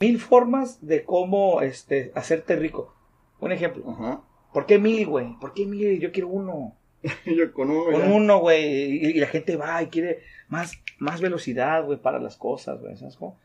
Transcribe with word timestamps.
mil 0.00 0.20
formas 0.20 0.86
de 0.86 1.04
cómo 1.04 1.60
este, 1.62 2.12
hacerte 2.14 2.56
rico. 2.56 2.94
Un 3.40 3.52
ejemplo. 3.52 3.84
Ajá. 3.90 4.20
¿Por 4.52 4.66
qué 4.66 4.78
mil, 4.78 5.06
güey? 5.06 5.36
¿Por 5.40 5.54
qué 5.54 5.66
mil? 5.66 5.98
Yo 5.98 6.12
quiero 6.12 6.28
uno. 6.28 6.76
Yo 7.26 7.52
con 7.52 7.70
uno. 7.70 7.92
Con 7.92 8.12
uno, 8.12 8.38
güey. 8.38 9.06
Y, 9.06 9.14
la 9.14 9.26
gente 9.26 9.56
va 9.56 9.82
y 9.82 9.88
quiere 9.88 10.20
más, 10.48 10.72
más 10.98 11.20
velocidad, 11.20 11.84
güey, 11.84 11.98
para 11.98 12.18
las 12.18 12.36
cosas, 12.36 12.80
güey. 12.80 12.96
¿Sabes 12.96 13.16
cómo? 13.16 13.38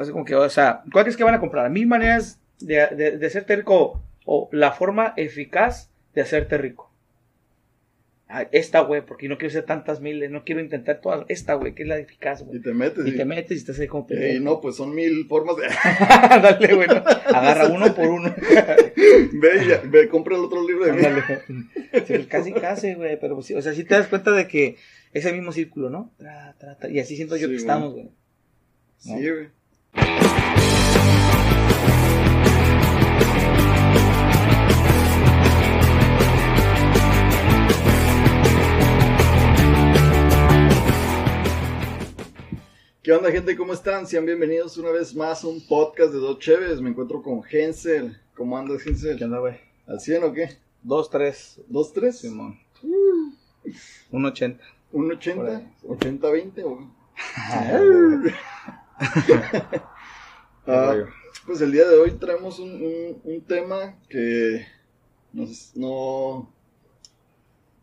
Es 0.00 0.10
como 0.10 0.24
que, 0.24 0.34
o 0.34 0.48
sea, 0.50 0.82
¿cuál 0.92 1.04
crees 1.04 1.16
que 1.16 1.24
van 1.24 1.34
a 1.34 1.40
comprar? 1.40 1.70
Mil 1.70 1.86
maneras 1.86 2.40
de, 2.60 2.86
de, 2.88 3.18
de 3.18 3.26
hacerte 3.26 3.56
rico 3.56 4.02
o 4.24 4.48
la 4.52 4.72
forma 4.72 5.14
eficaz 5.16 5.90
de 6.14 6.22
hacerte 6.22 6.58
rico. 6.58 6.87
Esta, 8.52 8.80
güey, 8.80 9.00
porque 9.06 9.26
no 9.26 9.38
quiero 9.38 9.48
hacer 9.52 9.64
tantas 9.64 10.02
miles, 10.02 10.30
no 10.30 10.44
quiero 10.44 10.60
intentar 10.60 11.00
todas. 11.00 11.24
Esta, 11.28 11.54
güey, 11.54 11.74
que 11.74 11.84
es 11.84 11.88
la 11.88 11.98
eficaz, 11.98 12.42
Y 12.42 12.44
güey. 12.44 12.60
te 12.60 12.74
metes. 12.74 13.06
Y 13.06 13.16
te 13.16 13.24
metes 13.24 13.52
y 13.52 13.60
estás 13.60 13.78
ahí 13.80 13.86
como 13.86 14.04
Y 14.04 14.08
pendejo. 14.14 14.44
no, 14.44 14.60
pues 14.60 14.76
son 14.76 14.94
mil 14.94 15.26
formas 15.26 15.56
de. 15.56 15.62
Dale, 16.42 16.74
güey. 16.74 16.88
no. 16.88 16.96
Agarra 16.96 17.68
uno 17.68 17.94
por 17.94 18.06
uno. 18.06 18.34
ve, 18.96 19.64
y 19.64 19.68
ya- 19.68 19.80
ve, 19.84 20.08
compra 20.10 20.36
el 20.36 20.44
otro 20.44 20.66
libro 20.68 20.84
de 20.84 20.92
mí. 20.92 21.02
Sí, 21.92 22.02
pues 22.06 22.26
casi, 22.26 22.52
casi, 22.52 22.94
güey. 22.94 23.18
Pero 23.18 23.40
sí, 23.40 23.54
o 23.54 23.62
sea, 23.62 23.72
sí 23.72 23.84
te 23.84 23.94
das 23.94 24.08
cuenta 24.08 24.30
de 24.32 24.46
que 24.46 24.76
es 25.14 25.24
el 25.24 25.34
mismo 25.34 25.50
círculo, 25.52 25.88
¿no? 25.88 26.12
Tra, 26.18 26.54
tra, 26.58 26.76
tra, 26.76 26.90
y 26.90 27.00
así 27.00 27.16
siento 27.16 27.36
yo 27.36 27.46
Sí, 27.46 27.52
que 27.52 27.56
estamos, 27.56 27.94
güey. 27.94 28.10
Sí, 28.98 29.12
güey. 29.14 29.48
¿Qué 43.08 43.14
onda, 43.14 43.32
gente? 43.32 43.56
¿Cómo 43.56 43.72
están? 43.72 44.06
Sean 44.06 44.26
bienvenidos 44.26 44.76
una 44.76 44.90
vez 44.90 45.14
más 45.14 45.42
a 45.42 45.46
un 45.46 45.66
podcast 45.66 46.12
de 46.12 46.18
Dos 46.18 46.40
Cheves. 46.40 46.82
Me 46.82 46.90
encuentro 46.90 47.22
con 47.22 47.40
Hensel. 47.50 48.20
¿Cómo 48.36 48.58
andas, 48.58 48.86
Hensel? 48.86 49.16
¿Qué 49.16 49.24
onda, 49.24 49.38
güey? 49.38 49.54
¿Al 49.86 49.98
100 49.98 50.24
o 50.24 50.32
qué? 50.34 50.58
Dos, 50.82 51.08
tres. 51.08 51.58
¿Dos, 51.68 51.90
tres? 51.94 52.18
Simón. 52.18 52.60
Un 54.10 54.26
ochenta. 54.26 54.62
¿Un 54.92 55.06
Por 55.06 55.16
80? 55.16 55.56
ahí. 55.56 55.72
¿80, 55.84 56.32
20? 56.32 56.64
O... 56.64 56.90
Ah, 60.66 60.96
pues 61.46 61.62
el 61.62 61.72
día 61.72 61.88
de 61.88 61.96
hoy 61.96 62.10
traemos 62.10 62.58
un, 62.58 62.72
un- 62.72 63.20
un 63.24 63.40
tema 63.40 63.98
que 64.10 64.66
nos, 65.32 65.74
no 65.74 66.52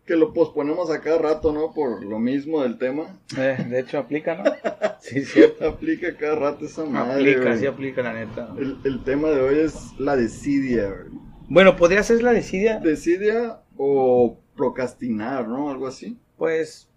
que 0.05 0.15
lo 0.15 0.33
posponemos 0.33 0.91
a 0.91 1.01
cada 1.01 1.17
rato, 1.17 1.51
¿no? 1.51 1.73
Por 1.73 2.05
lo 2.05 2.19
mismo 2.19 2.61
del 2.61 2.77
tema. 2.77 3.19
Eh, 3.35 3.57
de 3.67 3.79
hecho, 3.79 3.97
aplica, 3.97 4.35
¿no? 4.35 4.43
Sí. 5.01 5.23
Aplica 5.61 6.15
cada 6.17 6.35
rato 6.35 6.65
esa 6.65 6.85
madre. 6.85 7.13
Aplica, 7.13 7.41
güey. 7.49 7.59
sí 7.59 7.65
aplica, 7.65 8.01
la 8.01 8.13
neta. 8.13 8.53
el, 8.57 8.77
el 8.83 9.03
tema 9.03 9.29
de 9.29 9.41
hoy 9.41 9.59
es 9.59 9.91
la 9.99 10.15
desidia, 10.15 10.89
güey. 10.89 11.19
Bueno, 11.47 11.75
podría 11.75 12.01
ser 12.03 12.23
la 12.23 12.33
desidia, 12.33 12.79
Desidia 12.79 13.61
o 13.77 14.39
procrastinar, 14.55 15.47
¿no? 15.47 15.69
Algo 15.69 15.87
así. 15.87 16.17
pues. 16.37 16.89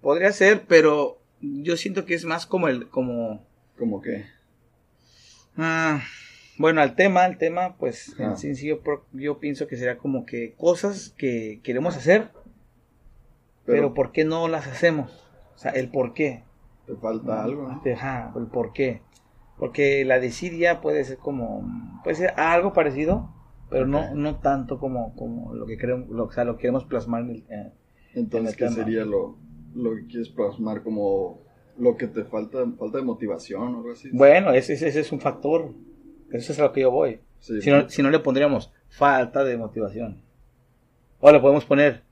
Podría 0.00 0.30
ser, 0.32 0.64
pero 0.68 1.20
yo 1.40 1.76
siento 1.76 2.04
que 2.04 2.14
es 2.14 2.24
más 2.24 2.46
como 2.46 2.68
el. 2.68 2.88
como 2.88 3.44
Como 3.76 4.00
que. 4.00 4.24
Ah, 5.56 6.00
bueno, 6.56 6.80
al 6.80 6.94
tema, 6.94 7.24
al 7.24 7.36
tema, 7.36 7.76
pues 7.76 8.14
en 8.18 8.36
sí, 8.36 8.54
sí, 8.54 8.68
yo, 8.68 8.80
yo 9.12 9.38
pienso 9.38 9.66
que 9.66 9.76
sería 9.76 9.98
como 9.98 10.24
que 10.24 10.54
cosas 10.56 11.14
que 11.18 11.60
queremos 11.64 11.96
hacer, 11.96 12.30
pero, 13.66 13.76
Pero, 13.78 13.94
¿por 13.94 14.12
qué 14.12 14.24
no 14.24 14.46
las 14.48 14.66
hacemos? 14.68 15.10
O 15.58 15.60
sea, 15.60 15.72
el 15.72 15.90
por 15.90 16.14
qué. 16.14 16.44
te 16.86 16.94
falta 16.94 17.42
algo, 17.42 17.66
¿no? 17.68 17.82
Ajá, 17.92 18.32
el 18.36 18.46
por 18.46 18.72
qué. 18.72 19.02
Porque 19.56 20.04
la 20.04 20.20
desidia 20.20 20.80
puede 20.80 21.02
ser 21.02 21.18
como, 21.18 21.68
puede 22.04 22.14
ser 22.14 22.30
algo 22.36 22.72
parecido, 22.72 23.28
pero 23.68 23.84
no, 23.88 24.14
no 24.14 24.36
tanto 24.36 24.78
como, 24.78 25.16
como 25.16 25.52
lo 25.54 25.66
que 25.66 25.76
queremos, 25.76 26.08
lo, 26.10 26.26
o 26.26 26.30
sea, 26.30 26.44
lo 26.44 26.54
que 26.54 26.60
queremos 26.62 26.84
plasmar 26.84 27.22
en 27.22 27.30
el, 27.30 27.44
eh, 27.50 27.72
Entonces, 28.14 28.52
el 28.52 28.56
¿qué 28.56 28.64
tema. 28.66 28.76
sería 28.76 29.04
lo, 29.04 29.36
lo 29.74 29.96
que 29.96 30.06
quieres 30.06 30.28
plasmar 30.28 30.84
como 30.84 31.40
lo 31.76 31.96
que 31.96 32.06
te 32.06 32.22
falta, 32.22 32.58
falta 32.78 32.98
de 32.98 33.04
motivación 33.04 33.74
o 33.74 33.78
algo 33.78 33.90
así? 33.90 34.10
Bueno, 34.12 34.52
ese, 34.52 34.74
ese, 34.74 34.86
ese 34.86 35.00
es 35.00 35.10
un 35.10 35.20
factor. 35.20 35.72
Eso 36.30 36.52
es 36.52 36.60
a 36.60 36.62
lo 36.62 36.72
que 36.72 36.82
yo 36.82 36.92
voy. 36.92 37.18
Sí, 37.40 37.60
Si 37.62 37.70
no, 37.72 37.88
si 37.88 38.00
no 38.00 38.10
le 38.10 38.20
pondríamos 38.20 38.72
falta 38.90 39.42
de 39.42 39.56
motivación. 39.56 40.22
O 41.18 41.32
le 41.32 41.40
podemos 41.40 41.64
poner, 41.64 42.04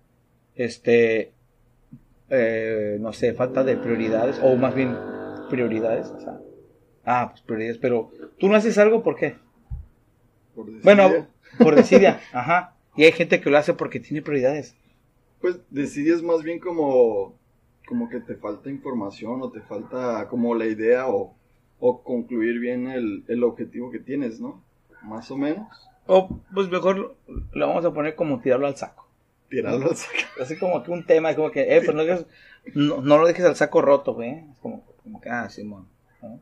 este, 0.57 1.33
eh, 2.31 2.99
no 3.01 3.13
sé, 3.13 3.35
falta 3.35 3.65
de 3.65 3.77
prioridades, 3.77 4.41
o 4.43 4.57
más 4.57 4.75
bien 4.75 4.97
prioridades. 5.49 6.09
O 6.09 6.21
sea, 6.21 6.41
ah, 7.05 7.29
pues 7.31 7.43
prioridades, 7.43 7.79
pero 7.79 8.11
tú 8.39 8.49
no 8.49 8.57
haces 8.57 8.79
algo, 8.79 9.03
¿por 9.03 9.17
qué? 9.17 9.37
por 10.57 10.67
desidia. 10.67 10.83
Bueno, 10.83 11.27
por 11.59 11.75
desidia, 11.77 12.21
ajá. 12.33 12.75
Y 12.97 13.05
hay 13.05 13.13
gente 13.13 13.41
que 13.41 13.51
lo 13.51 13.59
hace 13.59 13.75
porque 13.75 14.01
tiene 14.01 14.23
prioridades. 14.23 14.75
Pues 15.41 15.61
decides 15.71 16.23
más 16.23 16.43
bien 16.43 16.59
como, 16.59 17.35
como 17.87 18.09
que 18.09 18.21
te 18.21 18.37
falta 18.37 18.71
información 18.71 19.43
o 19.43 19.51
te 19.51 19.61
falta 19.61 20.27
como 20.29 20.55
la 20.55 20.65
idea 20.65 21.09
o, 21.09 21.35
o 21.79 22.03
concluir 22.03 22.59
bien 22.59 22.89
el, 22.89 23.25
el 23.29 23.45
objetivo 23.45 23.91
que 23.91 23.99
tienes, 23.99 24.41
¿no? 24.41 24.65
Más 25.03 25.31
o 25.31 25.37
menos. 25.37 25.69
O 26.07 26.41
pues 26.55 26.71
mejor 26.71 26.97
lo, 26.97 27.17
lo 27.53 27.69
vamos 27.69 27.85
a 27.85 27.93
poner 27.93 28.15
como 28.15 28.41
tirarlo 28.41 28.67
al 28.67 28.77
saco. 28.77 29.06
Tirarlo 29.49 29.91
al 29.91 29.97
saco. 29.97 30.17
Así 30.43 30.57
como 30.59 30.83
que 30.83 30.91
un 30.91 31.05
tema, 31.07 31.35
como 31.35 31.51
que, 31.51 31.77
eh, 31.77 31.83
pues 31.85 31.95
no, 31.95 32.03
dejes- 32.05 32.27
no, 32.75 33.01
no 33.01 33.19
lo 33.19 33.27
dejes 33.27 33.45
al 33.45 33.57
saco 33.57 33.81
roto, 33.83 34.15
güey. 34.15 34.45
Es 34.53 34.59
como, 34.61 34.85
como 35.03 35.21
que, 35.21 35.29
ah, 35.31 35.49
Simón. 35.49 35.87
¿no? 36.23 36.41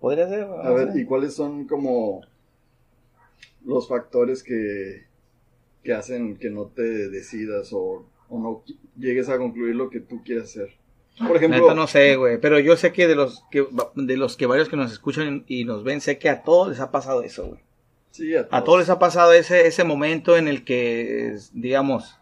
Podría 0.00 0.28
ser. 0.28 0.44
A 0.44 0.70
ver, 0.70 0.90
¿y 0.96 1.04
cuáles 1.04 1.34
son 1.34 1.66
como 1.66 2.22
los 3.64 3.88
factores 3.88 4.42
que, 4.42 5.04
que 5.82 5.92
hacen 5.92 6.36
que 6.36 6.50
no 6.50 6.66
te 6.66 7.08
decidas 7.08 7.72
o, 7.72 8.06
o 8.28 8.38
no 8.38 8.62
llegues 8.96 9.28
a 9.28 9.38
concluir 9.38 9.74
lo 9.74 9.90
que 9.90 10.00
tú 10.00 10.22
quieres 10.24 10.44
hacer? 10.44 10.70
Por 11.26 11.36
ejemplo, 11.36 11.60
Neta 11.62 11.74
no 11.74 11.86
sé, 11.86 12.16
güey, 12.16 12.38
pero 12.38 12.58
yo 12.60 12.76
sé 12.76 12.92
que 12.92 13.06
de 13.08 13.14
los 13.16 13.42
que 13.50 13.66
de 13.94 14.16
los 14.18 14.36
que 14.36 14.44
varios 14.44 14.68
que 14.68 14.76
nos 14.76 14.92
escuchan 14.92 15.44
y 15.48 15.64
nos 15.64 15.82
ven, 15.82 16.02
sé 16.02 16.18
que 16.18 16.28
a 16.28 16.42
todos 16.42 16.68
les 16.68 16.80
ha 16.80 16.90
pasado 16.90 17.22
eso, 17.22 17.46
güey. 17.46 17.60
Sí, 18.16 18.34
a 18.36 18.46
A 18.50 18.64
todos 18.64 18.78
les 18.80 18.90
ha 18.90 18.98
pasado 18.98 19.32
ese 19.32 19.66
ese 19.66 19.84
momento 19.84 20.36
en 20.36 20.48
el 20.48 20.64
que 20.64 21.36
digamos, 21.52 22.18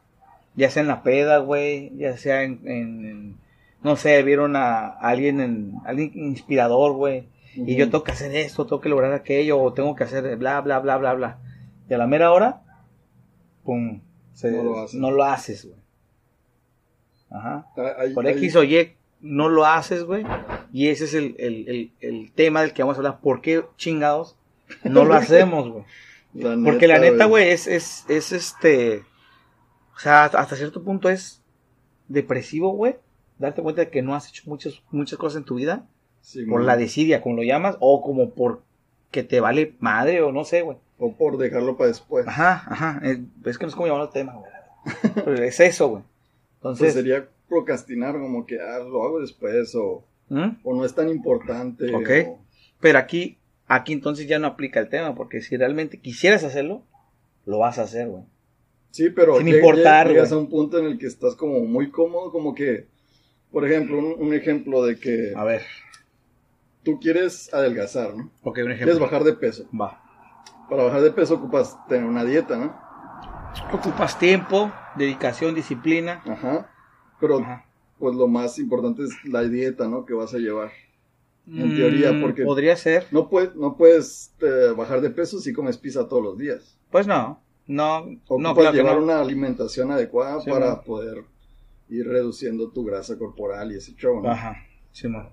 ya 0.57 0.71
sea 0.71 0.83
en 0.83 0.89
la 0.89 1.03
peda, 1.03 1.39
güey, 1.39 1.97
ya 1.97 2.17
sea 2.17 2.43
en, 2.43 2.61
en- 2.65 3.05
en- 3.07 3.37
no 3.83 3.97
sé, 3.97 4.23
vieron 4.23 4.57
a 4.57 4.87
alguien 4.89 5.41
en 5.41 5.73
alguien 5.85 6.13
inspirador, 6.15 6.93
güey, 6.95 7.29
y 7.55 7.77
yo 7.77 7.87
tengo 7.91 8.03
que 8.05 8.13
hacer 8.13 8.35
esto, 8.35 8.65
tengo 8.67 8.81
que 8.81 8.89
lograr 8.89 9.13
aquello 9.13 9.61
o 9.61 9.73
tengo 9.73 9.95
que 9.95 10.05
hacer 10.05 10.37
bla 10.37 10.61
bla 10.61 10.79
bla 10.81 10.97
bla 10.97 11.15
bla. 11.15 11.39
Y 11.89 11.95
a 11.95 11.99
la 11.99 12.07
mera 12.07 12.33
hora 12.33 12.63
pum, 13.63 14.01
se- 14.33 14.51
No 14.51 14.63
lo 14.63 14.79
haces. 14.81 14.95
no 15.01 15.11
lo 15.11 15.25
haces, 15.25 15.65
güey. 15.67 15.79
Ajá 17.31 17.67
Hay- 17.99 18.15
por 18.15 18.27
X 18.27 18.57
o 18.57 18.65
Y 18.65 18.95
no 19.21 19.49
lo 19.49 19.65
haces, 19.67 20.05
güey. 20.05 20.25
Y 20.73 20.89
ese 20.89 21.05
es 21.05 21.15
el, 21.15 21.35
el, 21.39 21.69
el, 21.69 21.93
el 22.01 22.33
tema 22.33 22.61
del 22.63 22.73
que 22.73 22.83
vamos 22.83 22.97
a 22.97 22.99
hablar. 22.99 23.21
¿Por 23.21 23.41
qué 23.41 23.65
chingados 23.77 24.37
no 24.85 25.05
lo 25.05 25.15
hacemos, 25.15 25.69
güey? 25.71 25.85
la 26.35 26.57
Porque 26.65 26.89
la 26.89 26.99
neta, 26.99 27.27
güey, 27.27 27.51
es, 27.51 27.67
es, 27.67 28.05
es 28.09 28.33
este. 28.33 29.03
O 29.95 29.99
sea, 29.99 30.25
hasta 30.25 30.57
cierto 30.57 30.83
punto 30.83 31.09
es 31.09 31.43
depresivo, 32.09 32.71
güey. 32.73 32.97
Darte 33.39 33.63
cuenta 33.63 33.83
de 33.83 33.91
que 33.91 34.03
no 34.03 34.15
has 34.15 34.29
hecho 34.29 34.43
muchas, 34.47 34.83
muchas 34.91 35.19
cosas 35.19 35.39
en 35.39 35.45
tu 35.45 35.57
vida. 35.57 35.87
Sí, 36.21 36.45
Por 36.47 36.61
man. 36.61 36.67
la 36.67 36.77
desidia, 36.77 37.21
como 37.23 37.37
lo 37.37 37.43
llamas. 37.43 37.77
O 37.81 38.03
como 38.03 38.31
por 38.31 38.63
que 39.11 39.23
te 39.23 39.41
vale 39.41 39.75
madre, 39.81 40.23
o 40.23 40.33
no 40.33 40.45
sé, 40.45 40.63
güey. 40.63 40.79
O 40.99 41.13
por 41.15 41.37
dejarlo 41.39 41.77
para 41.77 41.89
después. 41.89 42.27
Ajá, 42.27 42.65
ajá. 42.67 43.01
eh, 43.05 43.23
Es 43.45 43.59
que 43.59 43.65
no 43.65 43.69
es 43.69 43.75
como 43.75 43.87
llamar 43.87 44.05
el 44.07 44.11
tema, 44.11 44.35
güey. 44.35 44.51
Pero 45.25 45.43
es 45.45 45.61
eso, 45.61 45.89
güey. 45.89 46.03
Pues 46.61 46.75
Entonces. 46.81 46.95
sería 46.95 47.29
procrastinar 47.49 48.15
como 48.19 48.47
que 48.47 48.59
ah, 48.61 48.79
lo 48.79 49.05
hago 49.05 49.21
después 49.21 49.75
o, 49.75 50.05
¿Mm? 50.31 50.57
o 50.63 50.75
no 50.75 50.85
es 50.85 50.95
tan 50.95 51.09
importante. 51.11 51.95
Ok. 51.95 52.11
o- 52.29 52.39
Pero 52.81 52.99
aquí, 52.99 53.39
aquí 53.75 53.93
entonces 53.93 54.27
ya 54.29 54.39
no 54.39 54.47
aplica 54.47 54.81
el 54.81 54.89
tema, 54.89 55.15
porque 55.15 55.41
si 55.41 55.57
realmente 55.57 55.99
quisieras 56.01 56.45
hacerlo, 56.45 56.83
lo 57.47 57.59
vas 57.59 57.79
a 57.79 57.83
hacer, 57.83 58.09
güey. 58.09 58.25
Sí, 58.91 59.11
pero 59.11 59.37
Sin 59.39 59.47
lleg- 59.49 59.57
importar, 59.57 60.09
llegas 60.09 60.33
a 60.33 60.39
un 60.39 60.49
punto 60.49 60.79
en 60.79 60.87
el 60.87 60.99
que 60.99 61.07
estás 61.07 61.35
como 61.37 61.61
muy 61.61 61.91
cómodo, 61.91 62.31
como 62.31 62.55
que, 62.55 62.87
por 63.51 63.67
ejemplo, 63.67 63.99
un, 63.99 64.15
un 64.19 64.35
ejemplo 64.35 64.85
de 64.85 64.99
que 64.99 65.33
A 65.35 65.45
ver, 65.45 65.63
tú 66.83 66.99
quieres 67.01 67.53
adelgazar, 67.53 68.15
¿no? 68.15 68.31
ok, 68.43 68.47
un 68.47 68.53
Quieres 68.65 68.77
ejemplo. 68.81 69.01
bajar 69.01 69.25
de 69.25 69.33
peso. 69.35 69.67
Va. 69.79 70.01
Para 70.71 70.85
bajar 70.85 71.03
de 71.03 71.11
peso 71.11 71.35
ocupas 71.35 71.77
tener 71.89 72.05
una 72.05 72.25
dieta, 72.25 72.57
¿no? 72.57 72.77
Ocupas 73.73 74.19
tiempo, 74.19 74.73
dedicación, 74.97 75.55
disciplina. 75.55 76.23
Ajá. 76.27 76.71
Pero 77.21 77.39
Ajá. 77.41 77.65
pues 77.99 78.15
lo 78.17 78.27
más 78.29 78.59
importante 78.59 79.03
es 79.05 79.11
la 79.25 79.43
dieta, 79.43 79.87
¿no? 79.89 80.05
Que 80.05 80.15
vas 80.15 80.35
a 80.35 80.39
llevar. 80.39 80.71
En 81.47 81.77
teoría, 81.77 82.13
Mm, 82.13 82.23
porque- 82.23 82.43
Podría 82.45 82.75
ser. 82.77 83.07
No, 83.11 83.29
puedes 83.29 83.55
no 83.55 83.77
puedes 83.77 84.35
eh, 84.41 84.73
bajar 84.77 85.01
de 85.03 85.11
peso 85.11 85.39
si 85.41 85.53
comes 85.53 85.77
pizza 85.77 86.09
todos 86.09 86.23
los 86.23 86.39
días. 86.39 86.79
Pues 86.91 87.07
no. 87.07 87.43
No, 87.67 87.99
Ocupas 88.27 88.39
no, 88.41 88.55
claro 88.55 88.71
que 88.73 88.77
llevar 88.79 88.97
no. 88.97 89.05
una 89.05 89.21
alimentación 89.21 89.91
adecuada 89.91 90.41
Sí, 90.43 90.51
para 90.51 90.67
man. 90.77 90.85
poder 90.85 91.25
ir 91.89 92.07
reduciendo 92.07 92.71
tu 92.71 92.85
grasa 92.85 93.19
corporal 93.19 93.73
y 93.73 93.77
ese 93.77 93.95
show, 93.95 94.21
¿no? 94.23 94.31
Ajá, 94.31 94.57
Simón. 94.93 95.29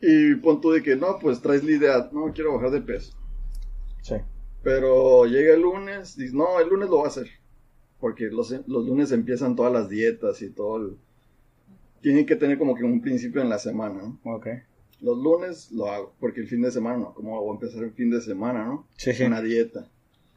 Y 0.00 0.34
pon 0.36 0.60
tú 0.60 0.70
de 0.72 0.82
que, 0.82 0.96
no, 0.96 1.18
pues 1.18 1.40
traes 1.42 1.62
la 1.64 1.70
idea, 1.72 2.08
no, 2.12 2.32
quiero 2.32 2.54
bajar 2.54 2.70
de 2.70 2.80
peso. 2.80 3.12
Sí. 4.02 4.14
Pero 4.62 5.26
llega 5.26 5.54
el 5.54 5.60
lunes, 5.62 6.16
dices, 6.16 6.34
no, 6.34 6.58
el 6.60 6.68
lunes 6.68 6.88
lo 6.88 6.96
voy 6.96 7.04
a 7.04 7.08
hacer. 7.08 7.28
Porque 7.98 8.24
los, 8.30 8.50
los 8.66 8.86
lunes 8.86 9.12
empiezan 9.12 9.56
todas 9.56 9.72
las 9.72 9.88
dietas 9.90 10.40
y 10.42 10.50
todo 10.50 10.76
el... 10.78 10.96
Tienen 12.00 12.24
que 12.26 12.36
tener 12.36 12.58
como 12.58 12.74
que 12.74 12.84
un 12.84 13.00
principio 13.00 13.42
en 13.42 13.48
la 13.48 13.58
semana, 13.58 14.00
¿no? 14.02 14.18
Ok. 14.34 14.46
Los 15.00 15.16
lunes 15.18 15.70
lo 15.72 15.90
hago, 15.90 16.14
porque 16.20 16.40
el 16.40 16.46
fin 16.48 16.62
de 16.62 16.70
semana 16.70 16.96
no. 16.98 17.14
¿Cómo 17.14 17.40
voy 17.40 17.50
a 17.50 17.54
empezar 17.54 17.82
el 17.84 17.92
fin 17.92 18.10
de 18.10 18.20
semana, 18.20 18.64
no? 18.64 18.86
Sí, 18.96 19.12
sí. 19.12 19.24
Una 19.24 19.40
dieta. 19.40 19.88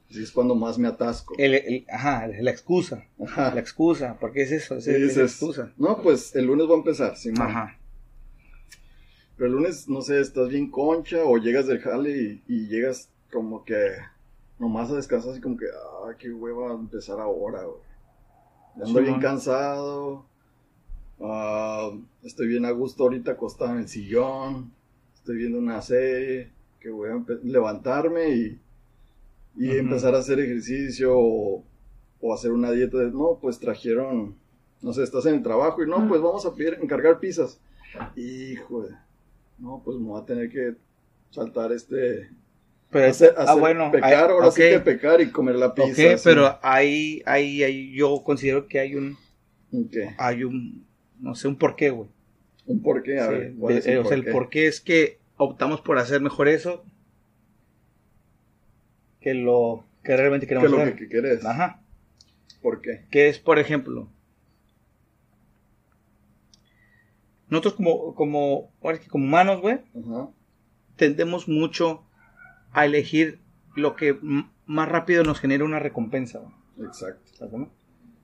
Así 0.10 0.22
es 0.24 0.32
cuando 0.32 0.56
más 0.56 0.78
me 0.78 0.88
atasco. 0.88 1.34
El, 1.38 1.54
el- 1.56 1.86
ajá, 1.90 2.28
la 2.28 2.52
excusa. 2.52 3.06
Ajá. 3.26 3.54
La 3.54 3.60
excusa. 3.62 4.18
¿Por 4.20 4.32
qué 4.32 4.44
es 4.44 4.52
eso? 4.52 4.76
Es, 4.76 4.88
es 4.88 5.18
la 5.18 5.24
excusa. 5.24 5.74
No, 5.78 6.02
pues 6.02 6.36
el 6.36 6.46
lunes 6.46 6.68
voy 6.68 6.76
a 6.76 6.80
empezar, 6.80 7.18
sí, 7.18 7.32
Ajá. 7.40 7.78
Pero 9.36 9.48
el 9.48 9.54
lunes, 9.54 9.90
no 9.90 10.02
sé, 10.02 10.20
estás 10.22 10.50
bien 10.50 10.70
concha 10.70 11.24
o 11.24 11.38
llegas 11.38 11.66
del 11.68 11.80
jale 11.80 12.12
y, 12.16 12.44
y 12.48 12.68
llegas 12.68 13.10
como 13.32 13.64
que 13.66 13.76
nomás 14.60 14.92
a 14.92 14.96
descansar 14.96 15.32
así 15.32 15.42
como 15.42 15.58
que, 15.58 15.66
ah, 15.66 16.14
qué 16.20 16.32
hueva 16.32 16.74
empezar 16.74 17.20
ahora, 17.20 17.64
güey. 17.64 17.82
Ya 18.78 18.84
Ando 18.86 19.00
Sí, 19.00 19.06
bien 19.06 19.20
cansado. 19.20 20.26
Ah, 21.22 21.92
estoy 22.24 22.48
bien 22.48 22.66
a 22.66 22.72
gusto 22.72 23.04
ahorita 23.04 23.32
acostado 23.32 23.72
en 23.74 23.80
el 23.80 23.88
sillón. 23.88 24.72
Estoy 25.16 25.38
viendo 25.38 25.58
una 25.60 25.82
serie. 25.82 26.52
Que 26.80 26.90
voy 26.90 27.10
a 27.12 27.24
levantarme 27.44 28.30
y, 28.36 28.60
y 29.56 29.70
empezar 29.78 30.14
a 30.16 30.18
hacer 30.20 30.40
ejercicio 30.42 31.14
o, 31.18 31.64
o 32.20 32.34
hacer 32.34 32.52
una 32.52 32.72
dieta. 32.72 32.98
No, 32.98 33.38
pues 33.42 33.58
trajeron, 33.58 34.36
no 34.82 34.92
sé, 34.92 35.04
estás 35.04 35.26
en 35.28 35.36
el 35.36 35.44
trabajo 35.44 35.82
y 35.82 35.88
no, 35.88 36.06
pues 36.10 36.20
vamos 36.22 36.46
a 36.46 36.54
pedir, 36.54 36.78
encargar 36.82 37.20
pizzas. 37.22 37.58
Hijo 38.18 38.86
no, 39.60 39.82
pues 39.86 39.98
me 39.98 40.08
voy 40.08 40.22
a 40.22 40.26
tener 40.26 40.50
que 40.50 40.74
saltar 41.30 41.72
este. 41.72 42.30
Pero, 42.90 43.10
hacer, 43.10 43.34
ah, 43.38 43.44
hacer- 43.44 43.60
bueno. 43.62 43.92
pecar, 43.92 44.14
ahí- 44.14 44.30
ahora 44.32 44.52
sí 44.52 44.62
que 44.62 44.80
pecar 44.82 45.22
y 45.22 45.32
comer 45.32 45.56
la 45.56 45.74
pizza. 45.74 46.16
Ok, 46.16 46.20
pero 46.24 46.60
ahí, 46.62 47.22
ahí, 47.26 47.64
ahí 47.64 47.94
yo 47.96 48.22
considero 48.26 48.68
que 48.68 48.80
hay 48.80 48.96
un, 48.96 49.16
hay 50.18 50.44
un, 50.44 50.86
no 51.24 51.34
sé, 51.36 51.48
un 51.48 51.56
porqué, 51.56 51.90
güey. 51.90 52.10
¿Un 52.68 52.82
por 52.82 53.02
qué? 53.04 53.20
A 53.20 53.28
Sí, 53.28 53.34
ver, 53.34 53.54
¿cuál 53.58 53.74
de- 53.74 53.80
es 53.80 53.88
el 53.88 53.94
eh, 53.94 53.98
o 54.00 54.04
sea, 54.06 54.14
el 54.16 54.22
porqué? 54.24 54.32
porqué 54.34 54.68
es 54.68 54.82
que 54.82 55.20
optamos 55.38 55.82
por 55.82 55.98
hacer 55.98 56.22
mejor 56.22 56.48
eso 56.48 56.84
que 59.22 59.34
lo 59.34 59.84
que 60.04 60.16
realmente 60.18 60.46
¿Qué 60.46 60.50
queremos 60.50 60.66
es 60.72 60.72
lo 60.78 60.82
hacer. 60.84 60.96
que, 60.96 61.06
que 61.06 61.10
querés? 61.10 61.46
Ajá. 61.46 61.80
¿Por 62.62 62.82
qué? 62.82 63.06
Que 63.10 63.30
es, 63.30 63.40
por 63.40 63.58
ejemplo, 63.58 64.08
nosotros 67.50 67.74
como, 67.76 68.16
como, 68.16 68.72
ahora 68.82 69.00
que 69.00 69.08
como 69.08 69.26
humanos, 69.26 69.62
güey, 69.62 69.80
tendemos 70.96 71.48
mucho 71.48 72.04
a 72.72 72.86
elegir 72.86 73.40
lo 73.76 73.96
que 73.96 74.18
más 74.66 74.90
rápido 74.90 75.24
nos 75.24 75.40
genera 75.40 75.64
una 75.64 75.80
recompensa, 75.80 76.40
güey. 76.40 76.88
Exacto. 76.88 77.32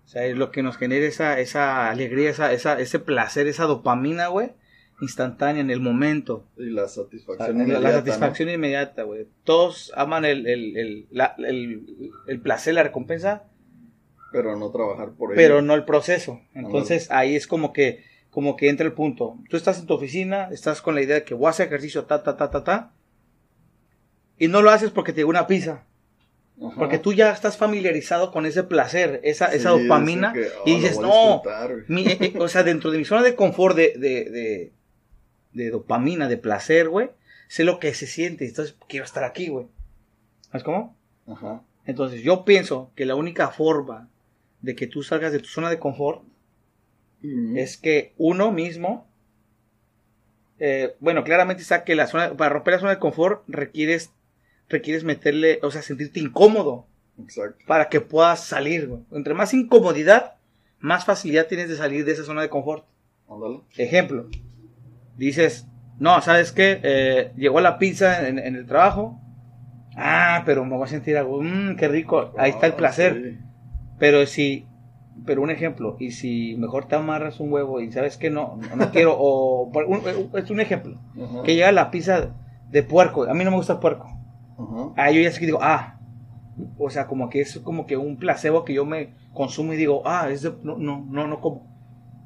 O 0.09 0.11
sea, 0.11 0.25
es 0.25 0.35
lo 0.35 0.49
que 0.49 0.63
nos 0.63 0.75
genera 0.77 1.05
esa, 1.05 1.39
esa 1.39 1.91
alegría, 1.91 2.31
esa, 2.31 2.51
esa, 2.51 2.79
ese 2.79 2.97
placer, 2.97 3.45
esa 3.45 3.65
dopamina, 3.65 4.25
güey, 4.29 4.53
instantánea 5.01 5.61
en 5.61 5.69
el 5.69 5.81
momento. 5.81 6.47
Y 6.57 6.71
la 6.71 6.87
satisfacción 6.87 7.59
la, 7.59 7.63
inmediata, 7.63 7.83
la 7.89 7.91
satisfacción 7.99 8.49
inmediata, 8.49 9.03
güey. 9.03 9.27
Todos 9.43 9.91
aman 9.95 10.25
el, 10.25 10.47
el, 10.47 10.75
el, 10.77 11.07
la- 11.11 11.35
el- 11.37 12.11
el 12.25 12.41
placer, 12.41 12.73
la 12.73 12.81
recompensa, 12.81 13.43
¿no? 13.43 13.89
Pero 14.31 14.55
no 14.57 14.71
trabajar 14.71 15.11
por 15.11 15.29
ello. 15.31 15.37
pero 15.37 15.61
no 15.61 15.75
el 15.75 15.85
proceso. 15.85 16.41
Entonces 16.55 17.11
ahí 17.11 17.35
es 17.35 17.45
como 17.45 17.71
que, 17.71 18.03
como 18.31 18.55
que 18.55 18.69
entra 18.69 18.87
el 18.87 18.93
punto. 18.93 19.37
Tú 19.47 19.57
estás 19.57 19.79
en 19.79 19.85
tu 19.85 19.93
oficina, 19.93 20.49
estás 20.51 20.81
con 20.81 20.95
la 20.95 21.03
idea 21.03 21.17
de 21.17 21.23
que 21.23 21.35
voy 21.35 21.45
a 21.45 21.49
hacer 21.51 21.67
ejercicio, 21.67 22.05
ta, 22.05 22.23
ta, 22.23 22.35
ta, 22.35 22.49
ta, 22.49 22.63
ta. 22.63 22.93
Y 24.39 24.47
no 24.47 24.63
lo 24.63 24.71
haces 24.71 24.89
porque 24.89 25.13
te 25.13 25.17
llegó 25.19 25.29
una 25.29 25.45
pizza. 25.45 25.85
Ajá. 26.61 26.75
Porque 26.77 26.99
tú 26.99 27.13
ya 27.13 27.31
estás 27.31 27.55
familiarizado 27.57 28.31
con 28.31 28.45
ese 28.45 28.63
placer, 28.63 29.21
esa, 29.23 29.45
esa 29.53 29.69
dopamina. 29.69 30.33
que, 30.33 30.47
oh, 30.59 30.63
y 30.65 30.75
dices, 30.75 30.99
no, 30.99 31.07
disfrutar, 31.35 31.71
güey". 31.71 31.85
mi- 31.87 32.07
eh, 32.07 32.17
eh, 32.19 32.33
o 32.39 32.47
sea, 32.49 32.63
dentro 32.63 32.91
de 32.91 32.97
mi 32.97 33.05
zona 33.05 33.23
de 33.23 33.35
confort, 33.35 33.75
de, 33.77 33.93
de, 33.97 34.25
de, 34.29 34.71
de 35.53 35.69
dopamina, 35.71 36.27
de 36.27 36.37
placer, 36.37 36.89
güey, 36.89 37.11
sé 37.47 37.63
lo 37.63 37.79
que 37.79 37.93
se 37.93 38.07
siente. 38.07 38.45
Entonces 38.45 38.75
quiero 38.89 39.05
estar 39.05 39.23
aquí, 39.23 39.47
güey. 39.47 39.67
¿Sabes 40.47 40.63
cómo? 40.63 40.95
Ajá. 41.27 41.61
Entonces 41.85 42.21
yo 42.23 42.43
pienso 42.45 42.91
que 42.95 43.05
la 43.05 43.15
única 43.15 43.49
forma 43.49 44.09
de 44.61 44.75
que 44.75 44.85
tú 44.87 45.01
salgas 45.03 45.31
de 45.31 45.39
tu 45.39 45.47
zona 45.47 45.69
de 45.69 45.79
confort 45.79 46.23
es 47.55 47.77
que 47.77 48.13
uno 48.17 48.51
mismo, 48.51 49.07
eh, 50.59 50.95
bueno, 50.99 51.23
claramente 51.23 51.61
está 51.61 51.83
que 51.83 51.95
la 51.95 52.07
zona, 52.07 52.35
para 52.35 52.49
romper 52.53 52.73
la 52.75 52.79
zona 52.79 52.91
de 52.91 52.99
confort 52.99 53.43
requieres, 53.47 54.11
requieres 54.69 55.03
meterle, 55.03 55.59
o 55.63 55.71
sea, 55.71 55.81
sentirte 55.81 56.19
incómodo 56.19 56.85
Exacto. 57.19 57.57
para 57.67 57.89
que 57.89 58.01
puedas 58.01 58.43
salir, 58.45 58.87
güey. 58.87 59.01
Entre 59.11 59.33
más 59.33 59.53
incomodidad, 59.53 60.35
más 60.79 61.05
facilidad 61.05 61.47
tienes 61.47 61.67
de 61.69 61.75
salir 61.75 62.05
de 62.05 62.11
esa 62.13 62.23
zona 62.23 62.41
de 62.41 62.49
confort. 62.49 62.85
Ándale. 63.29 63.61
Ejemplo, 63.77 64.27
dices, 65.17 65.67
no, 65.99 66.21
¿sabes 66.21 66.51
qué? 66.51 66.79
Eh, 66.83 67.31
llegó 67.35 67.59
la 67.61 67.77
pizza 67.77 68.27
en, 68.27 68.39
en 68.39 68.55
el 68.55 68.65
trabajo. 68.65 69.19
Ah, 69.95 70.43
pero 70.45 70.63
me 70.63 70.75
voy 70.77 70.85
a 70.85 70.87
sentir 70.87 71.17
algo, 71.17 71.41
mmm, 71.41 71.75
qué 71.75 71.87
rico, 71.87 72.33
ahí 72.37 72.51
está 72.51 72.67
el 72.67 72.73
Ah, 72.73 72.77
placer. 72.77 73.21
sí. 73.21 73.45
Pero 73.97 74.25
si, 74.25 74.65
pero 75.25 75.41
un 75.41 75.49
ejemplo, 75.49 75.97
y 75.99 76.11
si 76.11 76.55
mejor 76.57 76.87
te 76.87 76.95
amarras 76.95 77.41
un 77.41 77.51
huevo 77.51 77.81
y 77.81 77.91
sabes 77.91 78.15
que 78.15 78.29
no, 78.29 78.57
no, 78.69 78.75
no 78.77 78.91
quiero, 78.91 79.15
o 79.19 79.63
un- 79.65 80.29
es 80.37 80.49
un 80.49 80.61
ejemplo, 80.61 80.97
que 81.43 81.55
llega 81.55 81.71
la 81.73 81.91
pizza 81.91 82.33
de 82.69 82.83
puerco, 82.83 83.23
a 83.23 83.33
mí 83.33 83.43
no 83.43 83.51
me 83.51 83.57
gusta 83.57 83.73
el 83.73 83.79
puerco. 83.79 84.09
Ajá. 84.59 84.93
Ah, 84.97 85.11
yo 85.11 85.21
ya 85.21 85.31
sé 85.31 85.39
que 85.39 85.45
digo, 85.45 85.59
ah, 85.61 85.99
o 86.77 86.89
sea, 86.89 87.07
como 87.07 87.29
que 87.29 87.41
es 87.41 87.59
como 87.59 87.85
que 87.85 87.97
un 87.97 88.17
placebo 88.17 88.65
que 88.65 88.73
yo 88.73 88.85
me 88.85 89.13
consumo 89.33 89.73
y 89.73 89.77
digo, 89.77 90.03
ah, 90.05 90.29
es 90.29 90.41
de, 90.41 90.53
no, 90.63 90.77
no, 90.77 91.05
no, 91.09 91.27
no 91.27 91.39
como. 91.39 91.67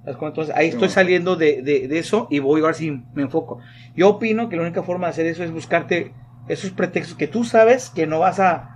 Entonces 0.05 0.53
ahí 0.55 0.67
estoy 0.67 0.89
saliendo 0.89 1.37
de, 1.37 1.61
de, 1.61 1.87
de 1.87 1.99
eso 1.99 2.27
y 2.29 2.39
voy 2.39 2.61
a 2.61 2.65
ver 2.65 2.75
si 2.75 2.91
me 3.13 3.21
enfoco. 3.21 3.59
Yo 3.95 4.09
opino 4.09 4.49
que 4.49 4.57
la 4.57 4.63
única 4.63 4.83
forma 4.83 5.07
de 5.07 5.11
hacer 5.11 5.25
eso 5.27 5.43
es 5.43 5.51
buscarte 5.51 6.13
esos 6.49 6.71
pretextos 6.71 7.15
que 7.17 7.27
tú 7.27 7.45
sabes 7.45 7.89
que 7.89 8.05
no 8.05 8.19
vas 8.19 8.39
a, 8.41 8.69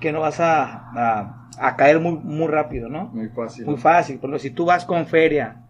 que 0.00 0.12
no 0.12 0.20
vas 0.20 0.40
a, 0.40 0.62
a, 0.94 1.48
a 1.58 1.76
caer 1.76 2.00
muy, 2.00 2.18
muy 2.18 2.48
rápido, 2.48 2.90
¿no? 2.90 3.06
Muy 3.14 3.30
fácil. 3.30 3.64
Muy 3.64 3.78
fácil. 3.78 4.18
Por 4.18 4.28
ejemplo, 4.28 4.38
si 4.40 4.50
tú 4.50 4.66
vas 4.66 4.84
con 4.84 5.06
feria, 5.06 5.63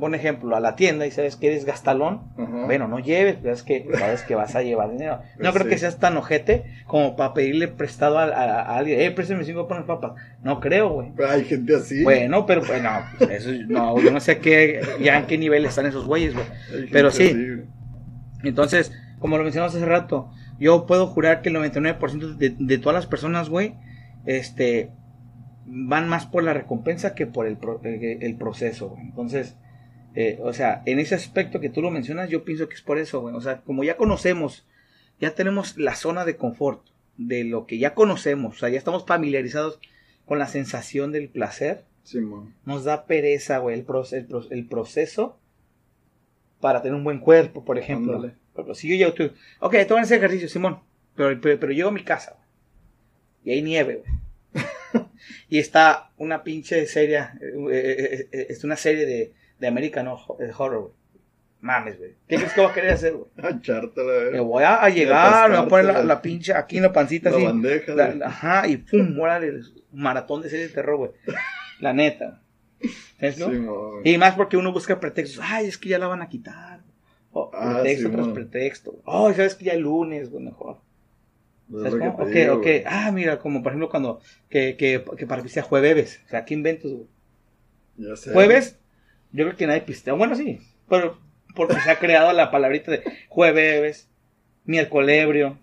por 0.00 0.14
ejemplo, 0.14 0.56
a 0.56 0.60
la 0.60 0.74
tienda 0.74 1.06
y 1.06 1.10
sabes 1.10 1.36
que 1.36 1.48
eres 1.48 1.64
gastalón, 1.66 2.22
bueno, 2.66 2.88
no 2.88 2.98
lleves, 2.98 3.36
pero 3.40 3.52
es 3.54 3.62
que 3.62 3.86
sabes 3.98 4.22
que 4.22 4.34
vas 4.34 4.54
a 4.56 4.62
llevar 4.62 4.90
dinero. 4.90 5.18
No 5.36 5.50
Pues 5.50 5.52
creo 5.54 5.68
que 5.68 5.78
seas 5.78 5.98
tan 5.98 6.16
ojete 6.16 6.64
como 6.86 7.14
para 7.14 7.34
pedirle 7.34 7.68
prestado 7.68 8.18
a, 8.18 8.24
a- 8.24 8.62
a 8.62 8.76
alguien, 8.78 9.00
eh, 9.00 9.10
préstame 9.10 9.44
cinco 9.44 9.68
pones 9.68 9.84
papas. 9.84 10.12
No 10.42 10.60
creo, 10.60 10.90
güey. 10.94 11.12
Hay 11.28 11.44
gente 11.44 11.76
así. 11.76 12.02
Bueno, 12.02 12.46
pero 12.46 12.62
bueno, 12.66 12.90
pues, 13.18 13.30
eso, 13.30 13.50
no, 13.68 14.00
yo 14.00 14.10
no 14.10 14.20
sé 14.20 14.38
qué, 14.38 14.80
ya 15.02 15.18
en 15.18 15.26
qué 15.26 15.36
nivel 15.38 15.64
están 15.66 15.86
esos 15.86 16.06
güeyes, 16.06 16.32
güey. 16.34 16.46
Pero 16.90 17.10
sí. 17.10 17.24
así. 17.28 17.62
Entonces, 18.44 18.92
como 19.18 19.36
lo 19.38 19.44
mencionamos 19.44 19.74
hace 19.74 19.84
rato, 19.86 20.30
yo 20.58 20.86
puedo 20.86 21.06
jurar 21.06 21.42
que 21.42 21.48
el 21.50 21.56
99% 21.56 22.36
de, 22.36 22.54
de 22.58 22.78
todas 22.78 22.94
las 22.94 23.06
personas, 23.06 23.48
güey, 23.48 23.74
este, 24.26 24.90
van 25.66 26.08
más 26.08 26.26
por 26.26 26.42
la 26.44 26.54
recompensa 26.54 27.14
que 27.14 27.26
por 27.26 27.46
el, 27.46 27.56
pro- 27.56 27.80
el, 27.84 28.22
el 28.22 28.36
proceso, 28.36 28.90
güey. 28.90 29.02
Entonces, 29.02 29.56
eh, 30.14 30.38
o 30.42 30.52
sea, 30.52 30.82
en 30.86 30.98
ese 30.98 31.14
aspecto 31.14 31.60
que 31.60 31.68
tú 31.70 31.80
lo 31.82 31.90
mencionas, 31.90 32.28
yo 32.30 32.44
pienso 32.44 32.68
que 32.68 32.74
es 32.74 32.82
por 32.82 32.98
eso, 32.98 33.20
güey. 33.20 33.34
O 33.34 33.40
sea, 33.40 33.60
como 33.62 33.84
ya 33.84 33.96
conocemos, 33.96 34.66
ya 35.20 35.34
tenemos 35.34 35.76
la 35.78 35.94
zona 35.94 36.24
de 36.24 36.36
confort 36.36 36.84
de 37.16 37.44
lo 37.44 37.66
que 37.66 37.78
ya 37.78 37.94
conocemos, 37.94 38.56
o 38.56 38.58
sea, 38.60 38.68
ya 38.70 38.78
estamos 38.78 39.04
familiarizados 39.06 39.78
con 40.24 40.38
la 40.38 40.46
sensación 40.48 41.12
del 41.12 41.28
placer, 41.28 41.84
Simón. 42.04 42.54
nos 42.64 42.84
da 42.84 43.06
pereza, 43.06 43.58
güey, 43.58 43.78
el, 43.78 43.84
pro- 43.84 44.04
el 44.50 44.66
proceso 44.66 45.38
para 46.60 46.80
tener 46.82 46.94
un 46.96 47.04
buen 47.04 47.18
cuerpo, 47.18 47.64
por 47.64 47.78
ejemplo. 47.78 48.14
Ándale. 48.16 48.34
Ejemplo, 48.54 48.74
si 48.74 48.88
yo 48.88 48.96
llego 48.96 49.12
tú, 49.14 49.30
ok, 49.60 49.74
a 49.74 50.00
hacer 50.00 50.18
ejercicio, 50.18 50.48
Simón, 50.48 50.80
pero, 51.16 51.38
pero, 51.40 51.58
pero 51.60 51.72
llego 51.72 51.88
a 51.88 51.92
mi 51.92 52.04
casa, 52.04 52.36
güey, 52.36 52.48
y 53.44 53.50
hay 53.58 53.62
nieve, 53.62 54.02
güey. 54.04 55.04
y 55.48 55.58
está 55.58 56.10
una 56.18 56.42
pinche 56.44 56.86
serie, 56.86 57.18
eh, 57.70 58.28
eh, 58.32 58.46
es 58.50 58.62
una 58.64 58.76
serie 58.76 59.06
de, 59.06 59.32
de 59.62 59.68
American 59.68 60.08
Horror, 60.08 60.80
güey. 60.80 60.92
Mames, 61.60 61.96
güey. 61.96 62.10
¿Qué 62.26 62.36
crees 62.36 62.52
que 62.52 62.60
voy 62.60 62.70
a 62.70 62.74
querer 62.74 62.90
hacer, 62.92 63.12
güey? 63.14 63.26
A 63.42 63.50
echártela, 63.56 64.12
Me 64.24 64.40
güey. 64.40 64.40
voy 64.40 64.64
a, 64.64 64.82
a 64.82 64.88
llegar, 64.90 65.48
me 65.50 65.56
voy 65.58 65.66
a 65.66 65.68
poner 65.68 65.84
la, 65.86 66.02
la 66.02 66.20
pinche 66.20 66.52
aquí 66.52 66.78
en 66.78 66.82
la 66.82 66.92
pancita 66.92 67.30
La 67.30 67.36
así. 67.36 67.44
bandeja, 67.46 67.94
La- 67.94 68.06
güey. 68.06 68.18
la- 68.18 68.26
ajá, 68.26 68.66
y 68.68 68.76
pum, 68.78 69.18
órale, 69.20 69.60
maratón 69.92 70.42
de 70.42 70.50
serie 70.50 70.66
de 70.66 70.74
terror, 70.74 70.96
güey. 70.96 71.10
La 71.80 71.92
neta. 71.92 72.40
¿Sabes, 73.20 73.38
no? 73.38 73.46
Güey. 73.46 74.12
Y 74.14 74.18
más 74.18 74.34
porque 74.34 74.56
uno 74.56 74.72
busca 74.72 74.98
pretextos. 74.98 75.40
Ay, 75.48 75.66
es 75.68 75.78
que 75.78 75.88
ya 75.90 75.98
la 76.00 76.08
van 76.08 76.20
a 76.22 76.28
quitar. 76.28 76.80
O 77.30 77.50
Ah, 77.54 77.74
pretexto 77.80 78.08
sí, 78.08 78.14
tras 78.14 78.28
pretexto. 78.28 78.94
Ay, 79.06 79.34
sabes 79.34 79.54
que 79.54 79.64
ya 79.66 79.72
el 79.74 79.82
lunes, 79.82 80.30
güey, 80.30 80.44
mejor. 80.44 80.78
Es 81.72 81.76
¿Sabes 81.78 81.92
que 81.94 81.98
cómo? 82.00 82.24
Ok, 82.24 82.28
digo, 82.30 82.54
ok. 82.56 82.62
güey. 82.62 82.82
Ah, 82.86 83.10
mira, 83.12 83.38
como 83.38 83.62
por 83.62 83.70
ejemplo 83.70 83.88
cuando 83.88 84.20
que, 84.50 84.76
que, 84.76 85.04
que 85.16 85.26
para 85.28 85.42
pistear 85.44 85.64
jueves. 85.64 86.20
O 86.26 86.28
sea, 86.28 86.44
¿qué 86.44 86.54
inventos, 86.54 86.92
güey? 86.92 87.06
Ya 87.98 88.16
sé. 88.16 88.32
Jueves, 88.32 88.78
yo 89.32 89.44
creo 89.44 89.56
que 89.56 89.66
nadie 89.66 89.82
pistea. 89.82 90.14
Bueno, 90.14 90.34
sí, 90.36 90.60
pero 90.88 91.18
porque 91.54 91.80
se 91.80 91.90
ha 91.90 91.98
creado 91.98 92.32
la 92.32 92.50
palabrita 92.50 92.90
de 92.90 93.02
jueves, 93.28 94.08
miércolebrio, 94.64 95.58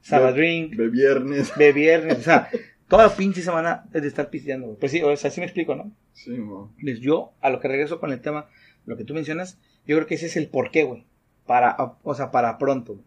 sabadrink, 0.00 0.74
De 0.74 0.88
viernes. 0.88 1.52
de 1.56 1.72
viernes, 1.72 2.18
o 2.18 2.22
sea, 2.22 2.48
toda 2.88 3.06
la 3.08 3.14
pinche 3.16 3.42
semana 3.42 3.84
es 3.92 4.02
de 4.02 4.08
estar 4.08 4.30
pisteando, 4.30 4.66
güey. 4.66 4.78
Pues 4.78 4.92
sí, 4.92 5.02
o 5.02 5.16
sea, 5.16 5.28
así 5.28 5.40
me 5.40 5.46
explico, 5.46 5.74
¿no? 5.74 5.90
Sí, 6.12 6.30
mo. 6.30 6.72
Pues 6.80 7.00
yo, 7.00 7.32
a 7.40 7.50
lo 7.50 7.60
que 7.60 7.68
regreso 7.68 8.00
con 8.00 8.12
el 8.12 8.20
tema, 8.20 8.48
lo 8.86 8.96
que 8.96 9.04
tú 9.04 9.14
mencionas, 9.14 9.58
yo 9.86 9.96
creo 9.96 10.06
que 10.06 10.14
ese 10.14 10.26
es 10.26 10.36
el 10.36 10.48
porqué, 10.48 10.84
güey. 10.84 11.04
Para, 11.46 11.76
o 12.02 12.14
sea, 12.14 12.30
para 12.30 12.56
pronto. 12.58 12.94
güey. 12.94 13.04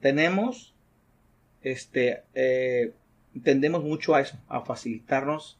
Tenemos, 0.00 0.74
este, 1.62 2.22
eh, 2.34 2.92
tendemos 3.42 3.82
mucho 3.84 4.14
a 4.14 4.20
eso, 4.20 4.38
a 4.48 4.60
facilitarnos 4.62 5.58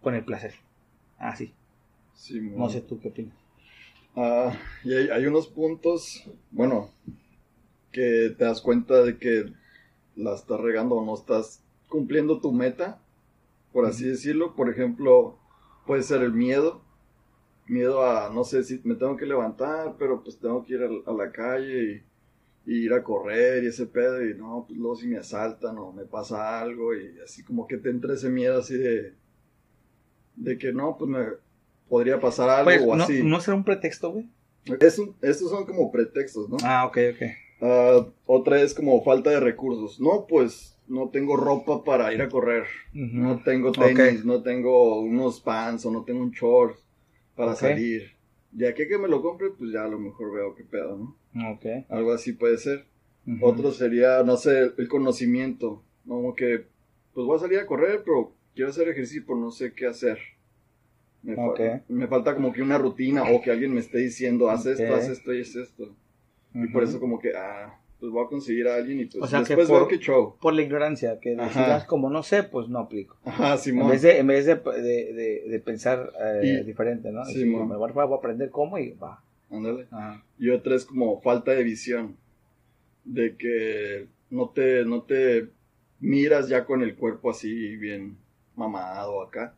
con 0.00 0.14
el 0.14 0.24
placer. 0.24 0.54
Así. 1.18 1.52
Sí. 2.18 2.40
No 2.40 2.68
sé 2.68 2.80
tú 2.80 2.98
qué 3.00 3.08
opinas. 3.08 3.34
Ah, 4.16 4.52
y 4.82 4.92
hay, 4.92 5.08
hay 5.08 5.26
unos 5.26 5.46
puntos, 5.46 6.28
bueno, 6.50 6.90
que 7.92 8.34
te 8.36 8.44
das 8.44 8.60
cuenta 8.60 9.02
de 9.04 9.18
que 9.18 9.52
la 10.16 10.34
estás 10.34 10.60
regando 10.60 10.96
o 10.96 11.04
no 11.06 11.14
estás 11.14 11.62
cumpliendo 11.88 12.40
tu 12.40 12.52
meta, 12.52 13.00
por 13.72 13.86
así 13.86 14.04
decirlo. 14.04 14.56
Por 14.56 14.68
ejemplo, 14.68 15.38
puede 15.86 16.02
ser 16.02 16.22
el 16.22 16.32
miedo. 16.32 16.82
Miedo 17.68 18.04
a, 18.04 18.30
no 18.30 18.42
sé 18.44 18.64
si 18.64 18.80
me 18.82 18.96
tengo 18.96 19.16
que 19.16 19.26
levantar, 19.26 19.94
pero 19.96 20.22
pues 20.24 20.38
tengo 20.38 20.64
que 20.64 20.74
ir 20.74 20.82
a, 20.82 21.10
a 21.10 21.14
la 21.14 21.30
calle 21.30 22.02
y, 22.66 22.72
y 22.72 22.84
ir 22.86 22.94
a 22.94 23.04
correr 23.04 23.62
y 23.62 23.68
ese 23.68 23.86
pedo. 23.86 24.26
Y 24.26 24.34
no, 24.34 24.64
pues 24.66 24.76
luego 24.76 24.96
si 24.96 25.06
me 25.06 25.18
asaltan 25.18 25.78
o 25.78 25.92
me 25.92 26.04
pasa 26.04 26.60
algo 26.60 26.94
y 26.96 27.20
así 27.22 27.44
como 27.44 27.68
que 27.68 27.76
te 27.76 27.90
entra 27.90 28.14
ese 28.14 28.28
miedo 28.28 28.58
así 28.58 28.76
de, 28.76 29.14
de 30.34 30.58
que 30.58 30.72
no, 30.72 30.96
pues 30.98 31.08
me 31.10 31.47
podría 31.88 32.20
pasar 32.20 32.48
algo 32.50 32.64
Pues, 32.64 32.80
o 32.82 32.96
no, 32.96 33.04
así. 33.04 33.22
no 33.22 33.40
será 33.40 33.56
un 33.56 33.64
pretexto, 33.64 34.12
güey. 34.12 34.28
Es 34.80 34.98
un- 34.98 35.14
estos 35.22 35.50
son 35.50 35.64
como 35.66 35.90
pretextos, 35.90 36.48
¿no? 36.48 36.56
Ah, 36.62 36.86
ok, 36.86 36.98
ok. 37.14 37.22
Ah, 37.60 38.06
otra 38.26 38.60
es 38.62 38.74
como 38.74 39.02
falta 39.02 39.30
de 39.30 39.40
recursos. 39.40 39.98
No, 40.00 40.26
pues 40.28 40.76
no 40.86 41.08
tengo 41.10 41.36
ropa 41.36 41.84
para 41.84 42.12
ir 42.12 42.22
a 42.22 42.28
correr. 42.28 42.64
Ujú. 42.94 43.16
No 43.16 43.42
tengo 43.42 43.72
tenis, 43.72 44.20
Ok. 44.20 44.24
no 44.26 44.42
tengo 44.42 45.00
unos 45.00 45.40
pants 45.40 45.84
o 45.86 45.90
no 45.90 46.04
tengo 46.04 46.20
un 46.22 46.30
short 46.30 46.76
para 47.34 47.52
Ok. 47.52 47.58
salir. 47.58 48.12
Ya 48.52 48.74
que 48.74 48.88
que 48.88 48.96
me 48.98 49.08
lo 49.08 49.20
compre, 49.22 49.48
pues 49.50 49.72
ya 49.72 49.84
a 49.84 49.88
lo 49.88 49.98
mejor 49.98 50.32
veo 50.32 50.54
qué 50.54 50.64
pedo, 50.64 50.96
¿no? 50.96 51.50
Ok. 51.52 51.66
Algo 51.88 52.12
así 52.12 52.32
puede 52.32 52.58
ser. 52.58 52.86
Ujú. 53.26 53.44
Otro 53.46 53.72
sería, 53.72 54.22
no 54.22 54.36
sé, 54.36 54.72
el 54.76 54.88
conocimiento. 54.88 55.82
¿no? 56.04 56.14
Como 56.14 56.34
que, 56.34 56.64
pues 57.12 57.26
voy 57.26 57.36
a 57.36 57.40
salir 57.40 57.58
a 57.58 57.66
correr, 57.66 58.02
pero 58.04 58.32
quiero 58.54 58.70
hacer 58.70 58.88
ejercicio, 58.88 59.24
pero 59.26 59.38
no 59.38 59.50
sé 59.50 59.72
qué 59.74 59.86
hacer. 59.86 60.18
Me, 61.22 61.34
fa- 61.34 61.46
Ok. 61.48 61.60
me 61.88 62.06
falta 62.06 62.34
como 62.34 62.52
que 62.52 62.62
una 62.62 62.78
rutina 62.78 63.24
o 63.24 63.40
que 63.42 63.50
alguien 63.50 63.74
me 63.74 63.80
esté 63.80 63.98
diciendo, 63.98 64.48
haz 64.50 64.66
esto, 64.66 64.84
Ok. 64.84 64.90
haz 64.98 65.08
esto 65.08 65.34
y 65.34 65.40
haz 65.42 65.56
esto. 65.56 65.94
Y 66.54 66.66
por 66.68 66.82
eso 66.84 66.98
como 67.00 67.18
que, 67.18 67.32
ah, 67.36 67.78
pues 68.00 68.12
voy 68.12 68.24
a 68.24 68.28
conseguir 68.28 68.68
a 68.68 68.76
alguien 68.76 69.00
y 69.00 69.04
pues 69.06 69.24
O 69.24 69.26
sea, 69.26 69.40
que 69.42 69.48
después 69.56 69.68
por- 69.68 69.80
veo 69.80 69.88
que 69.88 69.98
show. 69.98 70.36
Por 70.40 70.54
la 70.54 70.62
ignorancia, 70.62 71.18
que 71.20 71.30
decidas 71.34 71.84
como 71.84 72.08
no 72.08 72.22
sé, 72.22 72.44
pues 72.44 72.68
no 72.68 72.78
aplico. 72.78 73.16
Ajá, 73.24 73.54
En 73.54 73.58
Simón. 73.58 73.90
vez 73.90 74.02
de, 74.02 74.18
en 74.18 74.26
vez 74.28 74.46
de, 74.46 74.54
de, 74.54 75.12
de- 75.12 75.44
de 75.48 75.60
pensar 75.60 76.12
eh, 76.20 76.60
Y- 76.62 76.64
diferente, 76.64 77.10
¿no? 77.10 77.24
Decir, 77.26 77.46
me 77.46 77.64
voy, 77.76 77.90
a- 77.94 78.14
aprender 78.14 78.50
cómo 78.50 78.78
y 78.78 78.92
va. 78.92 79.20
Ándale. 79.50 79.86
Y 80.38 80.50
otra 80.50 80.76
es 80.76 80.84
como 80.84 81.20
falta 81.20 81.50
de 81.52 81.62
visión. 81.64 82.16
De 83.04 83.36
que 83.36 84.06
no 84.30 84.50
te, 84.50 84.84
no 84.84 85.02
te 85.02 85.48
miras 86.00 86.48
ya 86.48 86.64
con 86.64 86.82
el 86.82 86.94
cuerpo 86.94 87.30
así 87.30 87.76
bien 87.76 88.16
mamado 88.54 89.22
acá. 89.22 89.54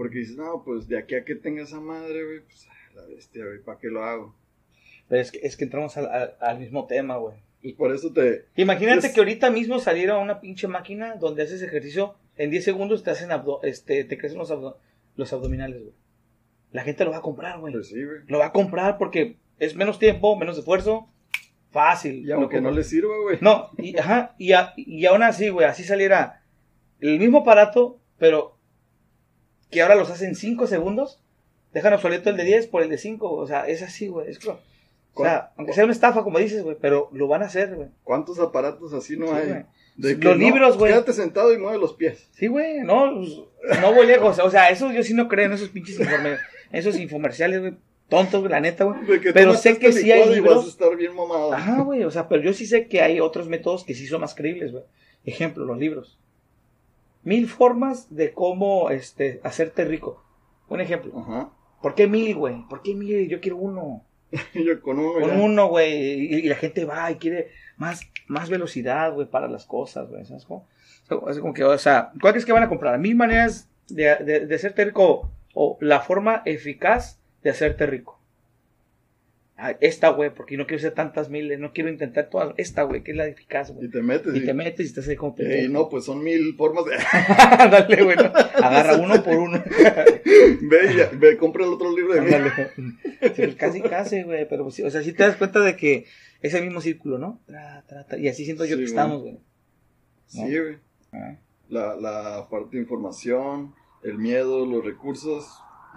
Porque 0.00 0.20
dices, 0.20 0.36
no, 0.38 0.62
pues 0.64 0.88
de 0.88 0.96
aquí 0.96 1.14
a 1.14 1.24
que 1.26 1.34
tenga 1.34 1.62
esa 1.62 1.78
madre, 1.78 2.24
güey, 2.24 2.40
pues 2.40 2.66
la 2.94 3.02
bestia, 3.04 3.44
güey, 3.44 3.58
¿para 3.60 3.76
qué 3.78 3.88
lo 3.88 4.02
hago? 4.02 4.34
Pero 5.08 5.20
es 5.20 5.30
que, 5.30 5.40
es 5.42 5.58
que 5.58 5.64
entramos 5.64 5.94
al, 5.98 6.06
al- 6.06 6.36
al 6.40 6.58
mismo 6.58 6.86
tema, 6.86 7.18
güey. 7.18 7.36
Pues 7.60 7.74
por 7.74 7.94
eso 7.94 8.10
te... 8.10 8.46
Imagínate 8.56 9.08
Es- 9.08 9.12
que 9.12 9.20
ahorita 9.20 9.50
mismo 9.50 9.78
saliera 9.78 10.16
una 10.16 10.40
pinche 10.40 10.68
máquina 10.68 11.16
donde 11.16 11.42
haces 11.42 11.60
ejercicio, 11.60 12.14
en 12.38 12.50
10 12.50 12.64
segundos 12.64 13.02
te 13.04 13.10
hacen 13.10 13.28
abdo- 13.28 13.60
este, 13.62 14.04
te 14.04 14.16
crecen 14.16 14.38
los, 14.38 14.50
abdo- 14.50 14.78
los 15.16 15.30
abdominales, 15.34 15.82
güey. 15.82 15.92
La 16.72 16.82
gente 16.82 17.04
lo 17.04 17.10
va 17.10 17.18
a 17.18 17.22
comprar, 17.22 17.60
güey. 17.60 17.74
Pues 17.74 17.88
sí, 17.88 18.02
güey. 18.02 18.20
Lo 18.26 18.38
va 18.38 18.46
a 18.46 18.52
comprar 18.52 18.96
porque 18.96 19.36
es 19.58 19.74
menos 19.76 19.98
tiempo, 19.98 20.34
menos 20.36 20.56
esfuerzo, 20.56 21.08
fácil. 21.70 22.26
Y 22.26 22.32
aunque 22.32 22.60
no 22.62 22.70
le 22.70 22.84
sirva, 22.84 23.14
güey. 23.22 23.36
No, 23.42 23.70
y, 23.76 23.98
ajá, 23.98 24.34
y, 24.38 24.52
a- 24.52 24.72
y 24.76 25.04
aún 25.04 25.22
así, 25.22 25.50
güey, 25.50 25.66
así 25.66 25.84
saliera 25.84 26.42
el 27.00 27.18
mismo 27.18 27.40
aparato, 27.40 27.98
pero 28.18 28.56
que 29.70 29.82
ahora 29.82 29.94
los 29.94 30.10
hacen 30.10 30.34
5 30.34 30.66
segundos, 30.66 31.20
dejan 31.72 31.92
obsoleto 31.92 32.30
el 32.30 32.36
de 32.36 32.44
10 32.44 32.66
por 32.66 32.82
el 32.82 32.88
de 32.88 32.98
5, 32.98 33.30
o 33.32 33.46
sea, 33.46 33.66
es 33.68 33.82
así, 33.82 34.08
güey, 34.08 34.28
es 34.30 34.38
como- 34.38 34.58
o 35.14 35.22
sea, 35.24 35.52
aunque 35.56 35.72
sea 35.72 35.84
una 35.84 35.92
estafa, 35.92 36.22
como 36.22 36.38
dices, 36.38 36.62
güey, 36.62 36.76
pero 36.80 37.08
lo 37.12 37.26
van 37.28 37.42
a 37.42 37.46
hacer, 37.46 37.74
güey. 37.74 37.88
¿Cuántos 38.04 38.38
aparatos 38.38 38.92
así 38.94 39.16
no 39.16 39.26
Sí, 39.28 39.32
hay? 39.34 39.64
Los 39.96 40.18
no, 40.18 40.34
libros, 40.34 40.78
güey. 40.78 40.92
Quédate 40.92 41.12
sentado 41.12 41.52
y 41.52 41.58
mueve 41.58 41.78
los 41.78 41.92
pies. 41.94 42.28
Sí, 42.32 42.46
güey, 42.46 42.80
no, 42.80 43.12
pues, 43.16 43.80
no 43.80 43.92
voy 43.92 44.06
lejos, 44.06 44.38
o 44.38 44.50
sea, 44.50 44.70
eso 44.70 44.90
yo 44.92 45.02
sí 45.02 45.12
no 45.14 45.28
creo 45.28 45.46
en 45.46 45.52
esos 45.52 45.68
pinches 45.68 45.98
informe, 46.00 46.36
esos 46.72 46.96
infomerciales, 46.98 47.60
güey, 47.60 47.74
tontos, 48.08 48.48
la 48.48 48.60
neta, 48.60 48.84
güey. 48.84 48.98
Pero 49.34 49.54
sé 49.54 49.78
que 49.78 49.92
sí 49.92 50.10
hay 50.10 50.32
libros. 50.34 50.56
vas 50.58 50.66
a 50.66 50.68
estar 50.68 50.96
bien 50.96 51.14
mamado. 51.14 51.52
Ajá, 51.52 51.82
güey, 51.82 52.04
o 52.04 52.10
sea, 52.10 52.28
pero 52.28 52.42
yo 52.42 52.52
sí 52.52 52.66
sé 52.66 52.86
que 52.86 53.02
hay 53.02 53.20
otros 53.20 53.48
métodos 53.48 53.84
que 53.84 53.94
sí 53.94 54.06
son 54.06 54.20
más 54.22 54.34
creíbles, 54.34 54.72
güey. 54.72 54.84
Ejemplo, 55.24 55.64
los 55.64 55.76
libros. 55.76 56.18
Mil 57.22 57.48
formas 57.48 58.14
de 58.14 58.32
cómo 58.32 58.90
este, 58.90 59.40
hacerte 59.44 59.84
rico. 59.84 60.24
Un 60.68 60.80
ejemplo. 60.80 61.12
Ajá. 61.18 61.50
¿Por 61.82 61.94
qué 61.94 62.06
mil, 62.06 62.34
güey? 62.36 62.64
¿Por 62.68 62.82
qué 62.82 62.94
mil? 62.94 63.28
Yo 63.28 63.40
quiero 63.40 63.56
uno. 63.56 64.04
Yo 64.54 64.80
con 64.80 64.98
uno 64.98 65.14
Con 65.20 65.30
ya. 65.30 65.34
uno, 65.40 65.66
güey. 65.68 65.92
Y, 65.92 66.34
y 66.36 66.42
la 66.48 66.54
gente 66.54 66.84
va 66.84 67.10
y 67.10 67.16
quiere 67.16 67.48
más, 67.76 68.00
más 68.28 68.48
velocidad, 68.48 69.12
güey, 69.12 69.28
para 69.28 69.48
las 69.48 69.64
cosas, 69.66 70.08
güey. 70.08 70.24
¿Sabes 70.24 70.44
cómo? 70.44 70.68
Es 71.28 71.38
como 71.40 71.52
que, 71.52 71.64
o 71.64 71.76
sea, 71.78 72.12
¿cuál 72.20 72.36
es 72.36 72.44
que 72.44 72.52
van 72.52 72.62
a 72.62 72.68
comprar? 72.68 72.98
Mil 73.00 73.16
maneras 73.16 73.68
de, 73.88 74.14
de, 74.16 74.46
de 74.46 74.54
hacerte 74.54 74.84
rico 74.84 75.30
o 75.54 75.76
la 75.80 76.00
forma 76.00 76.42
eficaz 76.44 77.18
de 77.42 77.50
hacerte 77.50 77.86
rico. 77.86 78.19
Ah, 79.62 79.76
Esta, 79.80 80.08
güey, 80.08 80.32
porque 80.32 80.56
no 80.56 80.66
quiero 80.66 80.78
hacer 80.78 80.92
tantas 80.94 81.28
miles, 81.28 81.58
no 81.60 81.72
quiero 81.74 81.90
intentar 81.90 82.30
todas. 82.30 82.54
Esta, 82.56 82.84
güey, 82.84 83.02
que 83.02 83.10
es 83.10 83.16
la 83.18 83.26
eficaz, 83.26 83.68
Y 83.70 83.72
güey. 83.74 83.90
te 83.90 84.00
metes. 84.02 84.34
Y 84.34 84.44
te 84.46 84.54
metes 84.54 84.86
y 84.86 84.88
estás 84.88 85.06
ahí 85.08 85.16
como... 85.16 85.34
Ey, 85.38 85.68
no, 85.68 85.88
pues 85.90 86.04
son 86.06 86.22
mil 86.24 86.54
formas 86.56 86.84
de... 86.86 86.92
Dale, 87.70 88.02
güey, 88.02 88.16
¿no? 88.16 88.24
Agarra 88.64 88.96
uno 88.96 89.22
por 89.22 89.36
uno. 89.36 89.62
ve, 90.24 90.78
y 90.92 90.96
ya- 90.96 91.10
ve, 91.12 91.36
compra 91.36 91.64
el 91.64 91.72
otro 91.72 91.94
libro 91.94 92.14
de 92.14 92.20
mí. 92.22 92.30
Sí, 93.36 93.54
casi, 93.54 93.82
casi, 93.82 94.22
güey. 94.22 94.48
Pero, 94.48 94.70
sí, 94.70 94.82
o 94.82 94.90
sea, 94.90 95.02
sí 95.02 95.12
te 95.12 95.24
das 95.24 95.36
cuenta 95.36 95.60
de 95.60 95.76
que 95.76 96.06
es 96.40 96.54
el 96.54 96.64
mismo 96.64 96.80
círculo, 96.80 97.18
¿no? 97.18 97.40
Tra, 97.46 97.84
tra, 97.86 98.06
tra, 98.06 98.18
y 98.18 98.28
así 98.28 98.44
siento 98.44 98.64
yo 98.64 98.76
Sí, 98.76 98.82
que 98.82 98.84
estamos, 98.86 99.20
güey. 99.22 99.38
Sí, 100.26 100.40
güey. 100.58 100.78
Ah. 101.12 101.36
La, 101.68 101.96
la 101.96 102.48
parte 102.50 102.76
de 102.76 102.82
información, 102.82 103.74
el 104.02 104.16
miedo, 104.18 104.64
los 104.64 104.84
recursos 104.84 105.46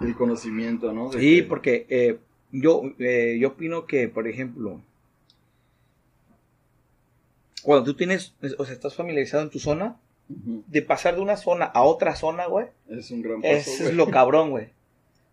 y 0.00 0.04
el 0.04 0.14
conocimiento, 0.14 0.92
¿no? 0.92 1.08
De 1.10 1.18
Sí, 1.18 1.36
que- 1.36 1.42
porque 1.44 1.86
eh, 1.88 2.18
yo, 2.54 2.82
eh, 3.00 3.36
yo 3.40 3.48
opino 3.48 3.86
que, 3.86 4.08
por 4.08 4.28
ejemplo, 4.28 4.80
cuando 7.62 7.84
tú 7.84 7.94
tienes, 7.94 8.34
o 8.58 8.64
sea, 8.64 8.74
estás 8.74 8.94
familiarizado 8.94 9.42
en 9.42 9.50
tu 9.50 9.58
zona, 9.58 9.96
de 10.28 10.80
pasar 10.80 11.16
de 11.16 11.20
una 11.20 11.36
zona 11.36 11.66
a 11.66 11.82
otra 11.82 12.16
zona, 12.16 12.46
güey, 12.46 12.66
Es 12.88 13.10
un 13.10 13.22
gran 13.22 13.42
paso, 13.42 13.54
es 13.54 13.94
lo 13.94 14.10
cabrón, 14.10 14.50
güey. 14.50 14.68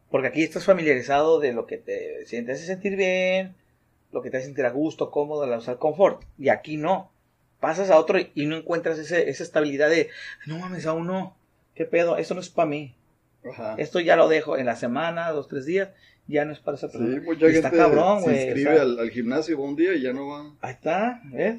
Porque 0.10 0.28
aquí 0.28 0.44
estás 0.44 0.66
familiarizado 0.66 1.40
de 1.40 1.54
lo 1.54 1.66
que 1.66 1.78
te, 1.78 2.26
si 2.26 2.42
te 2.44 2.52
hace 2.52 2.66
sentir 2.66 2.98
bien, 2.98 3.56
lo 4.12 4.22
que 4.22 4.30
te 4.30 4.38
hace 4.38 4.48
sentir 4.48 4.66
a 4.66 4.72
gusto, 4.72 5.12
cómodo, 5.12 5.44
al 5.44 5.58
usar 5.58 5.78
confort. 5.78 6.24
Y 6.38 6.50
aquí 6.50 6.76
no. 6.76 7.12
Pasas 7.62 7.92
a 7.92 8.00
otro 8.00 8.20
y, 8.20 8.32
y 8.34 8.48
no 8.48 8.58
encuentras 8.58 8.98
ese, 8.98 9.30
esa 9.30 9.44
estabilidad 9.44 9.90
de, 9.90 10.10
no 10.48 10.58
mames, 10.58 10.86
aún 10.88 11.08
no. 11.08 11.38
¿Qué 11.76 11.86
pedo? 11.86 12.18
Esto 12.18 12.34
no 12.34 12.42
es 12.42 12.50
para 12.50 12.68
mí. 12.68 12.96
Ajá. 13.50 13.76
Esto 13.78 14.00
ya 14.00 14.16
lo 14.16 14.28
dejo 14.28 14.58
en 14.58 14.66
la 14.66 14.76
semana, 14.76 15.32
dos, 15.32 15.48
tres 15.48 15.66
días. 15.66 15.90
Ya 16.32 16.46
no 16.46 16.54
es 16.54 16.60
para 16.60 16.78
esa 16.78 16.88
Sí, 16.88 16.98
persona. 16.98 17.22
mucha 17.22 17.46
Y 17.50 17.56
está 17.56 17.70
gente 17.70 17.84
cabrón, 17.84 18.20
se 18.24 18.30
güey, 18.30 18.44
inscribe 18.46 18.80
al, 18.80 19.00
al 19.00 19.10
gimnasio 19.12 19.60
un 19.60 19.76
día 19.76 19.94
y 19.96 20.02
ya 20.02 20.14
no 20.14 20.28
va. 20.28 20.56
Ahí 20.62 20.74
está, 20.74 21.22
¿ves? 21.32 21.58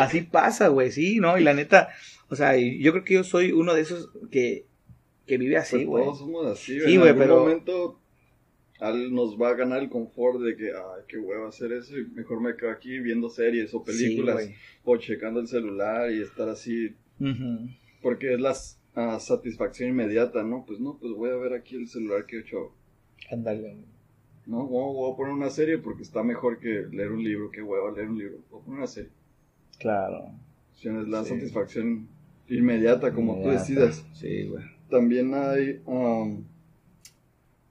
Así 0.00 0.20
pasa, 0.22 0.68
güey, 0.68 0.90
sí, 0.92 1.18
¿no? 1.18 1.38
Y 1.38 1.42
la 1.44 1.54
neta, 1.54 1.88
o 2.28 2.36
sea, 2.36 2.56
yo 2.56 2.92
creo 2.92 3.04
que 3.04 3.14
yo 3.14 3.24
soy 3.24 3.52
uno 3.52 3.74
de 3.74 3.80
esos 3.80 4.10
que, 4.30 4.66
que 5.26 5.38
vive 5.38 5.56
así, 5.56 5.76
Pues 5.78 5.86
güey. 5.86 6.04
todos 6.04 6.18
somos 6.18 6.46
así, 6.46 6.78
Sí, 6.80 6.94
En 6.94 7.00
güey, 7.00 7.08
algún 7.10 7.18
pero- 7.22 7.40
momento 7.40 8.00
al- 8.80 9.12
nos 9.12 9.36
va 9.40 9.48
a 9.50 9.54
ganar 9.54 9.80
el 9.82 9.88
confort 9.88 10.40
de 10.40 10.56
que, 10.56 10.68
ay, 10.68 11.02
qué 11.08 11.18
huevo 11.18 11.48
hacer 11.48 11.72
eso 11.72 11.98
y 11.98 12.04
mejor 12.10 12.40
me 12.40 12.54
quedo 12.56 12.70
aquí 12.70 13.00
viendo 13.00 13.28
series 13.28 13.74
o 13.74 13.82
películas 13.82 14.44
Sí, 14.44 14.54
o 14.84 14.96
checando 14.98 15.40
el 15.40 15.48
celular 15.48 16.12
y 16.12 16.22
estar 16.22 16.48
así 16.48 16.94
güey. 17.18 17.76
Porque 18.00 18.34
es 18.34 18.40
la 18.40 18.54
ah, 18.98 19.18
satisfacción 19.20 19.90
inmediata, 19.90 20.42
¿no? 20.42 20.64
Pues 20.66 20.80
no, 20.80 20.98
pues 20.98 21.12
voy 21.14 21.30
a 21.30 21.36
ver 21.36 21.52
aquí 21.54 21.76
el 21.76 21.88
celular 21.88 22.26
que 22.26 22.36
he 22.36 22.40
hecho. 22.40 22.72
Ándale. 23.30 23.76
No, 24.46 24.66
voy, 24.66 24.94
voy 24.94 25.12
a 25.12 25.16
poner 25.16 25.32
una 25.32 25.50
serie 25.50 25.78
porque 25.78 26.02
está 26.02 26.22
mejor 26.22 26.58
que 26.58 26.86
leer 26.90 27.12
un 27.12 27.22
libro, 27.22 27.50
que 27.50 27.62
huevo 27.62 27.90
leer 27.90 28.08
un 28.08 28.18
libro. 28.18 28.38
Voy 28.50 28.60
a 28.60 28.64
poner 28.64 28.78
una 28.78 28.86
serie. 28.86 29.10
Claro. 29.78 30.30
Sea, 30.74 31.00
es 31.00 31.08
la 31.08 31.22
Sí. 31.24 31.30
satisfacción 31.30 32.08
inmediata, 32.48 33.12
como 33.12 33.34
tú 33.34 33.40
Inmediata. 33.40 33.60
decidas. 33.60 34.06
Sí, 34.14 34.46
güey. 34.48 34.64
También 34.90 35.34
hay 35.34 35.82
um, 35.84 36.44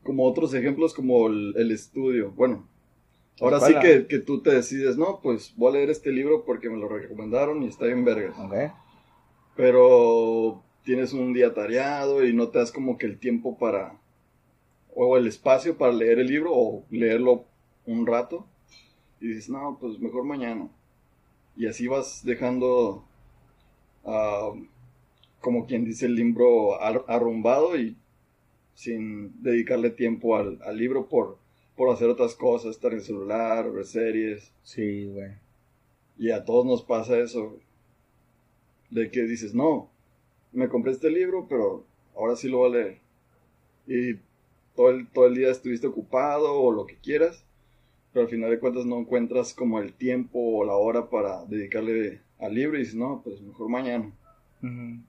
como 0.03 0.24
otros 0.25 0.53
ejemplos 0.53 0.93
como 0.93 1.27
el, 1.27 1.53
el 1.57 1.72
estudio. 1.72 2.31
Bueno, 2.31 2.67
ahora 3.41 3.60
sí 3.60 3.74
que, 3.81 4.05
que 4.07 4.19
tú 4.19 4.41
te 4.41 4.51
decides, 4.51 4.98
no, 4.98 5.19
pues 5.24 5.53
voy 5.57 5.69
a 5.72 5.74
leer 5.77 5.89
este 5.89 6.12
libro 6.12 6.46
porque 6.46 6.69
me 6.69 6.77
lo 6.77 6.88
recomendaron 6.88 7.63
y 7.63 7.67
está 7.67 7.86
bien 7.86 8.05
vergas. 8.05 8.38
Ok. 8.38 8.53
Pero 9.55 10.63
tienes 10.88 11.12
un 11.12 11.34
día 11.34 11.53
tareado 11.53 12.25
y 12.25 12.32
no 12.34 12.48
te 12.48 12.60
das 12.60 12.72
como 12.72 12.98
que 12.98 13.08
el 13.08 13.20
tiempo 13.20 13.58
para, 13.58 14.00
o 14.96 15.17
el 15.17 15.27
espacio 15.27 15.77
para 15.77 15.91
leer 15.91 16.17
el 16.20 16.27
libro 16.27 16.51
o 16.56 16.86
leerlo 16.89 17.44
un 17.86 18.08
rato. 18.08 18.48
Y 19.20 19.27
dices, 19.27 19.50
no, 19.50 19.77
pues 19.82 20.00
mejor 20.00 20.24
mañana. 20.24 20.70
Y 21.58 21.67
así 21.67 21.88
vas 21.88 22.24
dejando, 22.24 23.03
ah, 24.06 24.53
como 25.41 25.65
quien 25.65 25.84
dice, 25.84 26.06
el 26.06 26.15
libro 26.15 26.82
ar- 26.82 27.03
arrumbado 27.10 27.77
y 27.77 27.98
sin 28.74 29.44
dedicarle 29.44 29.89
tiempo 29.89 30.38
al, 30.38 30.58
al 30.63 30.77
libro 30.77 31.10
por, 31.10 31.38
por 31.75 31.89
hacer 31.89 32.08
otras 32.08 32.34
cosas, 32.34 32.72
estar 32.72 32.94
en 32.94 33.00
el 33.00 33.03
celular, 33.03 33.70
ver 33.74 33.84
series. 33.86 34.53
Sí, 34.63 35.08
güey. 35.08 35.32
Y 36.17 36.32
a 36.32 36.46
todos 36.46 36.65
nos 36.65 36.82
pasa 36.82 37.20
eso. 37.20 37.60
De 38.89 39.12
que 39.12 39.24
dices, 39.24 39.53
no, 39.53 39.89
me 40.58 40.70
compré 40.70 40.92
este 40.92 41.10
libro, 41.10 41.46
pero 41.48 41.86
ahora 42.16 42.36
sí 42.36 42.50
lo 42.50 42.58
voy 42.60 42.70
a 42.72 42.74
leer. 42.76 42.98
Y 43.88 44.20
todo 44.76 44.90
el, 44.90 45.08
todo 45.08 45.28
el 45.28 45.36
día 45.36 45.50
estuviste 45.52 45.88
ocupado 45.88 46.54
o 46.54 46.72
lo 46.72 46.86
que 46.86 46.96
quieras, 46.98 47.44
pero 48.12 48.26
al 48.26 48.32
final 48.32 48.50
de 48.50 48.60
cuentas 48.60 48.86
no 48.86 48.98
encuentras 49.00 49.54
como 49.54 49.80
el 49.80 49.94
tiempo 49.94 50.40
o 50.40 50.66
la 50.66 50.76
hora 50.76 51.10
para 51.10 51.46
dedicarle 51.46 52.22
al 52.40 52.54
libro 52.54 52.76
y 52.78 52.82
dices, 52.82 52.96
no, 52.96 53.22
pues 53.24 53.42
mejor 53.42 53.70
mañana. 53.70 54.12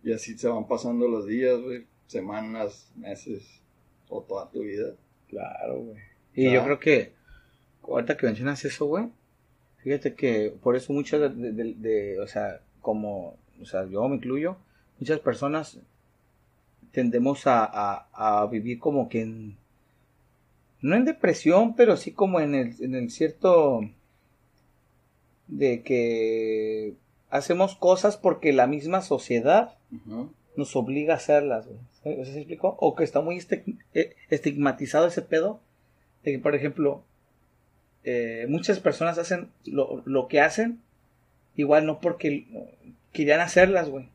Y 0.05 0.12
así 0.12 0.37
se 0.38 0.47
van 0.49 0.69
pasando 0.69 1.09
los 1.09 1.26
días, 1.26 1.59
güey, 1.61 1.87
semanas, 2.07 2.93
meses 2.97 3.61
o 4.09 4.21
toda 4.23 4.50
tu 4.50 4.61
vida. 4.62 4.93
Claro, 5.28 5.81
güey. 5.81 5.99
Y 6.35 6.52
yo 6.52 6.62
creo 6.64 6.78
que, 6.78 7.12
ahorita 7.83 8.17
que 8.17 8.26
mencionas 8.26 8.64
eso, 8.64 8.87
güey, 8.87 9.07
fíjate 9.78 10.14
que 10.14 10.55
por 10.62 10.76
eso 10.76 10.93
muchas 10.93 11.21
de, 11.21 11.28
de- 11.31 11.52
de- 11.52 11.75
de- 11.75 12.21
o 12.21 12.26
sea, 12.28 12.61
como, 12.83 13.37
o 13.61 13.64
sea, 13.64 13.87
yo 13.87 14.07
me 14.09 14.17
incluyo, 14.17 14.57
muchas 14.99 15.21
personas 15.21 15.78
tendemos 16.93 17.47
a, 17.47 17.64
a, 17.64 18.40
a 18.43 18.47
vivir 18.47 18.78
como 18.78 19.09
que 19.09 19.21
en, 19.23 19.57
no 20.81 20.97
en 20.97 21.05
depresión, 21.05 21.75
pero 21.76 21.97
sí 21.97 22.12
como 22.12 22.40
en 22.40 22.55
el, 22.55 22.75
en 22.81 22.95
el 22.95 23.11
cierto 23.11 23.81
de 25.47 25.83
que 25.83 26.95
hacemos 27.31 27.76
cosas 27.76 28.17
porque 28.17 28.52
la 28.52 28.67
misma 28.67 29.02
sociedad 29.02 29.75
nos 30.57 30.75
obliga 30.76 31.14
a 31.14 31.17
hacerlas, 31.19 31.67
güey. 31.67 31.78
¿Sí- 32.02 32.25
¿Sí 32.25 32.33
se 32.33 32.38
explicó? 32.38 32.76
O 32.81 32.95
que 32.95 33.05
está 33.05 33.21
muy 33.21 33.40
eh, 33.95 34.14
estigmatizado 34.31 35.07
ese 35.07 35.23
pedo. 35.23 35.61
De 36.25 36.33
que, 36.33 36.38
por 36.38 36.55
ejemplo, 36.55 37.02
eh, 38.05 38.47
muchas 38.49 38.81
personas 38.81 39.19
hacen 39.19 39.50
lo, 39.64 40.02
lo 40.05 40.26
que 40.28 40.40
hacen, 40.40 40.81
igual 41.57 41.87
no 41.87 42.00
porque 42.00 42.47
querían 43.12 43.40
hacerlas, 43.40 43.88
güey. 43.88 44.09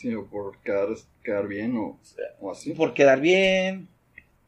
Sí, 0.00 0.14
o 0.14 0.26
por 0.26 0.56
quedar, 0.62 0.88
quedar 1.22 1.46
bien 1.46 1.76
o, 1.76 2.00
o 2.40 2.50
así. 2.50 2.72
Por 2.72 2.94
quedar 2.94 3.20
bien, 3.20 3.86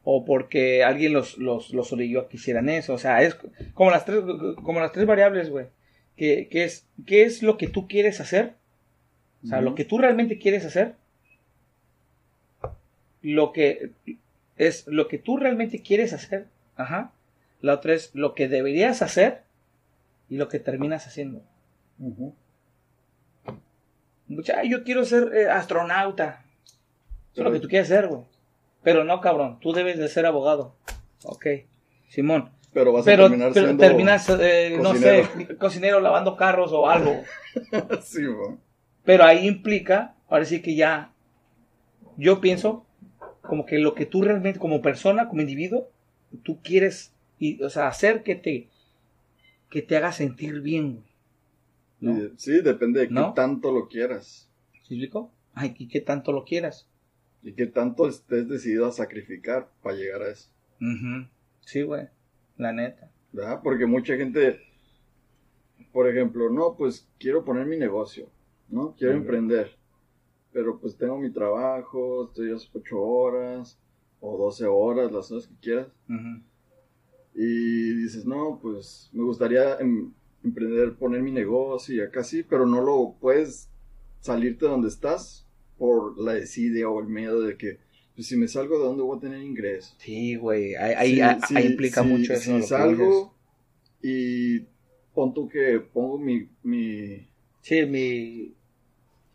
o 0.03 0.25
porque 0.25 0.83
alguien 0.83 1.13
los, 1.13 1.37
los, 1.37 1.71
los 1.75 1.93
orilló 1.93 2.21
a 2.21 2.27
que 2.27 2.37
hicieran 2.37 2.69
eso. 2.69 2.95
O 2.95 2.97
sea, 2.97 3.21
es 3.21 3.37
como 3.75 3.91
las 3.91 4.03
tres, 4.03 4.23
como 4.63 4.79
las 4.79 4.91
tres 4.91 5.05
variables, 5.05 5.51
güey. 5.51 5.67
Que, 6.17 6.47
que 6.49 6.63
es, 6.63 6.87
¿Qué 7.05 7.21
es 7.21 7.43
lo 7.43 7.59
que 7.59 7.67
tú 7.67 7.87
quieres 7.87 8.19
hacer? 8.19 8.55
O 9.43 9.47
sea, 9.47 9.61
lo 9.61 9.75
que 9.75 9.85
tú 9.85 9.99
realmente 9.99 10.39
quieres 10.39 10.65
hacer. 10.65 10.95
Lo 13.21 13.53
que 13.53 13.91
es 14.57 14.87
lo 14.87 15.07
que 15.07 15.19
tú 15.19 15.37
realmente 15.37 15.83
quieres 15.83 16.13
hacer. 16.13 16.47
Ajá. 16.77 17.11
La 17.61 17.75
otra 17.75 17.93
es 17.93 18.09
lo 18.15 18.33
que 18.33 18.47
deberías 18.47 19.03
hacer 19.03 19.43
y 20.29 20.37
lo 20.37 20.49
que 20.49 20.57
terminas 20.57 21.05
haciendo. 21.05 21.43
Mucha, 24.35 24.59
"Ay, 24.59 24.69
yo 24.69 24.83
quiero 24.83 25.05
ser 25.05 25.31
eh, 25.35 25.49
astronauta. 25.49 26.43
Eso 27.31 27.41
es 27.41 27.43
lo 27.45 27.51
que 27.51 27.59
tú 27.59 27.67
quieres 27.67 27.87
ser, 27.87 28.07
güey. 28.07 28.21
Pero 28.83 29.03
no, 29.03 29.21
cabrón. 29.21 29.59
Tú 29.59 29.71
debes 29.73 29.97
de 29.97 30.07
ser 30.09 30.25
abogado. 30.25 30.75
Ok. 31.23 31.45
Simón. 32.09 32.51
Pero 32.73 32.91
vas 32.91 33.05
Pero, 33.05 33.25
a 33.25 33.29
terminar 33.29 33.51
pero 33.53 33.67
siendo... 33.67 33.83
terminas, 33.83 34.29
eh, 34.29 34.77
no 34.81 34.95
sé, 34.95 35.27
cocinero 35.59 35.99
lavando 36.01 36.35
carros 36.35 36.71
o 36.73 36.89
algo. 36.89 37.21
sí, 38.01 38.25
güey. 38.25 38.57
Pero 39.03 39.23
ahí 39.25 39.47
implica, 39.47 40.15
ahora 40.27 40.45
sí 40.45 40.61
que 40.61 40.75
ya, 40.75 41.11
yo 42.17 42.41
pienso 42.41 42.85
como 43.41 43.65
que 43.65 43.77
lo 43.77 43.93
que 43.93 44.05
tú 44.07 44.21
realmente, 44.23 44.59
como 44.59 44.81
persona, 44.81 45.27
como 45.27 45.41
individuo, 45.41 45.89
tú 46.43 46.61
quieres, 46.63 47.13
y, 47.37 47.61
o 47.61 47.69
sea, 47.69 47.87
hacer 47.87 48.23
que 48.23 48.35
te, 48.35 48.69
que 49.69 49.81
te 49.83 49.95
haga 49.97 50.11
sentir 50.11 50.61
bien. 50.61 50.93
güey. 50.93 51.12
Sí, 52.37 52.61
depende 52.61 53.01
de 53.01 53.07
qué 53.07 53.13
tanto 53.35 53.71
lo 53.71 53.87
quieras. 53.87 54.49
¿Sí 54.71 54.95
explico? 54.95 55.31
Ay, 55.53 55.75
y 55.77 55.87
que 55.87 56.01
tanto 56.01 56.31
lo 56.31 56.43
quieras. 56.43 56.87
Y 57.41 57.53
qué 57.53 57.67
tanto 57.67 58.07
estés 58.07 58.47
decidido 58.47 58.85
a 58.87 58.91
sacrificar 58.91 59.69
para 59.81 59.95
llegar 59.95 60.21
a 60.23 60.29
eso. 60.31 60.49
Ujú. 60.81 61.27
Sí, 61.61 61.81
güey, 61.83 62.07
la 62.57 62.71
neta. 62.73 63.11
¿Verdad? 63.31 63.61
Porque 63.63 63.85
mucha 63.85 64.15
gente, 64.15 64.59
por 65.91 66.07
ejemplo, 66.09 66.49
no, 66.49 66.75
pues 66.77 67.07
quiero 67.19 67.43
poner 67.43 67.65
mi 67.65 67.77
negocio, 67.77 68.29
¿no? 68.69 68.95
Quiero 68.95 69.13
emprender. 69.13 69.77
Pero 70.51 70.79
pues 70.79 70.95
tengo 70.97 71.17
mi 71.17 71.31
trabajo, 71.31 72.25
estoy 72.25 72.51
a 72.51 72.55
8 72.55 73.01
horas 73.01 73.79
o 74.19 74.37
12 74.37 74.65
horas, 74.65 75.11
las 75.11 75.31
horas 75.31 75.47
que 75.47 75.55
quieras. 75.61 75.87
Y 77.35 77.93
dices, 77.95 78.25
no, 78.25 78.59
pues 78.61 79.09
me 79.13 79.23
gustaría 79.23 79.77
em- 79.79 80.13
emprender, 80.43 80.93
poner 80.95 81.21
mi 81.21 81.31
negocio 81.31 81.95
y 81.95 82.01
acá 82.01 82.23
sí, 82.23 82.43
pero 82.43 82.65
no 82.65 82.81
lo 82.81 83.15
puedes 83.19 83.69
salirte 84.19 84.65
de 84.65 84.71
donde 84.71 84.87
estás 84.89 85.45
por 85.77 86.17
la 86.19 86.33
desidia 86.33 86.89
o 86.89 86.99
el 86.99 87.07
miedo 87.07 87.41
de 87.41 87.57
que, 87.57 87.79
pues 88.15 88.27
si 88.27 88.37
me 88.37 88.47
salgo 88.47 88.77
de 88.77 88.85
dónde 88.85 89.03
voy 89.03 89.17
a 89.17 89.21
tener 89.21 89.41
ingresos. 89.41 89.95
Sí, 89.99 90.35
güey, 90.35 90.75
ahí, 90.75 90.93
ahí, 90.93 91.15
Sí, 91.15 91.21
ahí 91.21 91.39
sí, 91.47 91.65
implica 91.71 92.03
sí, 92.03 92.09
mucho 92.09 92.33
eso. 92.33 92.61
Si 92.61 92.67
salgo 92.67 93.33
y 94.01 94.59
pon 95.13 95.33
tú 95.33 95.47
que 95.49 95.79
pongo 95.79 96.17
mi, 96.17 96.47
mi, 96.63 97.27
Sí, 97.61 97.85
mi... 97.85 98.53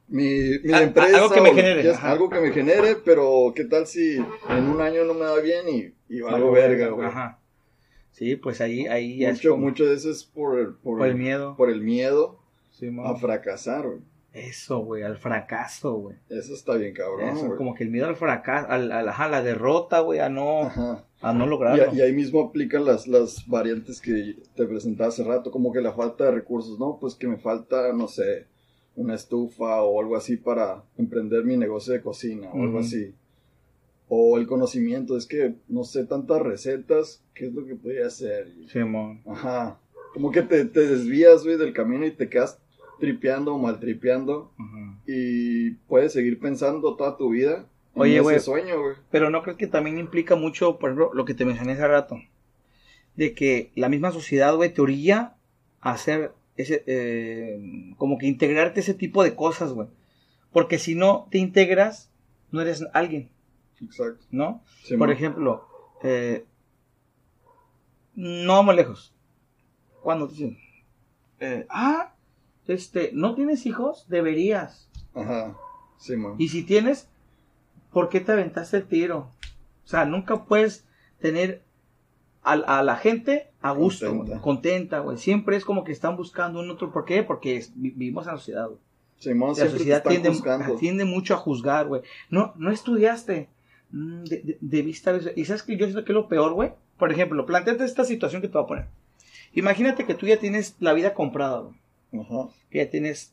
mi, 0.08 0.58
mi 0.64 0.72
A- 0.74 0.82
empresa. 0.82 1.16
algo 1.16 1.34
que 1.34 1.40
me 1.40 1.54
genere, 1.54 1.90
algo 1.92 2.30
que 2.30 2.40
me 2.40 2.52
genere, 2.52 2.96
pero 3.04 3.52
¿qué 3.54 3.64
tal 3.64 3.86
si 3.86 4.16
en 4.16 4.64
un 4.68 4.80
año 4.80 5.04
no 5.04 5.14
me 5.14 5.24
da 5.24 5.38
bien 5.40 5.68
y, 5.68 6.14
y 6.14 6.20
valgo 6.20 6.50
verga, 6.52 6.88
güey? 6.88 7.08
Ajá. 7.08 7.40
Sí, 8.18 8.36
pues 8.36 8.60
ahí, 8.60 8.86
ahí 8.86 9.18
ya 9.18 9.28
es 9.30 9.36
Mucho, 9.38 9.50
como- 9.52 9.66
mucho 9.66 9.86
de 9.86 9.94
eso 9.94 10.10
es 10.10 10.24
por 10.24 10.58
el, 10.58 10.66
por, 10.74 10.98
por 10.98 11.06
el 11.06 11.14
miedo. 11.14 11.54
por 11.56 11.70
el 11.70 11.80
miedo 11.80 12.38
a 13.04 13.14
fracasar, 13.16 13.86
güey. 13.86 14.00
Eso, 14.32 14.80
güey, 14.80 15.02
al 15.02 15.16
fracaso, 15.16 15.94
güey. 15.94 16.16
Eso 16.28 16.52
está 16.54 16.74
bien 16.76 16.94
cabrón, 16.94 17.28
Eso, 17.30 17.56
como 17.56 17.74
que 17.74 17.82
el 17.84 17.90
miedo 17.90 18.06
al 18.06 18.16
fracaso, 18.16 18.68
al, 18.70 18.92
al- 18.92 19.08
ajá, 19.08 19.28
la 19.28 19.42
derrota, 19.42 20.00
güey, 20.00 20.20
a 20.20 20.28
no, 20.28 20.62
Ajá. 20.62 21.04
a 21.22 21.32
no 21.32 21.46
lograrlo. 21.46 21.92
y 21.94 22.00
ahí 22.02 22.12
mismo 22.12 22.42
aplican 22.42 22.84
las, 22.84 23.08
las 23.08 23.46
variantes 23.48 24.00
que 24.00 24.36
te 24.54 24.66
presentaba 24.66 25.08
hace 25.08 25.24
rato, 25.24 25.50
como 25.50 25.72
que 25.72 25.80
la 25.80 25.92
falta 25.92 26.24
de 26.26 26.32
recursos, 26.32 26.78
¿no? 26.78 26.98
Pues 27.00 27.14
que 27.14 27.26
me 27.26 27.38
falta, 27.38 27.92
no 27.94 28.06
sé, 28.06 28.46
una 28.96 29.14
estufa 29.14 29.82
o 29.82 30.00
algo 30.00 30.16
así 30.16 30.36
para 30.36 30.82
emprender 30.98 31.44
mi 31.44 31.56
negocio 31.56 31.92
de 31.94 32.02
cocina 32.02 32.50
o 32.52 32.62
algo 32.62 32.80
así. 32.80 33.14
O 34.08 34.38
el 34.38 34.46
conocimiento, 34.46 35.16
es 35.16 35.26
que 35.26 35.54
no 35.68 35.84
sé 35.84 36.04
tantas 36.04 36.40
recetas, 36.40 37.22
¿qué 37.34 37.46
es 37.46 37.52
lo 37.52 37.66
que 37.66 37.74
podría 37.74 38.06
hacer? 38.06 38.52
Simón. 38.66 39.20
Ajá. 39.26 39.78
Como 40.14 40.30
que 40.30 40.42
te, 40.42 40.64
te 40.64 40.86
desvías, 40.86 41.44
güey, 41.44 41.58
del 41.58 41.72
camino 41.74 42.06
y 42.06 42.10
te 42.10 42.28
quedas 42.28 42.58
tripeando 42.98 43.54
o 43.54 43.58
maltripeando 43.58 44.50
Ajá. 44.58 44.98
y 45.06 45.70
puedes 45.88 46.12
seguir 46.12 46.40
pensando 46.40 46.96
toda 46.96 47.16
tu 47.16 47.30
vida 47.30 47.66
en 47.94 48.02
Oye, 48.02 48.20
güey. 48.20 48.40
sueño, 48.40 48.80
güey. 48.80 48.96
Pero 49.10 49.30
no 49.30 49.42
creo 49.42 49.56
que 49.56 49.66
también 49.66 49.98
implica 49.98 50.34
mucho, 50.36 50.78
por 50.78 50.90
ejemplo, 50.90 51.10
lo 51.14 51.24
que 51.24 51.34
te 51.34 51.44
mencioné 51.44 51.72
hace 51.72 51.86
rato, 51.86 52.18
de 53.16 53.34
que 53.34 53.70
la 53.74 53.88
misma 53.88 54.10
sociedad, 54.12 54.54
güey, 54.54 54.72
te 54.72 54.80
orilla 54.80 55.36
a 55.80 55.92
hacer 55.92 56.32
ese, 56.56 56.82
eh, 56.86 57.92
como 57.96 58.18
que 58.18 58.26
integrarte 58.26 58.80
ese 58.80 58.94
tipo 58.94 59.22
de 59.22 59.34
cosas, 59.34 59.72
güey. 59.72 59.88
Porque 60.52 60.78
si 60.78 60.94
no 60.94 61.28
te 61.30 61.38
integras, 61.38 62.10
no 62.50 62.60
eres 62.60 62.84
alguien, 62.94 63.28
Exacto. 63.82 64.24
¿no? 64.30 64.62
Sí, 64.84 64.96
Por 64.96 65.08
man. 65.08 65.16
ejemplo, 65.16 65.66
eh, 66.02 66.44
no 68.14 68.54
vamos 68.54 68.74
lejos. 68.74 69.14
Cuando 70.02 70.26
te 70.28 70.32
dicen, 70.34 70.58
eh, 71.40 71.66
ah, 71.70 72.14
este, 72.66 73.10
¿no 73.12 73.34
tienes 73.34 73.66
hijos? 73.66 74.06
Deberías. 74.08 74.88
Ajá. 75.14 75.56
Sí, 75.98 76.16
man. 76.16 76.34
Y 76.38 76.48
si 76.48 76.62
tienes, 76.64 77.08
¿por 77.92 78.08
qué 78.08 78.20
te 78.20 78.32
aventaste 78.32 78.78
el 78.78 78.86
tiro? 78.86 79.30
O 79.84 79.88
sea, 79.88 80.04
nunca 80.04 80.44
puedes 80.44 80.86
tener 81.20 81.62
a, 82.42 82.52
a 82.52 82.82
la 82.82 82.96
gente 82.96 83.50
a 83.60 83.72
gusto, 83.72 84.06
Contenta. 84.06 84.30
güey, 84.32 84.40
contenta, 84.42 84.98
güey. 85.00 85.18
Siempre 85.18 85.56
es 85.56 85.64
como 85.64 85.84
que 85.84 85.92
están 85.92 86.16
buscando 86.16 86.60
un 86.60 86.70
otro. 86.70 86.92
¿Por 86.92 87.04
qué? 87.04 87.22
Porque 87.22 87.56
es- 87.56 87.72
vi- 87.74 87.90
vivimos 87.90 88.26
en 88.26 88.32
la 88.32 88.38
sociedad, 88.38 88.66
güey. 88.66 88.78
Simón 89.18 89.48
La 89.58 89.68
sociedad 89.68 90.04
tiende, 90.04 90.30
tiende 90.78 91.04
mucho 91.04 91.34
a 91.34 91.38
juzgar, 91.38 91.88
güey. 91.88 92.02
No, 92.30 92.52
no 92.56 92.70
estudiaste. 92.70 93.48
Mm, 93.90 94.24
de, 94.24 94.56
haber- 95.06 95.32
Y 95.38 95.44
sabes 95.44 95.62
que 95.62 95.76
yo 95.76 95.86
siento 95.86 96.04
que 96.04 96.12
es 96.12 96.16
lo 96.16 96.28
peor, 96.28 96.52
güey. 96.54 96.72
Por 96.98 97.12
ejemplo, 97.12 97.46
planteate 97.46 97.84
esta 97.84 98.04
situación 98.04 98.42
que 98.42 98.48
te 98.48 98.54
voy 98.54 98.64
a 98.64 98.66
poner. 98.66 98.86
Imagínate 99.54 100.04
que 100.04 100.14
tú 100.14 100.26
ya 100.26 100.38
tienes 100.38 100.76
la 100.80 100.92
vida 100.92 101.14
comprada, 101.14 101.60
güey. 101.60 101.76
Que 102.70 102.78
ya 102.78 102.90
tienes 102.90 103.32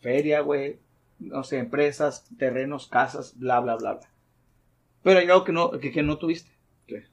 feria, 0.00 0.40
güey. 0.40 0.78
No 1.18 1.44
sé, 1.44 1.58
empresas, 1.58 2.26
terrenos, 2.38 2.86
casas, 2.88 3.38
bla, 3.38 3.60
bla, 3.60 3.76
bla, 3.76 3.92
bla. 3.94 4.08
Pero 5.02 5.18
hay 5.20 5.26
algo 5.28 5.44
que 5.44 5.52
no, 5.52 5.70
que, 5.72 5.90
que 5.92 6.02
no 6.02 6.18
tuviste. 6.18 6.50
¿Qué? 6.86 7.04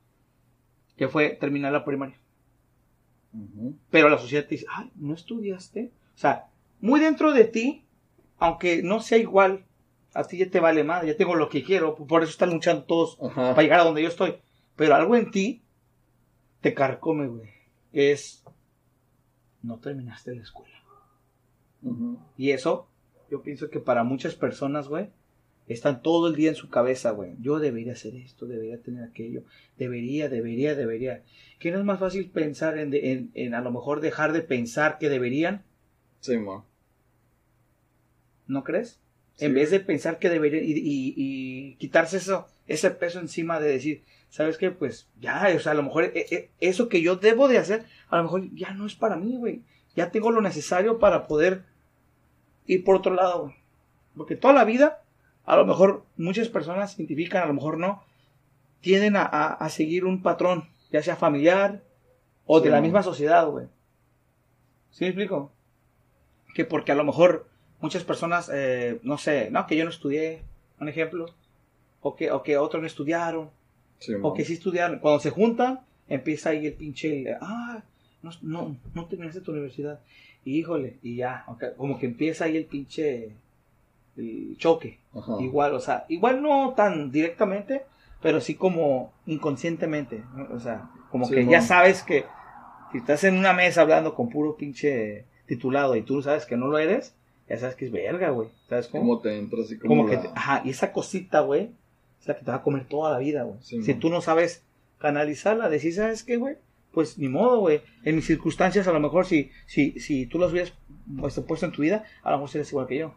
Que 0.97 1.07
fue 1.07 1.29
terminar 1.31 1.71
la 1.73 1.85
primaria. 1.85 2.15
Pero 3.91 4.09
la 4.09 4.17
sociedad 4.17 4.43
te 4.45 4.55
dice, 4.55 4.65
ay, 4.73 4.89
no 4.95 5.13
estudiaste. 5.13 5.91
O 6.15 6.17
sea, 6.17 6.47
muy 6.81 6.99
dentro 6.99 7.33
de 7.33 7.43
ti, 7.43 7.83
aunque 8.39 8.81
no 8.81 8.99
sea 8.99 9.17
igual, 9.19 9.63
a 10.13 10.23
ti 10.23 10.37
ya 10.37 10.49
te 10.49 10.59
vale 10.59 10.83
más, 10.83 11.05
ya 11.05 11.15
tengo 11.17 11.35
lo 11.35 11.49
que 11.49 11.63
quiero, 11.63 11.95
por 11.95 12.23
eso 12.23 12.31
están 12.31 12.49
luchando 12.51 12.83
todos 12.83 13.17
Ajá. 13.21 13.51
para 13.51 13.61
llegar 13.63 13.79
a 13.81 13.83
donde 13.83 14.01
yo 14.01 14.07
estoy. 14.09 14.35
Pero 14.75 14.95
algo 14.95 15.15
en 15.15 15.31
ti 15.31 15.61
te 16.61 16.73
carcome, 16.73 17.27
güey. 17.27 17.49
Que 17.91 18.11
es, 18.11 18.43
no 19.61 19.77
terminaste 19.79 20.35
la 20.35 20.41
escuela. 20.43 20.75
Y 22.37 22.51
eso, 22.51 22.87
yo 23.29 23.41
pienso 23.43 23.69
que 23.69 23.79
para 23.79 24.03
muchas 24.03 24.35
personas, 24.35 24.87
güey, 24.87 25.09
están 25.67 26.01
todo 26.01 26.27
el 26.27 26.35
día 26.35 26.49
en 26.49 26.55
su 26.55 26.69
cabeza, 26.69 27.11
güey. 27.11 27.35
Yo 27.39 27.59
debería 27.59 27.93
hacer 27.93 28.15
esto, 28.15 28.45
debería 28.45 28.81
tener 28.81 29.03
aquello, 29.03 29.43
debería, 29.77 30.29
debería, 30.29 30.75
debería. 30.75 31.23
¿Qué 31.59 31.71
no 31.71 31.77
es 31.79 31.85
más 31.85 31.99
fácil 31.99 32.29
pensar 32.29 32.77
en, 32.77 32.89
de- 32.89 33.11
en, 33.11 33.31
en 33.35 33.53
a 33.53 33.61
lo 33.61 33.71
mejor 33.71 33.99
dejar 34.01 34.33
de 34.33 34.41
pensar 34.41 34.97
que 34.97 35.09
deberían? 35.09 35.63
Sí, 36.19 36.37
man. 36.37 36.61
¿No 38.47 38.63
crees? 38.63 38.99
Sí. 39.37 39.45
En 39.45 39.53
vez 39.53 39.71
de 39.71 39.79
pensar 39.79 40.19
que 40.19 40.29
deberían 40.29 40.63
y, 40.65 40.71
y- 40.73 41.13
y 41.15 41.75
quitarse 41.75 42.17
eso, 42.17 42.47
ese 42.67 42.91
peso 42.91 43.19
encima 43.19 43.59
de 43.59 43.69
decir, 43.69 44.03
¿sabes 44.29 44.57
qué? 44.57 44.71
Pues 44.71 45.07
ya, 45.21 45.47
o 45.55 45.59
sea, 45.59 45.71
a 45.71 45.75
lo 45.75 45.83
mejor 45.83 46.03
e- 46.05 46.11
e- 46.29 46.49
eso 46.59 46.89
que 46.89 47.01
yo 47.01 47.15
debo 47.15 47.47
de 47.47 47.57
hacer, 47.59 47.85
a 48.09 48.17
lo 48.17 48.23
mejor 48.23 48.53
ya 48.53 48.71
no 48.73 48.85
es 48.85 48.95
para 48.95 49.15
mí, 49.15 49.37
güey. 49.37 49.61
Ya 49.95 50.11
tengo 50.11 50.31
lo 50.31 50.41
necesario 50.41 50.99
para 50.99 51.27
poder 51.27 51.63
ir 52.65 52.83
por 52.83 52.95
otro 52.97 53.13
lado, 53.13 53.43
güey. 53.43 53.55
Porque 54.15 54.35
toda 54.35 54.53
la 54.53 54.65
vida, 54.65 55.01
a 55.45 55.55
lo 55.55 55.65
mejor 55.65 56.03
muchas 56.17 56.49
personas 56.49 56.93
se 56.93 57.01
identifican, 57.03 57.43
a 57.43 57.47
lo 57.47 57.53
mejor 57.53 57.77
no, 57.77 58.03
tienden 58.81 59.15
a, 59.15 59.21
a- 59.23 59.53
a 59.53 59.69
seguir 59.69 60.05
un 60.05 60.21
patrón, 60.23 60.67
ya 60.91 61.01
sea 61.03 61.15
familiar 61.15 61.83
o 62.45 62.59
de 62.59 62.69
la 62.69 62.81
misma 62.81 63.03
sociedad, 63.03 63.47
güey. 63.47 63.67
¿Sí 64.91 65.03
me 65.03 65.09
explico? 65.09 65.51
Que 66.55 66.65
porque 66.65 66.91
a 66.91 66.95
lo 66.95 67.03
mejor 67.03 67.46
muchas 67.79 68.03
personas, 68.03 68.49
eh, 68.53 68.99
no 69.03 69.17
sé, 69.17 69.49
no, 69.51 69.65
que 69.67 69.75
yo 69.75 69.83
no 69.83 69.89
estudié, 69.89 70.41
un 70.79 70.89
ejemplo, 70.89 71.27
o 72.01 72.15
que, 72.15 72.31
o 72.31 72.43
que 72.43 72.57
otros 72.57 72.81
no 72.81 72.87
estudiaron, 72.87 73.49
Sí, 73.99 74.13
o 74.21 74.33
que 74.33 74.45
sí 74.45 74.53
estudiaron. 74.53 74.99
Cuando 74.99 75.19
se 75.19 75.31
juntan, 75.31 75.79
empieza 76.07 76.51
ahí 76.51 76.67
el 76.67 76.73
pinche, 76.73 77.31
el, 77.31 77.37
ah, 77.41 77.81
no, 78.21 78.31
no, 78.43 78.77
no 78.93 79.05
terminaste 79.05 79.41
tu 79.41 79.51
universidad. 79.51 79.99
Y 80.45 80.59
híjole, 80.59 80.97
y 81.01 81.15
ya, 81.15 81.45
como 81.77 81.97
que 81.97 82.05
empieza 82.05 82.45
ahí 82.45 82.57
el 82.57 82.65
pinche 82.65 83.31
el 84.15 84.55
choque. 84.57 84.99
Ajá. 85.15 85.33
Igual, 85.39 85.73
o 85.73 85.79
sea, 85.79 86.05
igual 86.09 86.41
no 86.41 86.73
tan 86.75 87.11
directamente, 87.11 87.83
pero 88.21 88.39
sí 88.39 88.55
como 88.55 89.13
inconscientemente. 89.25 90.23
¿no? 90.35 90.55
O 90.55 90.59
sea, 90.59 90.89
como 91.11 91.25
Sí, 91.25 91.35
que 91.35 91.45
ya 91.45 91.61
sabes 91.61 92.03
que 92.03 92.25
si 92.91 92.99
estás 92.99 93.23
en 93.23 93.37
una 93.37 93.53
mesa 93.53 93.81
hablando 93.81 94.13
con 94.15 94.29
puro 94.29 94.55
pinche 94.57 95.25
titulado 95.47 95.95
y 95.95 96.01
tú 96.03 96.21
sabes 96.21 96.45
que 96.45 96.55
no 96.57 96.67
lo 96.67 96.77
eres, 96.77 97.15
ya 97.49 97.57
sabes 97.57 97.75
que 97.75 97.85
es 97.85 97.91
verga, 97.91 98.29
güey. 98.31 98.49
¿Sabes 98.69 98.87
cómo? 98.87 99.03
Como 99.03 99.19
te 99.21 99.37
entra 99.37 99.59
así 99.63 99.77
como, 99.77 99.95
Como 99.95 100.09
que, 100.09 100.15
la- 100.15 100.21
te- 100.21 100.27
ajá, 100.35 100.61
y 100.65 100.69
esa 100.71 100.91
cosita, 100.91 101.41
güey, 101.41 101.71
es 102.19 102.27
la 102.27 102.37
que 102.37 102.43
te 102.45 102.51
va 102.51 102.57
a 102.57 102.61
comer 102.63 102.85
toda 102.87 103.11
la 103.11 103.19
vida, 103.19 103.43
güey. 103.43 103.57
Sí, 103.61 103.81
si 103.83 103.91
mon. 103.91 103.99
tú 103.99 104.09
no 104.09 104.21
sabes 104.21 104.63
canalizarla, 104.99 105.69
decir, 105.69 105.93
¿sabes 105.93 106.23
qué, 106.23 106.37
güey? 106.37 106.55
Pues 106.91 107.17
ni 107.19 107.27
modo, 107.29 107.59
güey. 107.59 107.81
En 108.03 108.15
mis 108.15 108.25
circunstancias, 108.25 108.87
a 108.87 108.91
lo 108.93 108.99
mejor, 108.99 109.25
si, 109.25 109.51
si, 109.67 109.99
si 109.99 110.25
tú 110.25 110.39
las 110.39 110.51
hubieras 110.51 110.73
pues, 111.19 111.39
puesto 111.41 111.65
en 111.67 111.71
tu 111.71 111.81
vida, 111.83 112.03
a 112.23 112.31
lo 112.31 112.37
mejor 112.37 112.49
serías 112.49 112.71
igual 112.71 112.87
que 112.87 112.97
yo. 112.97 113.13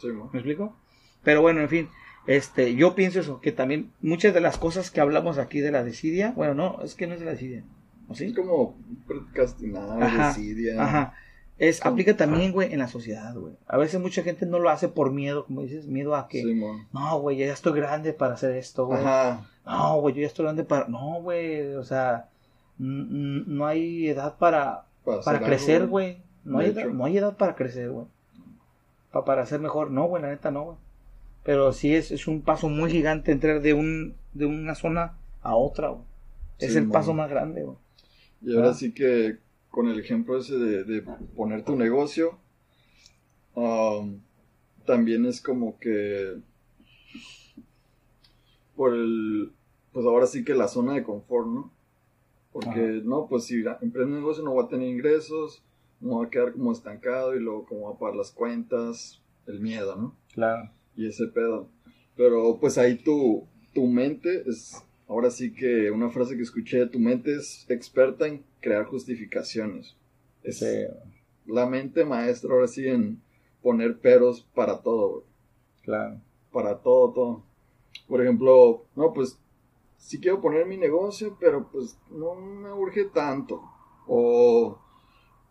Sí, 0.00 0.06
man. 0.08 0.28
¿Me 0.32 0.38
explico? 0.38 0.74
Pero 1.22 1.42
bueno, 1.42 1.60
en 1.60 1.68
fin, 1.68 1.88
este, 2.26 2.74
yo 2.74 2.94
pienso 2.94 3.20
eso, 3.20 3.40
que 3.40 3.52
también 3.52 3.92
muchas 4.00 4.32
de 4.34 4.40
las 4.40 4.56
cosas 4.58 4.90
que 4.90 5.00
hablamos 5.00 5.36
aquí 5.38 5.60
de 5.60 5.70
la 5.70 5.84
desidia, 5.84 6.32
bueno, 6.32 6.54
no, 6.54 6.82
es 6.82 6.94
que 6.94 7.06
no 7.06 7.12
es 7.14 7.20
de 7.20 7.26
la 7.26 7.32
desidia, 7.32 7.62
¿o 8.08 8.14
sí? 8.14 8.26
Es 8.26 8.34
como 8.34 8.76
procrastinar, 9.06 10.02
Ajá, 10.02 10.28
desidia. 10.28 10.82
Ajá. 10.82 11.14
Es, 11.58 11.84
aplica 11.86 12.16
también, 12.16 12.50
güey, 12.52 12.72
en 12.72 12.80
la 12.80 12.88
sociedad, 12.88 13.32
güey. 13.34 13.54
A 13.68 13.76
veces 13.76 14.00
mucha 14.00 14.22
gente 14.24 14.44
no 14.44 14.58
lo 14.58 14.70
hace 14.70 14.88
por 14.88 15.12
miedo, 15.12 15.44
como 15.46 15.62
dices, 15.62 15.86
miedo 15.86 16.16
a 16.16 16.26
que, 16.26 16.42
Sí, 16.42 16.60
no, 16.92 17.20
güey, 17.20 17.36
ya 17.36 17.52
estoy 17.52 17.74
grande 17.74 18.12
para 18.12 18.34
hacer 18.34 18.56
esto, 18.56 18.86
güey. 18.86 19.00
Ajá. 19.00 19.48
No, 19.64 20.00
güey, 20.00 20.14
yo 20.16 20.20
ya 20.22 20.26
estoy 20.26 20.44
grande 20.46 20.64
para, 20.64 20.88
no, 20.88 21.20
güey, 21.22 21.74
o 21.74 21.84
sea, 21.84 22.28
no 22.78 23.66
hay 23.66 24.08
edad 24.08 24.36
para, 24.36 24.84
Para, 25.04 25.40
crecer, 25.40 25.86
güey. 25.86 26.18
No, 26.44 26.58
hay 26.58 26.70
edad- 26.70 26.86
no 26.88 27.04
hay 27.04 27.18
edad 27.18 27.36
para 27.36 27.54
crecer, 27.54 27.90
güey. 27.90 28.06
Pa- 29.12 29.24
para 29.24 29.46
ser 29.46 29.60
mejor. 29.60 29.90
No, 29.90 30.06
güey, 30.06 30.22
la 30.22 30.30
neta 30.30 30.50
no, 30.50 30.64
güey. 30.64 30.76
Pero 31.44 31.72
sí 31.72 31.94
es, 31.94 32.10
es 32.10 32.26
un 32.26 32.40
paso 32.42 32.68
muy 32.68 32.90
gigante 32.90 33.30
entrar 33.32 33.60
de 33.60 33.74
un 33.74 34.14
de 34.32 34.46
una 34.46 34.74
zona 34.74 35.14
a 35.42 35.54
otra, 35.54 35.90
güey. 35.90 36.02
Es 36.58 36.72
Sí, 36.72 36.78
el 36.78 36.88
paso 36.90 37.12
más 37.14 37.30
grande, 37.30 37.62
güey. 37.62 37.76
Y 38.42 38.56
ahora 38.56 38.70
Ah. 38.70 38.74
sí 38.74 38.92
que 38.92 39.38
con 39.74 39.88
el 39.88 39.98
ejemplo 39.98 40.38
ese 40.38 40.56
de, 40.56 40.84
de 40.84 41.02
poner 41.34 41.64
tu 41.64 41.74
negocio, 41.74 42.38
um, 43.56 44.20
también 44.86 45.26
es 45.26 45.40
como 45.40 45.80
que 45.80 46.36
por 48.76 48.94
el, 48.94 49.50
pues 49.92 50.06
ahora 50.06 50.28
sí 50.28 50.44
que 50.44 50.54
la 50.54 50.68
zona 50.68 50.94
de 50.94 51.02
confort, 51.02 51.48
¿no? 51.48 51.72
Porque, 52.52 53.02
no, 53.04 53.26
pues 53.26 53.46
si 53.46 53.64
emprendo 53.80 54.14
un 54.14 54.20
negocio 54.20 54.44
no 54.44 54.52
voy 54.52 54.64
a 54.64 54.68
tener 54.68 54.88
ingresos, 54.88 55.64
me 55.98 56.10
voy 56.10 56.26
a 56.26 56.30
quedar 56.30 56.52
como 56.52 56.70
estancado 56.70 57.34
y 57.34 57.40
luego 57.40 57.66
como 57.66 57.80
voy 57.80 57.94
a 57.94 57.98
pagar 57.98 58.14
las 58.14 58.30
cuentas, 58.30 59.20
el 59.48 59.58
miedo, 59.58 59.96
¿no? 59.96 60.16
Claro. 60.34 60.70
y 60.94 61.08
ese 61.08 61.26
pedo. 61.26 61.68
Pero 62.16 62.58
pues 62.60 62.78
ahí 62.78 62.94
tu, 62.94 63.48
tu 63.72 63.88
mente 63.88 64.48
es, 64.48 64.84
ahora 65.08 65.30
sí 65.30 65.52
que 65.52 65.90
una 65.90 66.10
frase 66.10 66.36
que 66.36 66.42
escuché, 66.42 66.86
tu 66.86 66.98
mente 66.98 67.34
es 67.34 67.66
experta 67.68 68.26
en 68.26 68.44
crear 68.60 68.84
justificaciones. 68.86 69.96
Es 70.42 70.58
Sí, 70.58 70.84
la 71.46 71.66
mente 71.66 72.04
maestra 72.04 72.52
ahora 72.52 72.68
sí 72.68 72.86
en 72.88 73.20
poner 73.62 73.98
peros 73.98 74.46
para 74.54 74.82
todo, 74.82 75.08
güey. 75.10 75.24
claro. 75.82 76.20
para 76.52 76.78
todo, 76.78 77.12
todo. 77.12 77.42
Por 78.06 78.22
ejemplo, 78.22 78.84
no, 78.94 79.12
pues 79.12 79.38
sí 79.96 80.20
quiero 80.20 80.40
poner 80.40 80.66
mi 80.66 80.76
negocio, 80.76 81.36
pero 81.40 81.68
pues 81.70 81.98
no 82.10 82.34
me 82.34 82.72
urge 82.72 83.06
tanto. 83.06 83.62
O 84.06 84.78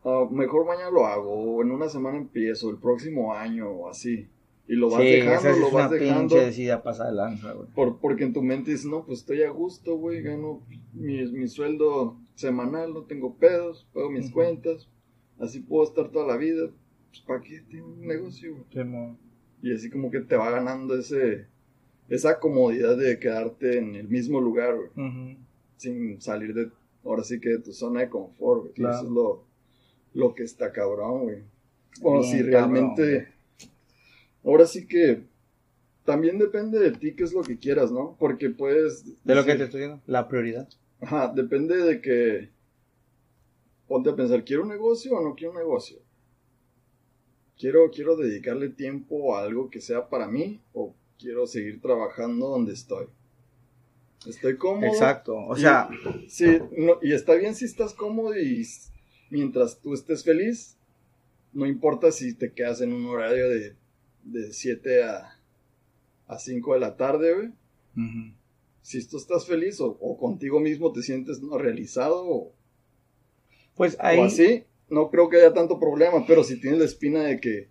ah, 0.04 0.28
mejor 0.32 0.66
mañana 0.66 0.92
lo 0.92 1.06
hago, 1.06 1.32
o 1.32 1.62
en 1.62 1.72
una 1.72 1.90
semana 1.90 2.18
empiezo, 2.18 2.70
el 2.70 2.78
próximo 2.78 3.34
año, 3.34 3.70
o 3.70 3.90
así. 3.90 4.28
Y 4.68 4.76
lo 4.76 4.90
vas 4.90 5.02
sí, 5.02 5.08
dejando, 5.08 5.60
lo 5.60 5.72
vas 5.72 5.90
una 5.92 6.00
dejando. 6.00 6.20
pinche 6.36 6.46
decida 6.46 6.84
pasada 6.84 7.10
de 7.10 7.16
lanza, 7.18 7.52
güey. 7.54 7.68
Por, 7.76 8.00
porque 8.00 8.24
en 8.24 8.34
tu 8.34 8.42
mente 8.42 8.72
dices, 8.72 8.86
no, 8.86 9.06
pues 9.06 9.20
estoy 9.20 9.44
a 9.44 9.50
gusto, 9.50 9.98
güey, 9.98 10.22
gano 10.22 10.62
mi, 10.94 11.26
mi 11.32 11.48
sueldo 11.48 12.18
semanal, 12.36 12.94
no 12.94 13.04
tengo 13.04 13.36
pedos, 13.36 13.88
pago 13.94 14.10
mis 14.10 14.32
cuentas, 14.32 14.90
así 15.40 15.60
puedo 15.60 15.84
estar 15.84 16.10
toda 16.10 16.28
la 16.28 16.38
vida. 16.38 16.70
Pues, 17.10 17.22
¿para 17.22 17.42
qué 17.42 17.62
tengo 17.70 17.88
un 17.88 18.08
negocio? 18.08 18.56
güey? 18.74 19.18
Y 19.62 19.74
así 19.74 19.90
como 19.90 20.10
que 20.10 20.22
te 20.22 20.36
va 20.36 20.50
ganando 20.50 20.98
ese 20.98 21.48
esa 22.10 22.40
comodidad 22.40 22.98
de 22.98 23.18
quedarte 23.20 23.78
en 23.78 23.96
el 23.96 24.08
mismo 24.08 24.42
lugar, 24.42 24.76
güey, 24.76 25.38
sin 25.78 26.22
salir 26.22 26.54
de, 26.54 26.70
ahora 27.04 27.24
sí 27.24 27.40
que 27.40 27.50
de 27.50 27.60
tu 27.60 27.72
zona 27.74 28.02
de 28.02 28.10
confort, 28.10 28.62
güey. 28.62 28.74
Claro. 28.74 28.96
Eso 28.96 29.06
es 29.06 29.12
lo, 29.12 29.44
lo 30.14 30.36
que 30.36 30.44
está 30.44 30.72
cabrón, 30.72 31.24
güey. 31.24 31.44
Bueno, 32.02 32.22
Bien 32.22 32.32
si 32.32 32.38
cabrón, 32.40 32.52
realmente, 32.52 33.33
ahora 34.44 34.66
sí 34.68 34.86
que 34.88 35.24
también 36.06 36.38
depende 36.38 36.80
de 36.80 36.92
ti 36.92 37.16
qué 37.16 37.24
es 37.24 37.34
lo 37.34 37.44
que 37.44 37.58
quieras, 37.58 37.92
¿no? 37.92 38.16
Porque 38.20 38.50
puedes... 38.50 39.06
De 39.24 39.36
lo 39.36 39.44
que 39.46 39.52
decir- 39.52 39.58
te 39.58 39.64
estoy 39.66 39.80
diciendo, 39.82 40.04
la 40.06 40.28
prioridad. 40.28 40.68
Ajá, 41.02 41.32
depende 41.34 41.78
de 41.78 42.02
que... 42.02 42.50
Ponte 43.88 44.10
a 44.10 44.16
pensar, 44.16 44.44
¿quiero 44.44 44.64
un 44.64 44.70
negocio 44.70 45.14
o 45.16 45.22
no 45.24 45.36
quiero 45.36 45.52
un 45.52 45.60
negocio? 45.60 45.98
¿Quiero, 47.58 47.90
quiero 47.92 48.16
dedicarle 48.16 48.70
tiempo 48.70 49.36
a 49.36 49.44
algo 49.44 49.70
que 49.70 49.80
sea 49.80 50.10
para 50.10 50.28
mí 50.28 50.60
o 50.74 50.94
quiero 51.20 51.46
seguir 51.48 51.82
trabajando 51.82 52.48
donde 52.50 52.74
estoy? 52.74 53.06
Estoy 54.28 54.58
cómodo. 54.58 54.88
Exacto. 54.88 55.36
O 55.36 55.56
Y- 55.56 55.62
sea, 55.62 55.90
Sí, 56.28 56.58
no, 56.78 56.98
y 57.02 57.14
está 57.14 57.36
bien 57.36 57.56
si 57.56 57.66
estás 57.66 57.94
cómodo 57.94 58.38
y 58.38 58.66
mientras 59.30 59.80
tú 59.80 59.94
estés 59.94 60.24
feliz, 60.24 60.78
no 61.52 61.66
importa 61.66 62.12
si 62.12 62.34
te 62.34 62.52
quedas 62.52 62.82
en 62.82 62.92
un 62.94 63.06
horario 63.06 63.50
de, 63.50 63.76
de 64.24 64.54
7 64.54 65.04
a, 65.04 65.38
a 66.28 66.40
5 66.40 66.74
de 66.74 66.80
la 66.80 66.96
tarde, 66.98 67.34
güey. 67.34 67.48
ujú. 67.96 68.34
Si 68.82 69.08
tú 69.08 69.16
estás 69.18 69.46
feliz 69.46 69.80
o, 69.80 69.98
o 70.02 70.18
contigo 70.18 70.60
mismo 70.60 70.92
te 70.92 71.02
sientes 71.02 71.42
no 71.42 71.58
realizado 71.58 72.26
o, 72.28 72.54
pues 73.76 73.96
o 73.96 73.98
ahí. 74.02 74.20
así, 74.20 74.66
no 74.90 75.10
creo 75.10 75.30
que 75.30 75.38
haya 75.38 75.54
tanto 75.54 75.80
problema, 75.80 76.26
pero 76.28 76.44
si 76.44 76.60
tienes 76.60 76.80
la 76.80 76.86
espina 76.86 77.24
de 77.24 77.40
que, 77.40 77.70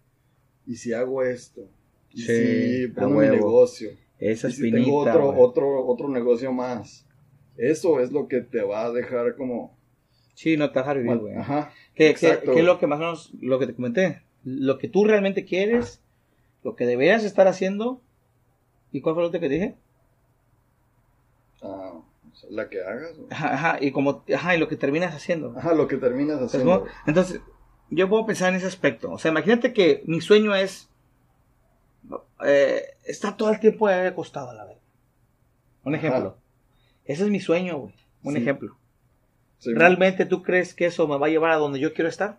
¿y 0.66 0.76
si 0.76 0.92
hago 0.94 1.22
esto? 1.22 1.68
¿Y 2.10 2.22
Sí, 2.22 2.26
si 2.82 2.88
prendo 2.88 3.16
mi 3.18 3.28
negocio? 3.28 3.90
Esa 4.18 4.48
Y 4.48 4.52
si 4.52 4.66
espinita, 4.66 4.84
tengo 4.84 4.96
otro, 4.98 5.28
otro, 5.38 5.86
otro 5.86 6.08
negocio 6.08 6.52
más. 6.52 7.06
Eso 7.56 8.00
es 8.00 8.10
lo 8.12 8.26
que 8.28 8.40
te 8.40 8.62
va 8.62 8.86
a 8.86 8.90
dejar 8.92 9.36
como... 9.36 9.76
Sí, 10.34 10.56
no 10.56 10.72
te 10.72 10.78
vas 10.78 10.88
a 10.88 10.94
vivir, 10.94 11.16
güey. 11.18 11.34
Ajá. 11.34 11.72
¿Qué, 11.94 12.04
qué, 12.04 12.10
Exacto, 12.10 12.54
qué 12.54 12.60
es 12.60 12.64
lo 12.64 12.78
que 12.78 12.86
más 12.86 12.98
o 12.98 13.02
menos, 13.02 13.32
lo 13.40 13.58
que 13.58 13.66
te 13.66 13.74
comenté? 13.74 14.22
Lo 14.44 14.78
que 14.78 14.88
tú 14.88 15.04
realmente 15.04 15.44
quieres, 15.44 16.01
lo 16.62 16.76
que 16.76 16.86
deberías 16.86 17.24
estar 17.24 17.48
haciendo. 17.48 18.00
¿Y 18.92 19.00
cuál 19.00 19.14
fue 19.14 19.24
lo 19.24 19.30
que 19.30 19.38
te 19.40 19.48
dije? 19.48 19.76
Ah, 21.62 22.00
la 22.50 22.68
que 22.68 22.82
hagas. 22.82 23.16
Ajá, 23.30 23.54
ajá, 23.54 23.78
y 23.80 23.92
como, 23.92 24.24
ajá, 24.34 24.56
y 24.56 24.58
lo 24.58 24.68
que 24.68 24.76
terminas 24.76 25.14
haciendo. 25.14 25.54
Ajá, 25.56 25.74
lo 25.74 25.86
que 25.88 25.96
terminas 25.96 26.36
¿Sabes 26.38 26.54
haciendo. 26.54 26.86
Entonces, 27.06 27.40
yo 27.90 28.08
puedo 28.08 28.26
pensar 28.26 28.50
en 28.50 28.56
ese 28.56 28.66
aspecto. 28.66 29.10
O 29.12 29.18
sea, 29.18 29.30
imagínate 29.30 29.72
que 29.72 30.02
mi 30.06 30.20
sueño 30.20 30.54
es 30.54 30.88
eh, 32.44 32.82
estar 33.04 33.36
todo 33.36 33.50
el 33.50 33.60
tiempo 33.60 33.86
acostado 33.88 34.50
a 34.50 34.54
la 34.54 34.64
vez. 34.64 34.78
Un 35.84 35.94
Ajá. 35.94 36.06
ejemplo. 36.06 36.36
Ese 37.04 37.24
es 37.24 37.30
mi 37.30 37.40
sueño, 37.40 37.78
güey. 37.78 37.94
Un 38.22 38.34
Sí. 38.34 38.38
ejemplo. 38.40 38.76
Sí, 39.58 39.72
¿Realmente 39.74 40.26
tú 40.26 40.42
crees 40.42 40.74
que 40.74 40.86
eso 40.86 41.06
me 41.06 41.18
va 41.18 41.26
a 41.26 41.30
llevar 41.30 41.52
a 41.52 41.56
donde 41.56 41.78
yo 41.78 41.92
quiero 41.94 42.08
estar? 42.08 42.38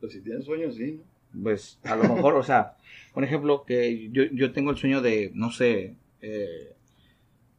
Pues 0.00 0.12
si 0.12 0.20
tienes 0.22 0.44
sueños, 0.44 0.74
sí, 0.76 0.92
¿no? 0.92 1.02
Pues 1.42 1.78
a 1.84 1.96
lo 1.96 2.14
mejor, 2.14 2.34
o 2.34 2.42
sea, 2.42 2.76
un 3.14 3.24
ejemplo 3.24 3.64
que 3.64 4.10
yo, 4.10 4.24
yo 4.32 4.52
tengo 4.52 4.70
el 4.70 4.76
sueño 4.76 5.00
de, 5.02 5.30
no 5.34 5.50
sé, 5.50 5.94
eh, 6.20 6.74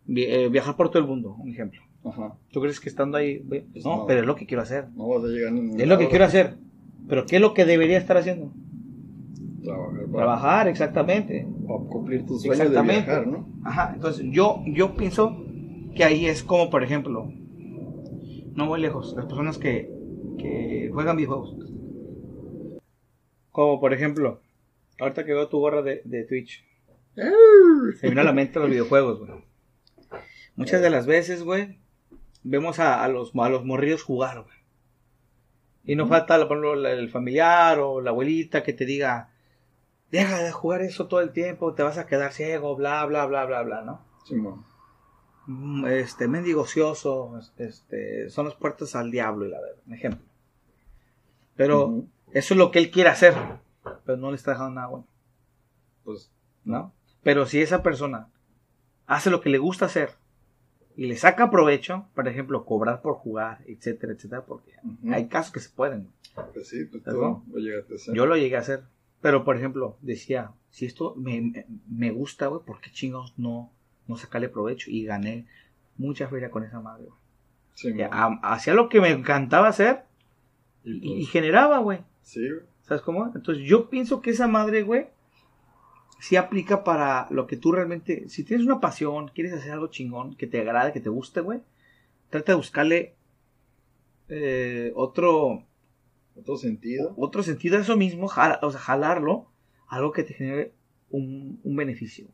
eh, 0.08 0.50
viajar 0.52 0.76
por 0.76 0.90
todo 0.90 1.00
el 1.00 1.08
mundo, 1.08 1.36
un 1.38 1.52
ejemplo. 1.52 1.82
Ajá. 2.04 2.36
¿Tú 2.52 2.62
crees 2.62 2.80
que 2.80 2.90
estando 2.90 3.18
ahí? 3.18 3.40
Pues 3.40 3.86
no, 3.86 3.98
no. 3.98 4.06
pero 4.06 4.22
es 4.22 4.26
lo 4.26 4.36
que 4.36 4.46
quiero 4.46 4.64
hacer. 4.64 4.88
No 4.96 5.08
vas 5.08 5.24
a 5.24 5.28
llegar 5.28 5.50
a 5.50 5.52
ningún 5.52 5.80
Es 5.80 5.88
lo 5.88 5.98
que 5.98 6.08
quiero 6.08 6.26
hacer. 6.26 6.56
Pero 7.08 7.26
¿qué 7.26 7.38
es 7.38 7.42
lo 7.42 7.54
que 7.54 7.66
debería 7.66 7.98
estar 7.98 8.18
haciendo? 8.18 8.54
Trabajar 9.64 10.00
para, 10.06 10.12
Trabajar, 10.12 10.68
exactamente. 10.68 11.48
para 11.68 11.80
cumplir 11.90 12.26
tus 12.26 12.42
sueños 12.42 12.60
de 12.60 12.66
Exactamente. 12.66 13.06
viajar, 13.06 13.28
¿no? 13.28 13.50
Ajá, 13.64 13.92
entonces 13.94 14.26
yo, 14.30 14.64
yo 14.66 14.96
pienso 14.96 15.44
que 15.96 16.04
ahí 16.04 16.26
es 16.26 16.44
como, 16.44 16.70
por 16.70 16.84
ejemplo, 16.84 17.32
no 18.56 18.68
voy 18.68 18.80
lejos, 18.80 19.14
las 19.16 19.26
personas 19.26 19.58
que, 19.58 19.92
que 20.38 20.90
juegan 20.94 21.18
videojuegos. 21.18 21.56
Como 23.52 23.80
por 23.80 23.94
ejemplo, 23.94 24.42
ahorita 25.00 25.26
que 25.26 25.34
veo 25.34 25.48
tu 25.48 25.60
gorra 25.60 25.82
de, 25.82 26.02
de 26.06 26.24
Twitch, 26.24 26.64
se 27.16 27.24
me 27.24 28.10
viene 28.10 28.22
a 28.22 28.26
la 28.26 28.34
mente 28.34 28.60
los 28.60 28.70
videojuegos, 28.70 29.20
güey. 29.20 29.32
Muchas 30.56 30.82
de 30.82 30.90
las 30.90 31.06
veces, 31.06 31.44
güey, 31.44 31.80
vemos 32.44 32.80
a, 32.80 33.04
a 33.04 33.08
los, 33.08 33.32
a 33.36 33.50
los 33.50 33.66
morrillos 33.66 34.04
jugar, 34.04 34.44
güey. 34.44 34.56
Y 35.86 35.96
no 35.96 36.08
falta, 36.08 36.38
por 36.48 36.58
ejemplo, 36.58 36.88
el 36.88 37.10
familiar 37.10 37.80
o 37.80 38.02
la 38.02 38.12
abuelita 38.12 38.62
que 38.64 38.74
te 38.74 38.86
diga, 38.86 39.32
deja 40.12 40.44
de 40.44 40.52
jugar 40.52 40.82
eso 40.82 41.08
todo 41.08 41.22
el 41.22 41.32
tiempo, 41.32 41.74
te 41.74 41.84
vas 41.84 41.98
a 41.98 42.06
quedar 42.06 42.32
ciego, 42.34 42.76
bla, 42.76 43.06
bla, 43.06 43.26
bla, 43.26 43.46
bla, 43.46 43.64
bla, 43.64 43.82
¿no? 43.82 44.06
Simón. 44.26 44.66
Mm, 45.48 45.88
Este, 45.88 46.28
mendigo 46.28 46.62
ocioso, 46.62 47.40
este, 47.58 48.30
son 48.30 48.46
las 48.46 48.56
puertas 48.56 48.96
al 48.96 49.10
diablo, 49.10 49.46
y 49.46 49.50
la 49.50 49.60
verdad, 49.60 49.82
un 49.88 49.94
ejemplo. 49.94 50.26
Pero. 51.56 52.04
Eso 52.34 52.54
es 52.54 52.58
lo 52.58 52.72
que 52.72 52.80
él 52.80 52.92
quiere 52.92 53.10
hacer, 53.10 53.34
pero 54.06 54.18
no 54.18 54.30
le 54.32 54.36
está 54.36 54.52
dejando 54.52 54.76
nada 54.76 54.88
bueno, 54.88 55.08
Pues, 56.04 56.32
¿no? 56.64 56.94
Pero 57.24 57.46
si 57.46 57.62
esa 57.62 57.84
persona 57.84 58.30
hace 59.08 59.30
lo 59.30 59.42
que 59.42 59.50
le 59.50 59.58
gusta 59.58 59.86
hacer 59.86 60.12
y 60.96 61.08
le 61.08 61.16
saca 61.18 61.50
provecho, 61.50 62.06
por 62.16 62.28
ejemplo, 62.28 62.66
cobrar 62.66 63.02
por 63.02 63.16
jugar, 63.16 63.60
etcétera, 63.68 64.14
etcétera, 64.14 64.46
porque 64.46 64.72
hay 65.12 65.28
casos 65.28 65.52
que 65.54 65.60
se 65.60 65.70
pueden. 65.70 66.10
pues 66.54 66.68
sí, 66.70 66.86
pues 66.86 67.04
¿Sabes 67.04 67.20
tú 67.20 67.44
lo 67.54 67.60
llegaste 67.60 67.94
a 67.94 67.96
hacer. 67.96 68.16
Yo 68.16 68.26
lo 68.26 68.36
llegué 68.38 68.56
a 68.56 68.60
hacer. 68.60 68.84
Pero, 69.22 69.44
por 69.44 69.58
ejemplo, 69.58 69.98
decía, 70.02 70.52
si 70.70 70.86
esto 70.86 71.14
me, 71.18 71.66
me- 71.90 72.12
gusta, 72.12 72.48
güey, 72.48 72.62
¿por 72.64 72.80
qué 72.80 72.90
chingados 72.90 73.34
no, 73.38 73.70
no 74.08 74.16
sacarle 74.16 74.48
provecho? 74.48 74.90
Y 74.90 75.04
gané 75.04 75.46
mucha 75.98 76.28
feria 76.30 76.50
con 76.52 76.64
esa 76.64 76.80
madre, 76.80 77.06
güey. 77.06 77.20
Hacía 78.42 78.74
lo 78.74 78.88
que 78.88 79.02
me 79.02 79.10
encantaba 79.10 79.68
hacer 79.68 80.04
y, 80.86 81.14
y 81.22 81.26
generaba, 81.26 81.80
güey. 81.80 82.00
Sí, 82.30 82.48
güey. 82.48 82.62
¿Sabes 82.84 83.02
cómo? 83.02 83.26
Entonces, 83.34 83.64
yo 83.66 83.90
pienso 83.90 84.22
que 84.22 84.30
esa 84.30 84.48
madre, 84.48 84.84
güey, 84.84 85.08
sí 86.20 86.36
aplica 86.36 86.84
para 86.84 87.28
lo 87.32 87.48
que 87.48 87.58
tú 87.58 87.72
realmente. 87.72 88.30
Si 88.30 88.44
tienes 88.44 88.66
una 88.68 88.80
pasión, 88.80 89.30
quieres 89.34 89.54
hacer 89.54 89.72
algo 89.72 89.88
chingón, 89.88 90.36
que 90.36 90.46
te 90.48 90.60
agrade, 90.62 90.94
que 90.94 91.00
te 91.02 91.10
guste, 91.10 91.42
güey, 91.42 91.62
trata 92.30 92.52
de 92.52 92.56
buscarle 92.58 93.16
eh, 94.28 94.92
otro, 94.96 95.64
Otro 96.36 96.58
sentido. 96.58 97.14
otro 97.18 97.42
sentido 97.44 97.78
a 97.78 97.82
eso 97.82 97.98
mismo, 97.98 98.28
jala- 98.28 98.60
o 98.62 98.72
sea, 98.72 98.80
jalarlo, 98.80 99.48
algo 99.88 100.12
que 100.12 100.24
te 100.24 100.34
genere 100.36 100.74
un, 101.10 101.60
un 101.64 101.76
beneficio. 101.76 102.28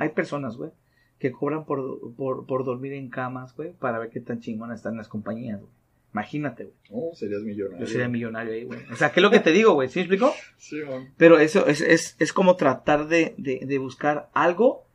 Hay 0.00 0.10
personas, 0.10 0.56
güey, 0.56 0.70
que 1.18 1.32
cobran 1.32 1.64
por, 1.66 2.14
por, 2.14 2.46
por 2.46 2.64
dormir 2.64 2.92
en 2.94 3.10
camas, 3.10 3.54
güey, 3.56 3.72
para 3.74 3.98
ver 3.98 4.10
qué 4.10 4.20
tan 4.20 4.40
chingonas 4.40 4.78
están 4.78 4.96
las 4.96 5.08
compañías, 5.08 5.60
güey. 5.60 5.72
Imagínate, 6.16 6.64
güey. 6.64 6.76
Oh, 6.90 7.14
serías 7.14 7.42
millonario. 7.42 7.84
Yo 7.84 7.92
sería 7.92 8.08
millonario 8.08 8.54
ahí, 8.54 8.64
güey. 8.64 8.80
O 8.90 8.96
sea, 8.96 9.12
¿qué 9.12 9.20
es 9.20 9.22
lo 9.22 9.30
que 9.30 9.40
te 9.40 9.52
digo, 9.52 9.74
güey? 9.74 9.90
¿Sí 9.90 9.98
me 9.98 10.04
explico? 10.04 10.32
Simón. 10.56 11.12
Pero 11.18 11.38
eso 11.38 11.66
es, 11.66 11.82
es, 11.82 12.16
es 12.18 12.32
como 12.32 12.56
tratar 12.56 13.06
de, 13.08 13.34
de, 13.36 13.60
de 13.66 13.78
buscar 13.78 14.30
algo 14.32 14.86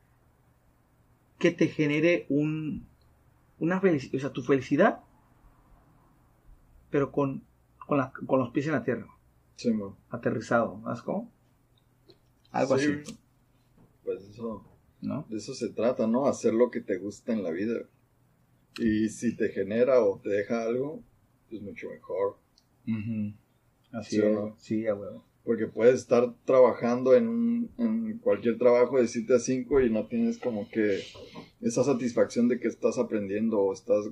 que 1.38 1.52
te 1.52 1.68
genere 1.68 2.26
un, 2.30 2.88
una 3.60 3.80
felicidad, 3.80 4.16
o 4.16 4.20
sea, 4.20 4.32
tu 4.32 4.42
felicidad, 4.42 5.02
pero 6.90 7.12
con, 7.12 7.44
con, 7.86 8.00
la- 8.00 8.12
con 8.26 8.40
los 8.40 8.50
pies 8.50 8.66
en 8.66 8.72
la 8.74 8.84
tierra, 8.84 9.06
Simón. 9.58 9.96
aterrizado, 10.10 10.82
¿sabes 10.84 11.02
cómo? 11.04 11.32
Algo 12.52 12.78
Sí, 12.80 12.94
así, 13.02 13.18
Pues 14.04 14.24
eso, 14.24 14.66
¿no? 15.02 15.26
de 15.30 15.38
eso 15.38 15.54
se 15.54 15.70
trata, 15.70 16.08
¿no? 16.08 16.26
Hacer 16.28 16.54
lo 16.56 16.72
que 16.72 16.82
te 16.82 16.98
gusta 16.98 17.32
en 17.32 17.44
la 17.44 17.52
vida. 17.52 17.80
Y 18.80 19.10
si 19.10 19.36
te 19.36 19.50
genera 19.50 20.04
o 20.04 20.20
te 20.20 20.30
deja 20.30 20.64
algo, 20.64 21.04
pues 21.52 21.62
mucho 21.62 21.90
mejor. 21.90 22.38
Así 23.92 24.16
¿Sí 24.16 24.22
o 24.22 24.28
es, 24.30 24.36
no? 24.36 24.56
sí, 24.58 24.88
a 24.88 24.96
huevo. 24.96 25.24
Porque 25.44 25.68
puedes 25.68 25.96
estar 25.96 26.34
trabajando 26.46 27.16
en, 27.16 27.28
un- 27.28 27.72
en 27.78 28.18
cualquier 28.20 28.58
trabajo 28.58 29.00
de 29.00 29.08
7 29.08 29.36
a 29.36 29.40
5 29.40 29.82
y 29.82 29.90
no 29.90 30.08
tienes 30.08 30.38
como 30.38 30.70
que 30.70 31.00
esa 31.62 31.84
satisfacción 31.84 32.48
de 32.48 32.60
que 32.60 32.68
estás 32.68 32.98
aprendiendo 32.98 33.60
o 33.60 33.74
estás 33.74 34.10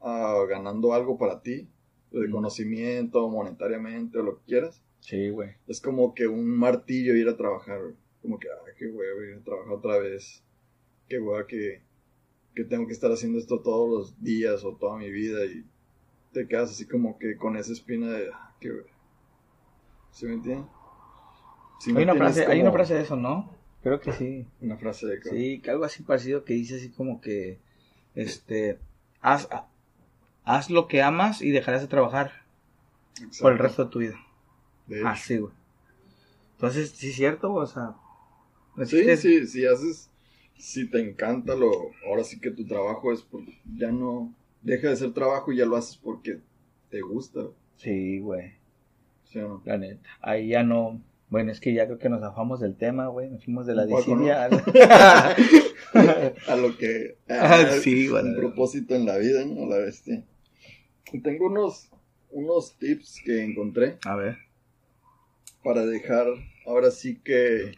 ah, 0.00 0.42
ganando 0.48 0.94
algo 0.94 1.18
para 1.18 1.42
ti, 1.42 1.68
de 2.12 2.28
Mm. 2.28 2.32
conocimiento, 2.32 3.28
monetariamente 3.28 4.18
o 4.18 4.22
lo 4.22 4.38
que 4.38 4.44
quieras. 4.46 4.82
Sí, 5.00 5.28
güey. 5.30 5.50
Es 5.66 5.80
como 5.80 6.14
que 6.14 6.26
un 6.28 6.46
martillo 6.48 7.14
ir 7.14 7.28
a 7.28 7.36
trabajar, 7.36 7.80
güey. 7.82 7.94
Como 8.22 8.38
que, 8.38 8.48
ay, 8.48 8.72
qué 8.78 8.86
huevo 8.86 9.22
ir 9.22 9.34
a 9.34 9.44
trabajar 9.44 9.72
otra 9.72 9.98
vez. 9.98 10.42
Qué 11.08 11.18
hueva 11.18 11.46
que, 11.46 11.82
que 12.54 12.64
tengo 12.64 12.86
que 12.86 12.92
estar 12.92 13.10
haciendo 13.10 13.38
esto 13.38 13.60
todos 13.60 13.88
los 13.90 14.22
días 14.22 14.64
o 14.64 14.76
toda 14.76 14.96
mi 14.98 15.10
vida 15.10 15.44
y 15.46 15.64
te 16.32 16.46
quedas 16.46 16.70
así 16.70 16.86
como 16.86 17.18
que 17.18 17.36
con 17.36 17.56
esa 17.56 17.72
espina 17.72 18.08
de, 18.08 18.30
qué 18.60 18.70
hueva. 18.70 18.88
¿Sí 20.12 20.26
me 20.26 20.34
entiendes? 20.34 20.66
Si 21.78 21.92
no 21.92 21.98
hay, 21.98 22.04
una 22.04 22.14
frase, 22.14 22.46
hay 22.46 22.60
una 22.60 22.72
frase 22.72 22.94
de 22.94 23.02
eso, 23.02 23.16
¿no? 23.16 23.54
Creo 23.82 24.00
que 24.00 24.12
sí. 24.12 24.46
Una 24.60 24.76
frase 24.76 25.06
de 25.06 25.20
que, 25.20 25.30
Sí, 25.30 25.60
que 25.60 25.70
algo 25.70 25.84
así 25.84 26.02
parecido 26.02 26.44
que 26.44 26.54
dice 26.54 26.76
así 26.76 26.90
como 26.90 27.20
que, 27.20 27.58
este, 28.14 28.78
haz, 29.20 29.48
haz 30.44 30.70
lo 30.70 30.88
que 30.88 31.02
amas 31.02 31.40
y 31.40 31.50
dejarás 31.50 31.80
de 31.80 31.88
trabajar 31.88 32.42
exacto, 33.12 33.38
por 33.40 33.52
el 33.52 33.58
resto 33.58 33.84
de 33.84 33.90
tu 33.90 33.98
vida. 34.00 34.16
de. 34.86 35.06
Así, 35.06 35.38
güey. 35.38 35.54
Entonces, 36.52 36.90
sí 36.90 37.08
es 37.08 37.16
cierto, 37.16 37.54
o 37.54 37.66
sea. 37.66 37.94
Sí, 38.84 39.16
sí, 39.16 39.46
si 39.46 39.66
haces, 39.66 40.10
si 40.58 40.88
te 40.88 41.00
encanta 41.00 41.54
lo, 41.54 41.70
ahora 42.06 42.22
sí 42.22 42.38
que 42.38 42.50
tu 42.50 42.66
trabajo 42.66 43.12
es, 43.12 43.22
por, 43.22 43.42
ya 43.76 43.90
no, 43.90 44.34
deja 44.62 44.88
de 44.88 44.96
ser 44.96 45.12
trabajo 45.12 45.52
y 45.52 45.56
ya 45.58 45.66
lo 45.66 45.76
haces 45.76 45.96
porque 45.96 46.40
te 46.90 47.00
gusta, 47.00 47.40
Sí, 47.76 48.18
güey. 48.18 48.52
¿sí 49.24 49.38
o 49.38 49.48
no? 49.48 49.62
La 49.64 49.78
neta. 49.78 50.08
Ahí 50.20 50.48
ya 50.48 50.62
no. 50.62 51.00
Bueno, 51.30 51.52
es 51.52 51.60
que 51.60 51.72
ya 51.72 51.86
creo 51.86 51.98
que 51.98 52.08
nos 52.08 52.20
zafamos 52.20 52.60
del 52.60 52.76
tema, 52.76 53.06
güey. 53.06 53.30
Nos 53.30 53.44
fuimos 53.44 53.66
de 53.66 53.74
la 53.74 53.86
desidia. 53.86 54.46
a 56.48 56.56
lo 56.56 56.76
que 56.76 57.16
Ah, 57.28 57.66
sí, 57.80 58.08
güey. 58.08 58.22
un 58.24 58.36
propósito 58.36 58.94
en 58.96 59.06
la 59.06 59.16
vida, 59.18 59.44
¿no? 59.46 59.66
La 59.66 59.78
bestia. 59.78 60.24
Y 61.12 61.20
Tengo 61.20 61.46
unos 61.46 61.88
unos 62.32 62.76
tips 62.78 63.20
que 63.24 63.42
encontré 63.44 63.98
A 64.04 64.14
ver. 64.14 64.36
para 65.64 65.84
dejar 65.86 66.26
ahora 66.66 66.90
sí 66.92 67.18
que 67.24 67.72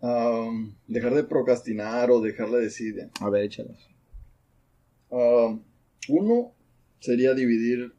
am, 0.00 0.74
dejar 0.86 1.14
de 1.14 1.24
procrastinar 1.24 2.10
o 2.10 2.20
dejar 2.20 2.48
la 2.50 2.58
desidia. 2.58 3.10
A 3.20 3.30
ver, 3.30 3.44
échalos. 3.44 3.87
Am, 5.10 5.62
uno 6.08 6.52
sería 7.00 7.34
dividir 7.34 7.92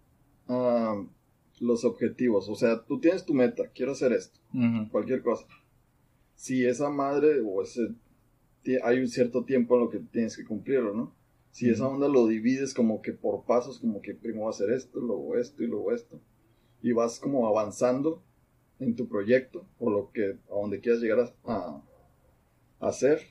am, 0.47 1.09
los 1.59 1.83
objetivos, 1.85 2.47
o 2.49 2.55
sea, 2.55 2.83
tú 2.85 2.99
tienes 2.99 3.25
tu 3.25 3.33
meta, 3.33 3.63
quiero 3.73 3.91
hacer 3.91 4.13
esto, 4.13 4.39
cualquier 4.91 5.21
cosa. 5.21 5.45
Si 6.35 6.65
esa 6.65 6.89
madre 6.89 7.41
o 7.45 7.61
ese 7.61 7.89
hay 8.83 8.99
un 8.99 9.07
cierto 9.07 9.43
tiempo 9.45 9.75
en 9.75 9.81
lo 9.81 9.89
que 9.89 9.99
tienes 9.99 10.37
que 10.37 10.45
cumplirlo, 10.45 10.93
¿no? 10.93 11.15
Si 11.51 11.69
esa 11.69 11.87
onda 11.87 12.07
lo 12.07 12.27
divides 12.27 12.73
como 12.73 13.01
que 13.01 13.13
por 13.13 13.43
pasos, 13.45 13.79
como 13.79 14.01
que 14.01 14.13
primero 14.13 14.43
va 14.43 14.47
a 14.47 14.51
hacer 14.51 14.69
esto, 14.69 14.99
luego 14.99 15.35
esto 15.37 15.63
y 15.63 15.67
luego 15.67 15.91
esto, 15.91 16.21
y 16.81 16.91
vas 16.91 17.19
como 17.19 17.47
avanzando, 17.47 18.23
en 18.79 18.95
tu 18.95 19.07
proyecto 19.07 19.67
o 19.77 19.89
lo 19.89 20.11
que 20.11 20.37
a 20.49 20.55
donde 20.55 20.79
quieras 20.79 21.01
llegar 21.01 21.33
a 21.45 21.81
hacer, 22.79 23.21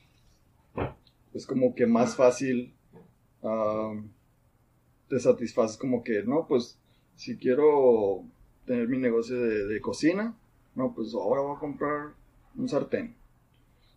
es 1.33 1.45
como 1.45 1.75
que 1.75 1.87
más 1.87 2.15
fácil 2.15 2.75
te 5.07 5.19
satisfaces 5.19 5.77
como 5.77 6.03
que, 6.03 6.23
no, 6.23 6.45
pues 6.47 6.77
si 7.15 7.37
quiero 7.37 8.23
tener 8.65 8.87
mi 8.87 8.97
negocio 8.97 9.39
de, 9.39 9.65
de 9.65 9.81
cocina, 9.81 10.35
no, 10.75 10.93
pues 10.93 11.13
ahora 11.13 11.41
voy 11.41 11.55
a 11.55 11.59
comprar 11.59 12.09
un 12.55 12.69
sartén. 12.69 13.15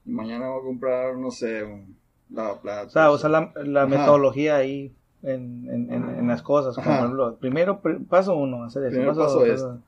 Y 0.05 0.11
mañana 0.11 0.49
voy 0.49 0.61
a 0.61 0.65
comprar, 0.65 1.17
no 1.17 1.31
sé, 1.31 1.63
un 1.63 1.97
lavaplatos. 2.31 2.89
O 2.89 2.93
sea, 2.93 3.11
usar 3.11 3.31
la, 3.31 3.53
la 3.65 3.87
metodología 3.87 4.57
ahí 4.57 4.95
en, 5.23 5.69
en, 5.69 5.93
en, 5.93 6.09
en 6.19 6.29
las 6.29 6.43
cosas. 6.43 6.75
Como 6.75 6.91
ejemplo, 6.97 7.37
primero, 7.37 7.83
pr- 7.83 8.07
paso 8.09 8.35
uno, 8.35 8.65
hacer 8.65 8.85
eso. 8.85 8.91
Primer 8.97 9.15
paso 9.15 9.45
es- 9.45 9.63
paso- 9.63 9.83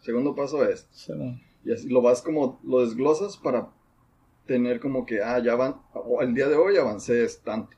Segundo 0.00 0.34
paso 0.34 0.64
es, 0.64 0.88
Sí, 0.92 1.12
y 1.62 1.72
así 1.72 1.90
lo 1.90 2.00
vas 2.00 2.22
como, 2.22 2.58
lo 2.64 2.80
desglosas 2.80 3.36
para 3.36 3.68
tener 4.46 4.80
como 4.80 5.04
que, 5.04 5.22
ah, 5.22 5.38
ya 5.40 5.56
van, 5.56 5.76
o 5.92 6.22
el 6.22 6.32
día 6.34 6.48
de 6.48 6.56
hoy 6.56 6.78
avancé 6.78 7.26
tanto, 7.44 7.76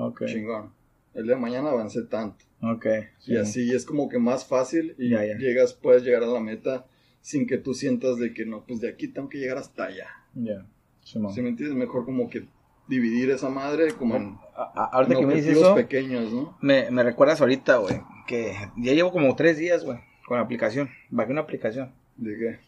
Ok, 0.00 0.24
chingón. 0.26 0.72
El 1.14 1.24
día 1.24 1.34
de 1.34 1.40
mañana 1.40 1.70
avancé 1.70 2.02
tanto. 2.02 2.44
ok. 2.62 2.86
Y 3.20 3.24
sí. 3.24 3.36
así 3.36 3.72
es 3.72 3.84
como 3.84 4.08
que 4.08 4.18
más 4.18 4.44
fácil 4.46 4.94
y 4.98 5.10
Ya, 5.10 5.24
ya. 5.24 5.36
llegas, 5.36 5.72
puedes 5.74 6.02
llegar 6.04 6.22
a 6.22 6.26
la 6.26 6.40
meta 6.40 6.86
sin 7.20 7.46
que 7.46 7.58
tú 7.58 7.74
sientas 7.74 8.18
de 8.18 8.32
que 8.32 8.46
no, 8.46 8.64
pues 8.66 8.80
de 8.80 8.88
aquí 8.88 9.08
tengo 9.08 9.28
que 9.28 9.38
llegar 9.38 9.58
hasta 9.58 9.84
allá. 9.86 10.06
Ya, 10.34 10.64
Simón. 11.02 11.32
Si 11.32 11.40
me 11.42 11.48
entiendes, 11.48 11.76
mejor 11.76 12.04
como 12.04 12.28
que 12.30 12.44
dividir 12.86 13.30
esa 13.30 13.48
madre 13.50 13.92
como 13.94 14.16
en, 14.16 14.36
A- 14.54 14.72
a- 14.74 14.90
Ahorita 14.92 15.14
en 15.14 15.20
que 15.20 15.26
me 15.26 15.34
dices 15.34 15.56
eso, 15.58 15.74
pequeños, 15.74 16.32
¿no? 16.32 16.56
me, 16.62 16.90
me 16.90 17.02
recuerdas 17.02 17.40
ahorita, 17.40 17.78
güey, 17.78 18.00
que 18.26 18.54
ya 18.76 18.92
llevo 18.94 19.10
como 19.12 19.34
tres 19.36 19.58
días, 19.58 19.84
güey, 19.84 19.98
con 20.26 20.36
la 20.38 20.44
aplicación. 20.44 20.88
Bajé 21.10 21.32
una 21.32 21.40
aplicación 21.42 21.92
De 22.16 22.36
qué, 22.38 22.58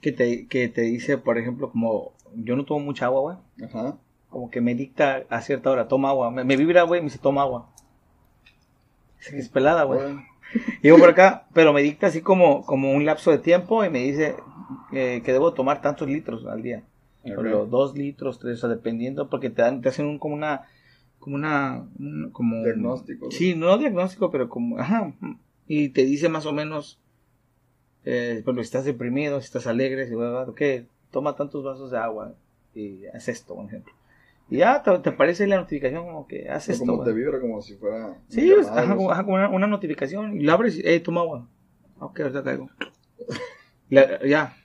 que 0.00 0.12
te, 0.12 0.46
que 0.46 0.68
te 0.68 0.82
dice, 0.82 1.18
por 1.18 1.36
ejemplo, 1.38 1.70
como 1.70 2.12
yo 2.36 2.54
no 2.56 2.64
tomo 2.64 2.84
mucha 2.84 3.06
agua, 3.06 3.20
güey. 3.56 3.68
ajá, 3.68 3.98
Como 4.36 4.50
que 4.50 4.60
me 4.60 4.74
dicta 4.74 5.24
a 5.30 5.40
cierta 5.40 5.70
hora, 5.70 5.88
toma 5.88 6.10
agua. 6.10 6.30
Me, 6.30 6.44
me 6.44 6.58
vibra, 6.58 6.82
güey, 6.82 6.98
y 6.98 7.02
me 7.02 7.06
dice, 7.06 7.18
toma 7.18 7.40
agua. 7.40 7.70
Que 9.30 9.38
es 9.38 9.48
pelada, 9.48 9.84
güey. 9.84 9.98
bueno, 9.98 10.26
Llego 10.82 10.98
por 10.98 11.08
acá, 11.08 11.46
pero 11.54 11.72
me 11.72 11.80
dicta 11.80 12.08
así 12.08 12.20
como, 12.20 12.62
como 12.66 12.92
un 12.92 13.06
lapso 13.06 13.30
de 13.30 13.38
tiempo 13.38 13.82
y 13.82 13.88
me 13.88 14.00
dice 14.00 14.36
eh, 14.92 15.22
que 15.24 15.32
debo 15.32 15.54
tomar 15.54 15.80
tantos 15.80 16.06
litros 16.06 16.44
al 16.44 16.60
día. 16.62 16.82
Dos 17.24 17.96
litros, 17.96 18.38
tres, 18.38 18.58
o 18.58 18.60
sea, 18.60 18.68
dependiendo, 18.68 19.30
porque 19.30 19.48
te 19.48 19.62
dan, 19.62 19.80
te 19.80 19.88
hacen 19.88 20.04
un, 20.04 20.18
como 20.18 20.34
una, 20.34 20.68
como 21.18 21.36
una, 21.36 21.86
un- 21.98 22.28
como... 22.30 22.62
Diagnóstico. 22.62 23.30
Sí, 23.30 23.54
no 23.54 23.78
diagnóstico, 23.78 24.30
pero 24.30 24.50
como, 24.50 24.78
ajá, 24.78 25.14
y 25.66 25.88
te 25.88 26.04
dice 26.04 26.28
más 26.28 26.44
o 26.44 26.52
menos, 26.52 27.00
eh, 28.04 28.42
bueno, 28.44 28.60
si 28.60 28.66
estás 28.66 28.84
deprimido, 28.84 29.40
si 29.40 29.46
estás 29.46 29.66
alegre, 29.66 30.06
si, 30.06 30.14
bla, 30.14 30.28
bla, 30.28 30.42
ok, 30.42 30.60
toma 31.10 31.36
tantos 31.36 31.64
vasos 31.64 31.90
de 31.90 31.96
agua 31.96 32.34
y 32.74 33.06
haz 33.06 33.28
esto, 33.28 33.54
por 33.54 33.64
ejemplo. 33.64 33.94
Y 34.48 34.58
ya 34.58 34.82
te, 34.82 34.96
te 35.00 35.10
aparece 35.10 35.46
la 35.46 35.56
notificación 35.56 36.04
como 36.04 36.26
que 36.28 36.48
O 36.48 36.52
esto. 36.54 36.74
como 36.86 37.02
te 37.02 37.12
vibra 37.12 37.40
como 37.40 37.60
si 37.62 37.74
fuera... 37.74 38.16
Sí, 38.28 38.50
una 38.52 38.60
es- 38.60 38.66
llamada, 38.66 38.82
ajá, 38.82 38.94
como, 38.96 39.10
así. 39.10 39.12
ajá, 39.14 39.24
como 39.24 39.36
una, 39.36 39.48
una 39.50 39.66
notificación 39.66 40.40
y 40.40 40.44
la 40.44 40.52
abres 40.52 40.78
y, 40.78 40.82
hey, 40.84 41.00
toma 41.00 41.22
agua. 41.22 41.48
Ok, 41.98 42.20
ahorita 42.20 42.42
caigo. 42.44 42.70
La- 43.88 44.24
ya, 44.24 44.56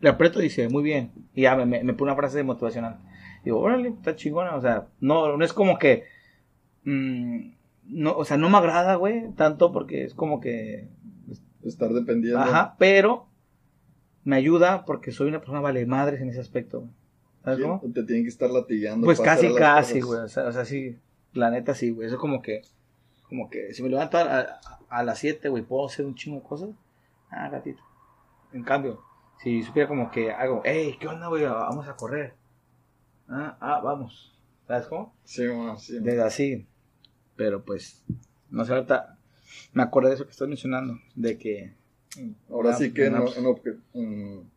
le 0.00 0.08
aprieto 0.08 0.40
y 0.40 0.44
dice, 0.44 0.68
muy 0.68 0.82
bien. 0.82 1.10
Y 1.34 1.42
ya 1.42 1.56
me, 1.56 1.66
me, 1.66 1.82
me 1.84 1.94
pone 1.94 2.10
una 2.12 2.16
frase 2.20 2.42
motivacional. 2.42 2.98
Digo, 3.44 3.58
órale, 3.60 3.88
está 3.88 4.16
chingona. 4.16 4.54
O 4.56 4.60
sea, 4.60 4.86
no, 5.00 5.36
no 5.36 5.44
es 5.44 5.52
como 5.52 5.78
que. 5.78 6.04
mm, 6.84 7.50
no, 7.84 8.12
o 8.16 8.24
sea, 8.24 8.36
no 8.36 8.50
me 8.50 8.58
agrada, 8.58 8.94
güey, 8.96 9.30
tanto 9.36 9.72
porque 9.72 10.04
es 10.04 10.14
como 10.14 10.40
que. 10.40 10.88
Estar 11.64 11.90
dependiendo. 11.92 12.38
Ajá, 12.40 12.76
pero 12.78 13.26
me 14.24 14.36
ayuda 14.36 14.84
porque 14.84 15.10
soy 15.12 15.28
una 15.28 15.38
persona 15.40 15.60
vale 15.60 15.84
madres 15.86 16.20
en 16.20 16.28
ese 16.30 16.40
aspecto. 16.40 16.80
güey. 16.80 16.92
¿Sabes 17.44 17.58
¿Quién 17.58 17.78
cómo? 17.78 17.92
Te 17.92 18.02
tienen 18.04 18.24
que 18.24 18.28
estar 18.30 18.50
latigando. 18.50 19.04
Pues 19.04 19.20
casi, 19.20 19.54
casi, 19.54 20.00
güey. 20.00 20.20
O 20.20 20.28
sea, 20.28 20.44
o 20.48 20.52
sea, 20.52 20.64
sí, 20.64 20.98
la 21.32 21.50
neta 21.50 21.74
sí, 21.74 21.90
güey. 21.90 22.06
Eso 22.06 22.16
es 22.16 22.20
como 22.20 22.42
que, 22.42 22.62
como 23.28 23.48
que 23.50 23.72
si 23.74 23.82
me 23.82 23.88
levanto 23.88 24.18
a, 24.18 24.22
a- 24.40 24.60
a 24.90 25.02
las 25.02 25.18
7, 25.18 25.48
güey, 25.48 25.62
puedo 25.62 25.86
hacer 25.86 26.04
un 26.06 26.14
chingo 26.14 26.40
de 26.40 26.42
cosas. 26.46 26.70
Ah, 27.30 27.48
ratito. 27.48 27.80
En 28.52 28.62
cambio, 28.64 29.02
si 29.42 29.62
supiera 29.62 29.88
como 29.88 30.10
que 30.10 30.30
hago, 30.32 30.62
hey, 30.64 30.96
¿qué 30.98 31.06
onda, 31.06 31.28
güey? 31.28 31.44
Vamos 31.44 31.86
a 31.88 31.94
correr. 31.96 32.34
Ah, 33.28 33.56
ah, 33.60 33.80
vamos. 33.82 34.34
¿Sabes 34.66 34.86
cómo? 34.86 35.14
Sí, 35.24 35.46
bueno, 35.46 35.78
sí. 35.78 35.98
Desde 36.00 36.22
así. 36.22 36.66
Pero 37.36 37.62
pues, 37.64 38.02
no 38.50 38.64
sé, 38.64 38.72
ahorita 38.72 39.16
me 39.72 39.82
acordé 39.82 40.08
de 40.08 40.14
eso 40.16 40.24
que 40.24 40.30
estoy 40.32 40.48
mencionando. 40.48 40.98
De 41.14 41.38
que. 41.38 41.72
Ahora 42.50 42.70
Ah, 42.70 42.74
sí 42.74 42.92
que 42.92 43.06
en, 43.06 43.16
pues, 43.16 43.36
en 43.36 43.44
obje- 43.44 43.78
en 43.94 44.50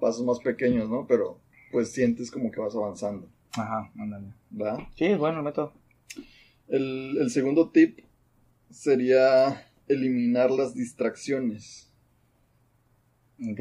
pasos 0.00 0.24
más 0.24 0.38
pequeños, 0.38 0.88
¿no? 0.88 1.06
Pero 1.06 1.38
pues 1.72 1.92
sientes 1.92 2.30
como 2.30 2.50
que 2.50 2.60
vas 2.60 2.74
avanzando, 2.74 3.28
Ajá, 3.52 3.90
ándale. 3.98 4.28
¿verdad? 4.50 4.78
Sí, 4.96 5.06
es 5.06 5.18
bueno 5.18 5.38
el 5.38 5.44
método. 5.44 5.72
El, 6.68 7.16
el 7.20 7.30
segundo 7.30 7.70
tip 7.70 8.00
sería 8.70 9.66
eliminar 9.88 10.50
las 10.50 10.74
distracciones, 10.74 11.92
¿Ok? 13.50 13.60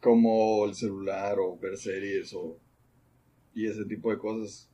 como 0.00 0.64
el 0.66 0.74
celular 0.74 1.38
o 1.38 1.58
ver 1.58 1.76
series 1.76 2.32
o 2.34 2.58
y 3.54 3.66
ese 3.66 3.84
tipo 3.84 4.10
de 4.10 4.18
cosas. 4.18 4.68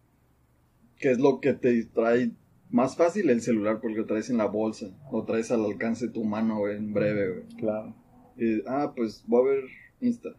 ¿Qué 0.99 1.11
es 1.11 1.19
lo 1.19 1.41
que 1.41 1.53
te 1.55 1.71
distrae 1.71 2.33
más 2.71 2.97
fácil? 2.97 3.31
El 3.31 3.41
celular, 3.41 3.81
porque 3.81 3.97
lo 3.99 4.07
traes 4.07 4.29
en 4.31 4.39
la 4.39 4.47
bolsa, 4.47 4.87
lo 5.13 5.25
traes 5.25 5.51
al 5.51 5.65
alcance 5.65 6.07
de 6.07 6.13
tu 6.13 6.25
mano, 6.25 6.59
güey, 6.59 6.77
en 6.77 6.93
breve, 6.93 7.29
güey. 7.33 7.47
Claro. 7.57 7.95
Y, 8.37 8.63
ah, 8.67 8.93
pues 8.97 9.25
voy 9.27 9.43
a 9.43 9.53
ver 9.55 9.65
Insta. 10.01 10.31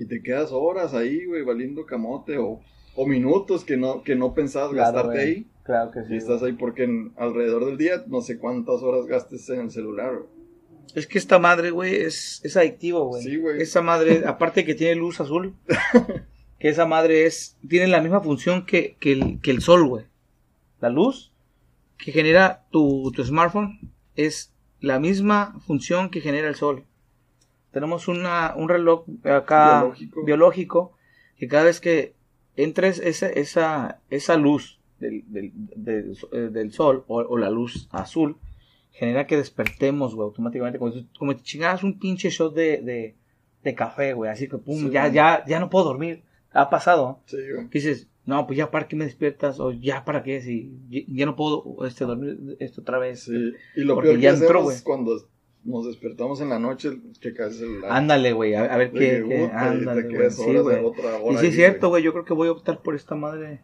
Y 0.00 0.06
te 0.06 0.22
quedas 0.22 0.50
horas 0.52 0.94
ahí, 0.94 1.24
güey, 1.26 1.42
valiendo 1.42 1.84
camote 1.86 2.38
o, 2.38 2.60
o 2.94 3.06
minutos 3.06 3.64
que 3.64 3.76
no, 3.76 4.02
que 4.02 4.14
no 4.16 4.32
pensabas 4.34 4.70
Claro, 4.72 4.92
gastarte 4.94 5.18
güey. 5.18 5.34
ahí. 5.34 5.46
Claro 5.64 5.90
que 5.90 6.04
sí. 6.04 6.14
Y 6.14 6.16
estás 6.16 6.42
ahí 6.42 6.52
porque 6.52 6.84
en- 6.84 7.12
alrededor 7.16 7.66
del 7.66 7.76
día 7.76 8.04
no 8.06 8.20
sé 8.22 8.38
cuántas 8.38 8.82
horas 8.82 9.06
gastes 9.06 9.48
en 9.50 9.60
el 9.60 9.70
celular. 9.70 10.14
güey. 10.14 10.28
Es 10.94 11.06
que 11.06 11.18
esta 11.18 11.38
madre, 11.38 11.70
güey, 11.70 11.94
es, 11.96 12.40
es 12.44 12.56
adictivo, 12.56 13.06
güey. 13.08 13.22
Sí, 13.22 13.36
güey. 13.36 13.60
Esa 13.60 13.82
madre, 13.82 14.22
aparte 14.26 14.64
que 14.64 14.74
tiene 14.74 14.94
luz 14.94 15.20
azul, 15.20 15.54
que 16.58 16.68
esa 16.68 16.86
madre 16.86 17.26
es, 17.26 17.58
tiene 17.68 17.88
la 17.88 18.00
misma 18.00 18.20
función 18.22 18.64
que, 18.64 18.96
que, 18.98 19.12
el, 19.12 19.40
que 19.40 19.50
el 19.50 19.60
sol, 19.60 19.86
güey. 19.86 20.04
La 20.80 20.88
luz 20.90 21.32
que 21.98 22.12
genera 22.12 22.64
tu, 22.70 23.10
tu 23.14 23.24
smartphone 23.24 23.90
es 24.16 24.52
la 24.80 24.98
misma 25.00 25.58
función 25.66 26.08
que 26.08 26.20
genera 26.20 26.48
el 26.48 26.54
sol. 26.54 26.84
Tenemos 27.78 28.08
una, 28.08 28.54
un 28.56 28.68
reloj 28.68 29.04
acá 29.24 29.80
Biológico. 29.82 30.24
biológico 30.24 30.92
que 31.38 31.46
cada 31.48 31.64
vez 31.64 31.80
que 31.80 32.14
entres 32.56 32.98
esa, 32.98 33.28
esa, 33.28 34.00
esa 34.10 34.36
luz 34.36 34.80
del, 34.98 35.22
del, 35.28 35.52
del, 35.76 36.16
eh, 36.32 36.36
del 36.50 36.72
sol 36.72 37.04
o, 37.06 37.18
o 37.18 37.36
la 37.38 37.50
luz 37.50 37.88
azul, 37.92 38.36
genera 38.90 39.26
que 39.28 39.36
despertemos, 39.36 40.14
güey, 40.16 40.26
automáticamente. 40.26 40.78
Como, 40.80 40.92
como 41.18 41.32
si 41.34 41.42
chingaras 41.42 41.84
un 41.84 41.98
pinche 42.00 42.30
shot 42.30 42.52
de, 42.54 42.78
de, 42.82 43.14
de 43.62 43.74
café, 43.76 44.12
güey. 44.12 44.30
Así 44.30 44.48
que, 44.48 44.58
pum, 44.58 44.76
Sí, 44.86 44.90
ya, 44.90 45.02
güey. 45.02 45.14
ya, 45.14 45.44
ya 45.46 45.60
no 45.60 45.70
puedo 45.70 45.84
dormir. 45.84 46.22
Ha 46.52 46.68
pasado. 46.70 47.20
Sí, 47.26 47.36
güey. 47.54 47.68
Dices, 47.68 48.08
no, 48.26 48.46
pues 48.48 48.56
ya 48.56 48.70
para 48.72 48.88
qué 48.88 48.96
me 48.96 49.04
despiertas, 49.04 49.60
o 49.60 49.70
ya 49.70 50.04
para 50.04 50.24
qué, 50.24 50.42
si 50.42 50.72
ya- 50.90 51.26
no 51.26 51.36
puedo 51.36 51.86
este, 51.86 52.04
dormir 52.04 52.56
esto 52.58 52.80
otra 52.80 52.98
vez. 52.98 53.20
Sí. 53.22 53.52
Y 53.76 53.82
lo 53.82 53.94
Porque 53.94 54.08
peor 54.08 54.16
que 54.18 54.22
ya 54.24 54.30
entró, 54.30 54.62
güey. 54.64 54.76
es 54.76 54.82
cuando 54.82 55.16
nos 55.68 55.86
despertamos 55.86 56.40
en 56.40 56.48
la 56.48 56.58
noche, 56.58 56.98
checar 57.20 57.48
el 57.48 57.54
celular. 57.54 57.92
Ándale, 57.92 58.32
güey, 58.32 58.54
a, 58.54 58.64
a 58.72 58.76
ver 58.76 58.90
qué. 58.92 59.24
qué- 59.28 59.38
puta, 59.46 59.64
y 59.64 59.78
ándale, 59.78 60.02
te 60.02 60.08
güey. 60.08 60.18
quedas 60.18 60.36
Sí, 60.36 60.42
horas 60.42 60.54
de 60.54 60.62
güey. 60.62 60.84
otra 60.84 61.16
hora 61.16 61.34
Y 61.34 61.36
sí 61.36 61.42
ahí, 61.44 61.48
es 61.48 61.54
cierto, 61.54 61.88
güey. 61.90 62.02
yo 62.02 62.12
creo 62.12 62.24
que 62.24 62.34
voy 62.34 62.48
a 62.48 62.52
optar 62.52 62.80
por 62.82 62.94
esta 62.94 63.14
madre, 63.14 63.60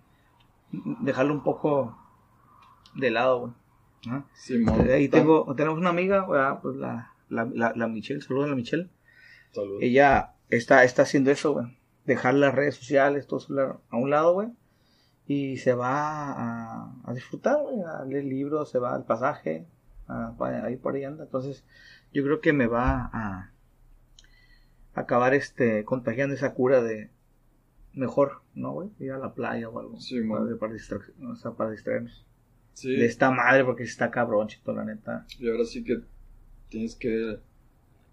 dejarlo 1.01 1.35
un 1.35 1.43
poco 1.43 1.97
de 2.95 3.11
lado, 3.11 3.41
güey. 3.41 3.53
Ajá. 4.07 4.27
Simón. 4.35 4.89
Ahí 4.91 5.09
Tan- 5.09 5.21
tengo, 5.23 5.55
tenemos 5.57 5.79
una 5.79 5.91
amiga, 5.91 6.21
güey, 6.21 6.41
ah, 6.41 6.59
pues 6.63 6.77
la, 6.77 7.13
la, 7.29 7.45
la, 7.53 7.73
la 7.75 7.89
Michelle, 7.89 8.21
saludos 8.21 8.47
a 8.47 8.51
la 8.51 8.57
Michelle. 8.57 8.91
Salud. 9.53 9.79
Ella 9.81 10.35
está, 10.51 10.85
está 10.85 11.03
haciendo 11.03 11.31
eso, 11.31 11.53
güey. 11.55 11.67
Dejar 12.05 12.35
las 12.35 12.55
redes 12.55 12.75
sociales, 12.75 13.27
todo 13.27 13.41
celular 13.41 13.79
a 13.89 13.97
un 13.97 14.11
lado, 14.11 14.35
güey. 14.35 14.49
Y 15.27 15.57
se 15.57 15.73
va 15.73 16.33
a, 16.33 16.93
a 17.03 17.15
disfrutar, 17.15 17.57
güey, 17.63 17.81
a 17.81 18.05
leer 18.05 18.25
libros, 18.25 18.71
se 18.71 18.79
va 18.79 18.95
al 18.95 19.07
pasaje, 19.07 19.65
a- 20.09 20.35
pa- 20.39 20.65
ahí 20.65 20.77
por 20.77 20.95
ahí 20.95 21.05
anda. 21.05 21.25
Entonces, 21.25 21.65
yo 22.13 22.23
creo 22.25 22.41
que 22.41 22.53
me 22.53 22.67
va 22.67 23.11
a 23.13 23.51
acabar 24.95 25.35
este 25.35 25.85
contagiando 25.85 26.35
esa 26.35 26.55
cura 26.55 26.83
de 26.83 27.11
mejor, 27.93 28.43
¿no, 28.55 28.73
güey? 28.73 28.91
Ir 28.99 29.13
a 29.13 29.19
la 29.19 29.35
playa 29.35 29.69
o 29.69 29.79
algo. 29.79 30.01
Sí, 30.01 30.21
para, 30.23 30.45
para, 30.57 30.73
distra- 30.73 31.01
o 31.31 31.37
sea, 31.37 31.53
para 31.53 31.71
distraernos. 31.71 32.27
Sí. 32.75 32.91
De 32.97 33.07
esta 33.07 33.31
madre, 33.31 33.65
porque 33.65 33.85
está 33.85 34.11
cabrón, 34.11 34.49
chito, 34.49 34.73
la 34.73 34.85
neta. 34.85 35.27
Y 35.39 35.49
ahora 35.49 35.65
sí 35.65 35.85
que 35.85 36.01
tienes 36.69 36.97
que, 36.97 37.39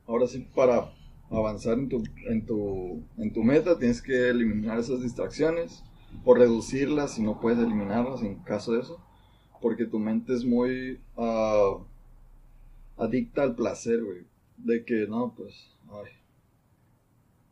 ahora 0.05 0.27
sí 0.27 0.47
para 0.55 0.91
avanzar 1.31 1.79
en 1.79 1.89
tu, 1.89 2.03
en 2.27 2.45
tu, 2.45 3.03
en 3.17 3.33
tu 3.33 3.43
meta, 3.43 3.79
tienes 3.79 4.01
que 4.01 4.29
eliminar 4.29 4.77
esas 4.77 5.01
distracciones 5.01 5.83
o 6.25 6.35
reducirlas 6.35 7.15
si 7.15 7.23
no 7.23 7.39
puedes 7.39 7.57
eliminarlas 7.59 8.21
en 8.21 8.35
caso 8.43 8.73
de 8.73 8.81
eso, 8.81 8.99
porque 9.61 9.85
tu 9.85 9.99
mente 9.99 10.33
es 10.33 10.43
muy 10.43 10.99
ah, 11.17 11.77
adicta 12.97 13.43
al 13.43 13.55
placer, 13.55 14.03
güey, 14.03 14.25
de 14.57 14.83
que 14.83 15.07
no, 15.07 15.33
pues, 15.35 15.69
ay, 15.89 16.11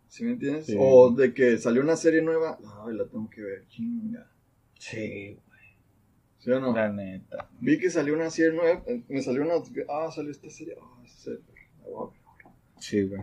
¿Sí 0.07 0.24
me 0.24 0.32
entiendes? 0.32 0.66
Sí. 0.66 0.76
O 0.78 1.12
de 1.12 1.34
que 1.34 1.57
salió 1.60 1.82
una 1.84 1.95
serie 1.95 2.22
nueva, 2.22 2.57
ay, 2.86 2.95
la 2.95 3.05
tengo 3.05 3.30
que 3.30 3.41
ver, 3.41 3.68
chinga. 3.68 4.28
Sí, 4.80 5.38
¿Sí 6.39 6.51
o 6.51 6.60
no? 6.60 6.74
la 6.74 6.91
neta. 6.91 7.49
Vi 7.60 7.78
que 7.78 7.91
salió 7.91 8.16
una 8.16 8.30
serie 8.32 8.53
nueva, 8.53 8.84
eh, 8.88 9.03
me 9.07 9.22
salió 9.22 9.43
una, 9.43 9.53
ah, 9.89 10.10
salió 10.12 10.32
esta 10.32 10.49
serie, 10.49 10.76
ah, 10.82 11.01
esa 11.05 11.18
serie, 11.18 11.43
la 11.82 11.89
voy 11.89 12.07
a 12.07 12.12
ver. 12.12 12.53
Sí, 12.80 13.03
güey. 13.03 13.22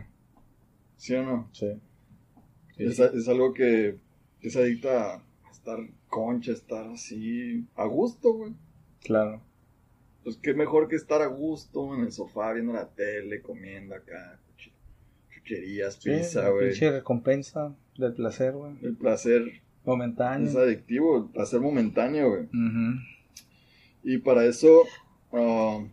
¿Sí 0.96 1.14
o 1.14 1.24
no? 1.24 1.48
Sí. 1.52 1.72
Sí, 2.76 2.84
Es, 2.84 3.00
es 3.00 3.28
algo 3.28 3.52
que 3.52 3.98
que 4.40 4.48
es 4.48 4.56
adicta 4.56 5.14
a 5.14 5.50
estar 5.50 5.78
concha, 6.08 6.52
estar 6.52 6.86
así, 6.88 7.66
a 7.74 7.86
gusto, 7.86 8.34
güey. 8.34 8.52
Claro. 9.02 9.40
Pues 10.24 10.36
qué 10.42 10.54
mejor 10.54 10.88
que 10.88 10.96
estar 10.96 11.22
a 11.22 11.26
gusto 11.26 11.94
en 11.94 12.02
el 12.02 12.12
sofá 12.12 12.52
viendo 12.52 12.72
la 12.72 12.88
tele, 12.88 13.40
comiendo 13.40 13.94
acá, 13.94 14.38
chuche- 14.56 14.72
chucherías, 15.32 15.94
Sí, 15.94 16.10
pizza, 16.10 16.48
güey. 16.50 16.70
pinche 16.70 16.90
recompensa 16.90 17.74
del 17.96 18.12
placer, 18.14 18.52
güey. 18.52 18.72
El 18.82 18.96
placer 18.96 19.60
Momentáneo. 19.84 20.48
es 20.48 20.56
adictivo, 20.56 21.18
el 21.18 21.24
placer 21.30 21.60
momentáneo, 21.60 22.30
güey. 22.30 22.48
Y 24.02 24.18
para 24.18 24.44
eso, 24.44 24.82
ah, 25.32 25.84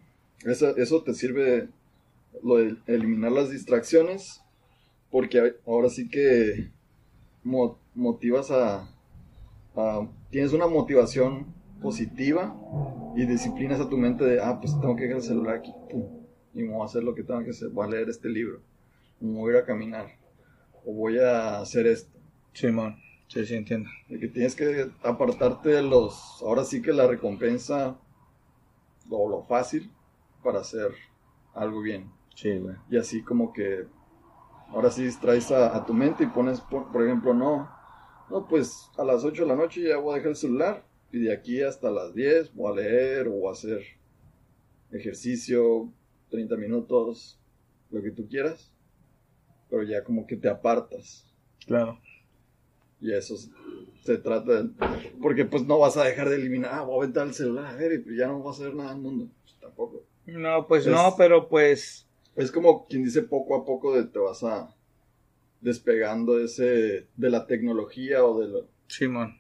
eso, 0.46 0.76
eso 0.78 1.04
te 1.04 1.14
sirve 1.14 1.70
lo 2.44 2.58
de 2.58 2.76
eliminar 2.88 3.32
las 3.32 3.52
distracciones, 3.52 4.42
porque 5.12 5.56
ahora 5.68 5.90
sí 5.90 6.10
que 6.10 6.72
mo- 7.44 7.78
motivas 7.94 8.50
a, 8.50 8.90
a- 9.76 10.08
Tienes 10.32 10.54
una 10.54 10.66
motivación 10.68 11.46
positiva 11.84 12.56
y 13.16 13.26
disciplinas 13.26 13.80
a 13.80 13.90
tu 13.90 13.98
mente 13.98 14.24
de, 14.24 14.42
ah, 14.42 14.58
pues 14.60 14.80
tengo 14.80 14.96
que 14.96 15.04
dejar 15.04 15.18
el 15.18 15.24
celular 15.24 15.58
aquí, 15.58 15.72
pum, 15.92 16.26
y 16.56 16.64
me 16.64 16.74
voy 16.74 16.82
a 16.82 16.86
hacer 16.86 17.04
lo 17.04 17.14
que 17.14 17.24
tengo 17.24 17.44
que 17.44 17.52
hacer, 17.52 17.70
voy 17.70 17.86
a 17.86 17.90
leer 17.92 18.10
este 18.10 18.30
libro, 18.30 18.62
me 19.20 19.38
voy 19.38 19.52
a 19.52 19.58
ir 19.58 19.64
a 19.64 19.66
caminar, 19.66 20.08
o 20.86 20.94
voy 20.94 21.20
a 21.20 21.60
hacer 21.60 21.86
esto. 21.86 22.18
Simón. 22.54 22.98
Sí, 23.28 23.46
sí, 23.46 23.56
entiendo. 23.56 23.90
De 24.10 24.20
que 24.20 24.28
tienes 24.28 24.56
que 24.56 24.92
apartarte 25.02 25.70
de 25.70 25.82
los. 25.82 26.42
Ahora 26.44 26.64
sí 26.64 26.82
que 26.84 26.94
la 26.94 27.08
recompensa 27.08 27.98
o 29.10 29.30
lo 29.30 29.42
fácil 29.42 29.92
para 30.44 30.60
hacer 30.60 30.92
algo 31.56 31.82
bien. 31.82 32.12
Sí, 32.36 32.58
güey. 32.60 32.76
Y 32.92 32.98
así 32.98 33.24
como 33.24 33.52
que. 33.52 33.88
Ahora 34.70 34.92
sí 34.92 35.04
distraes 35.04 35.52
a, 35.52 35.76
a 35.76 35.86
tu 35.86 35.94
mente 35.94 36.24
y 36.24 36.28
pones, 36.28 36.62
por, 36.62 36.92
por 36.92 37.04
ejemplo, 37.04 37.34
no. 37.34 37.70
No, 38.30 38.48
pues 38.48 38.92
a 38.98 39.04
las 39.04 39.24
8 39.24 39.44
de 39.44 39.48
la 39.48 39.56
noche 39.56 39.82
ya 39.82 39.98
voy 39.98 40.14
a 40.14 40.16
dejar 40.18 40.30
el 40.30 40.36
celular. 40.36 40.86
Y 41.14 41.20
de 41.20 41.32
aquí 41.34 41.62
hasta 41.62 41.90
las 41.92 42.14
10 42.14 42.54
voy 42.54 42.72
a 42.74 42.76
leer 42.82 43.28
o 43.30 43.48
a 43.48 43.54
hacer 43.54 43.82
ejercicio, 44.92 45.92
30 46.30 46.56
minutos, 46.58 47.40
lo 47.92 48.02
que 48.02 48.12
tú 48.12 48.28
quieras. 48.28 48.72
Pero 49.70 49.84
ya 49.84 50.04
como 50.04 50.28
que 50.28 50.36
te 50.36 50.50
apartas. 50.50 51.26
Claro. 51.66 52.00
Y 53.00 53.12
eso 53.14 53.36
se- 54.04 54.18
trata 54.18 54.64
de... 54.64 54.70
Porque 55.22 55.46
pues 55.46 55.66
no 55.66 55.80
vas 55.80 55.98
a 55.98 56.04
dejar 56.04 56.30
de 56.30 56.36
eliminar, 56.38 56.72
ah, 56.74 56.82
voy 56.82 56.96
a 56.96 56.98
aventar 57.04 57.28
el 57.28 57.34
celular, 57.34 57.66
a 57.68 57.76
ver, 57.76 57.94
y 57.94 57.98
pues 58.00 58.18
ya 58.18 58.28
no 58.28 58.42
vas 58.42 58.60
a 58.60 58.64
hacer 58.64 58.76
nada 58.76 58.94
el 58.94 59.00
mundo. 59.02 59.30
Pues, 59.44 59.56
tampoco. 59.60 60.04
No, 60.26 60.68
pues 60.68 60.86
Es- 60.86 60.92
no, 60.92 61.14
pero 61.18 61.48
pues. 61.48 62.08
Es 62.36 62.52
como 62.52 62.88
quien 62.88 63.04
dice 63.04 63.22
poco 63.22 63.56
a 63.56 63.64
poco 63.66 63.96
de 63.96 64.06
te 64.06 64.18
vas 64.18 64.44
a 64.44 64.74
despegando 65.62 66.38
de 66.38 66.46
ese 66.46 67.08
de 67.16 67.30
la 67.30 67.46
tecnología 67.46 68.26
o 68.26 68.40
de 68.40 68.48
lo... 68.48 68.68
Simón. 68.88 69.38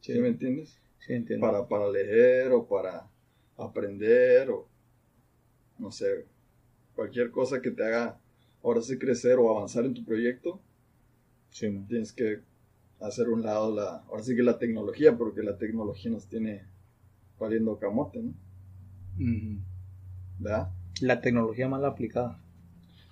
¿Sí, 0.00 0.12
me 0.20 0.28
entiendes? 0.28 0.78
Sí, 1.08 1.14
entiendo. 1.14 1.44
Para, 1.46 1.66
para 1.66 1.88
leer 1.90 2.52
o 2.52 2.66
para 2.68 3.08
aprender 3.56 4.50
o 4.50 4.68
no 5.78 5.90
sé, 5.90 6.26
cualquier 6.94 7.30
cosa 7.30 7.60
que 7.62 7.70
te 7.70 7.82
haga 7.84 8.18
ahora 8.62 8.82
sí 8.82 8.98
crecer 8.98 9.38
o 9.38 9.50
avanzar 9.56 9.84
en 9.86 9.94
tu 9.94 10.04
proyecto, 10.04 10.60
Simón. 11.50 11.86
tienes 11.88 12.12
que 12.12 12.40
hacer 13.00 13.28
un 13.28 13.42
lado 13.42 13.74
la, 13.74 13.98
ahora 14.08 14.22
sí 14.22 14.36
que 14.36 14.42
la 14.42 14.58
tecnología, 14.58 15.16
porque 15.16 15.42
la 15.42 15.56
tecnología 15.56 16.10
nos 16.10 16.26
tiene 16.26 16.66
valiendo 17.38 17.78
camote, 17.78 18.20
¿no? 18.22 18.34
¿Verdad? 20.38 20.68
La 21.00 21.20
tecnología 21.20 21.68
mal 21.68 21.84
aplicada. 21.84 22.38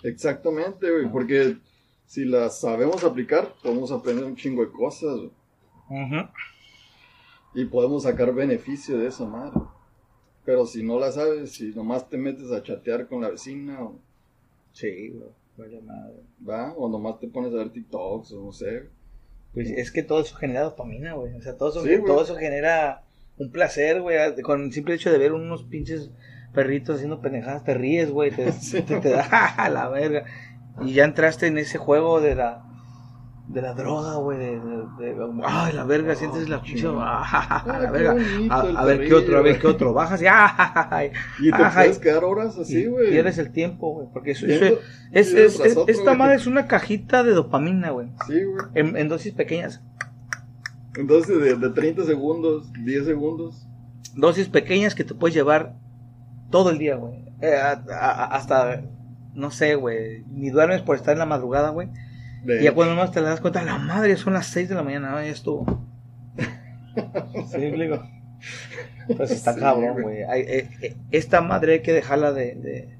Exactamente, 0.02 0.90
güey, 0.90 1.06
Ah. 1.06 1.10
porque 1.12 1.56
si 2.04 2.24
la 2.24 2.50
sabemos 2.50 3.04
aplicar, 3.04 3.54
podemos 3.62 3.90
aprender 3.90 4.24
un 4.24 4.36
chingo 4.36 4.64
de 4.64 4.70
cosas, 4.72 5.18
Ujú. 5.88 6.28
Y 7.56 7.64
podemos 7.64 8.04
sacar 8.04 8.32
beneficio 8.32 8.98
de 8.98 9.08
esa 9.08 9.24
madre. 9.24 9.60
Pero 10.44 10.64
si 10.66 10.84
no 10.84 11.00
la 11.00 11.10
sabes, 11.10 11.52
si 11.52 11.70
nomás 11.74 12.08
te 12.08 12.16
metes 12.18 12.52
a 12.52 12.62
chatear 12.62 13.08
con 13.08 13.22
la 13.22 13.30
vecina, 13.30 13.82
o, 13.82 13.98
Sí, 14.72 15.08
güey. 15.08 15.30
Vale 15.56 15.80
madre. 15.80 16.16
¿va? 16.46 16.74
o 16.76 16.86
nomás 16.88 17.18
te 17.18 17.28
pones 17.28 17.52
a 17.54 17.56
ver 17.56 17.70
TikToks, 17.70 18.32
o 18.32 18.44
no 18.44 18.52
sé. 18.52 18.84
Pues 19.54 19.70
es 19.70 19.90
que 19.90 20.02
todo 20.02 20.20
eso 20.20 20.36
genera 20.36 20.64
dopamina, 20.64 21.14
güey. 21.14 21.34
O 21.34 21.40
sea, 21.40 21.56
todo 21.56 21.70
eso, 21.70 21.82
Sí, 21.82 21.96
todo 22.04 22.22
eso 22.22 22.36
genera 22.36 23.02
un 23.38 23.50
placer, 23.50 24.02
güey. 24.02 24.18
Con 24.42 24.64
el 24.64 24.72
simple 24.72 24.94
hecho 24.94 25.10
de 25.10 25.16
ver 25.16 25.32
unos 25.32 25.62
pinches 25.64 26.10
perritos 26.52 26.96
haciendo 26.96 27.22
pendejadas, 27.22 27.64
te 27.64 27.72
ríes, 27.72 28.10
güey. 28.10 28.30
Te, 28.32 28.52
Sí. 28.60 28.82
te, 28.82 29.00
te 29.00 29.08
da 29.08 29.24
a 29.24 29.70
la 29.70 29.88
verga. 29.88 30.26
Y 30.82 30.92
ya 30.92 31.04
entraste 31.04 31.46
en 31.46 31.56
ese 31.56 31.78
juego 31.78 32.20
de 32.20 32.34
la 32.34 32.65
de 33.48 33.62
la 33.62 33.74
droga, 33.74 34.14
güey. 34.16 34.38
De, 34.38 34.60
de, 34.60 35.14
de- 35.14 35.42
ay, 35.44 35.72
la 35.72 35.84
verga, 35.84 36.14
sientes 36.16 36.48
la 36.48 36.60
pinche. 36.62 36.86
ah, 36.96 37.62
la 37.66 37.90
verga. 37.90 38.12
bonito 38.14 38.54
A, 38.54 38.84
ver 38.84 39.06
qué 39.06 39.14
otro, 39.14 39.38
a 39.38 39.42
ver 39.42 39.58
qué 39.60 39.66
otro. 39.66 39.92
Bajas 39.92 40.20
y 40.22 40.26
ah, 40.28 41.02
Y 41.40 41.50
te 41.50 41.62
Ajá, 41.62 41.80
puedes 41.82 41.98
quedar 41.98 42.24
horas 42.24 42.58
así, 42.58 42.86
güey. 42.86 43.10
Pierdes 43.10 43.38
el 43.38 43.52
tiempo, 43.52 43.94
güey. 43.94 44.08
Porque 44.12 44.32
eso, 44.32 44.46
es, 44.46 44.60
video 44.60 44.78
es, 45.12 45.56
tras 45.56 45.66
es- 45.70 45.76
otro, 45.76 45.92
esta 45.92 46.14
madre 46.14 46.36
es 46.36 46.46
una 46.46 46.66
cajita 46.66 47.22
de 47.22 47.32
dopamina, 47.32 47.90
güey. 47.90 48.08
Sí, 48.26 48.42
güey. 48.44 48.66
En, 48.74 48.96
en 48.96 49.08
dosis 49.08 49.32
pequeñas. 49.32 49.80
Entonces, 50.96 51.38
de, 51.40 51.56
de 51.56 51.70
30 51.70 52.04
segundos, 52.04 52.72
10 52.84 53.04
segundos. 53.04 53.66
dosis 54.14 54.48
pequeñas 54.48 54.94
que 54.94 55.04
te 55.04 55.14
puedes 55.14 55.34
llevar 55.34 55.74
todo 56.50 56.70
el 56.70 56.78
día, 56.78 56.96
güey. 56.96 57.14
Eh, 57.42 57.54
hasta, 57.54 58.82
no 59.34 59.50
sé, 59.50 59.74
güey, 59.74 60.24
ni 60.30 60.48
duermes 60.48 60.80
por 60.82 60.96
estar 60.96 61.12
en 61.12 61.18
la 61.18 61.26
madrugada, 61.26 61.68
güey. 61.70 61.88
De 62.46 62.60
Y 62.60 62.64
ya 62.64 62.72
cuando 62.72 62.94
más 62.94 63.10
te 63.12 63.20
das 63.20 63.40
cuenta, 63.40 63.62
la 63.62 63.78
madre, 63.78 64.16
son 64.16 64.34
las 64.34 64.46
6 64.48 64.68
de 64.68 64.74
la 64.74 64.82
mañana, 64.82 65.14
ya 65.24 65.30
estuvo. 65.30 65.64
sí, 67.52 67.58
digo. 67.60 68.02
Pues 69.16 69.30
está 69.30 69.54
Sí, 69.54 69.60
cabrón, 69.60 70.02
güey. 70.02 70.18
eh, 70.22 70.68
eh, 70.82 70.96
Esta 71.10 71.40
madre 71.40 71.74
hay 71.74 71.80
que 71.82 71.92
dejarla 71.92 72.32
de, 72.32 72.54
de, 72.56 72.98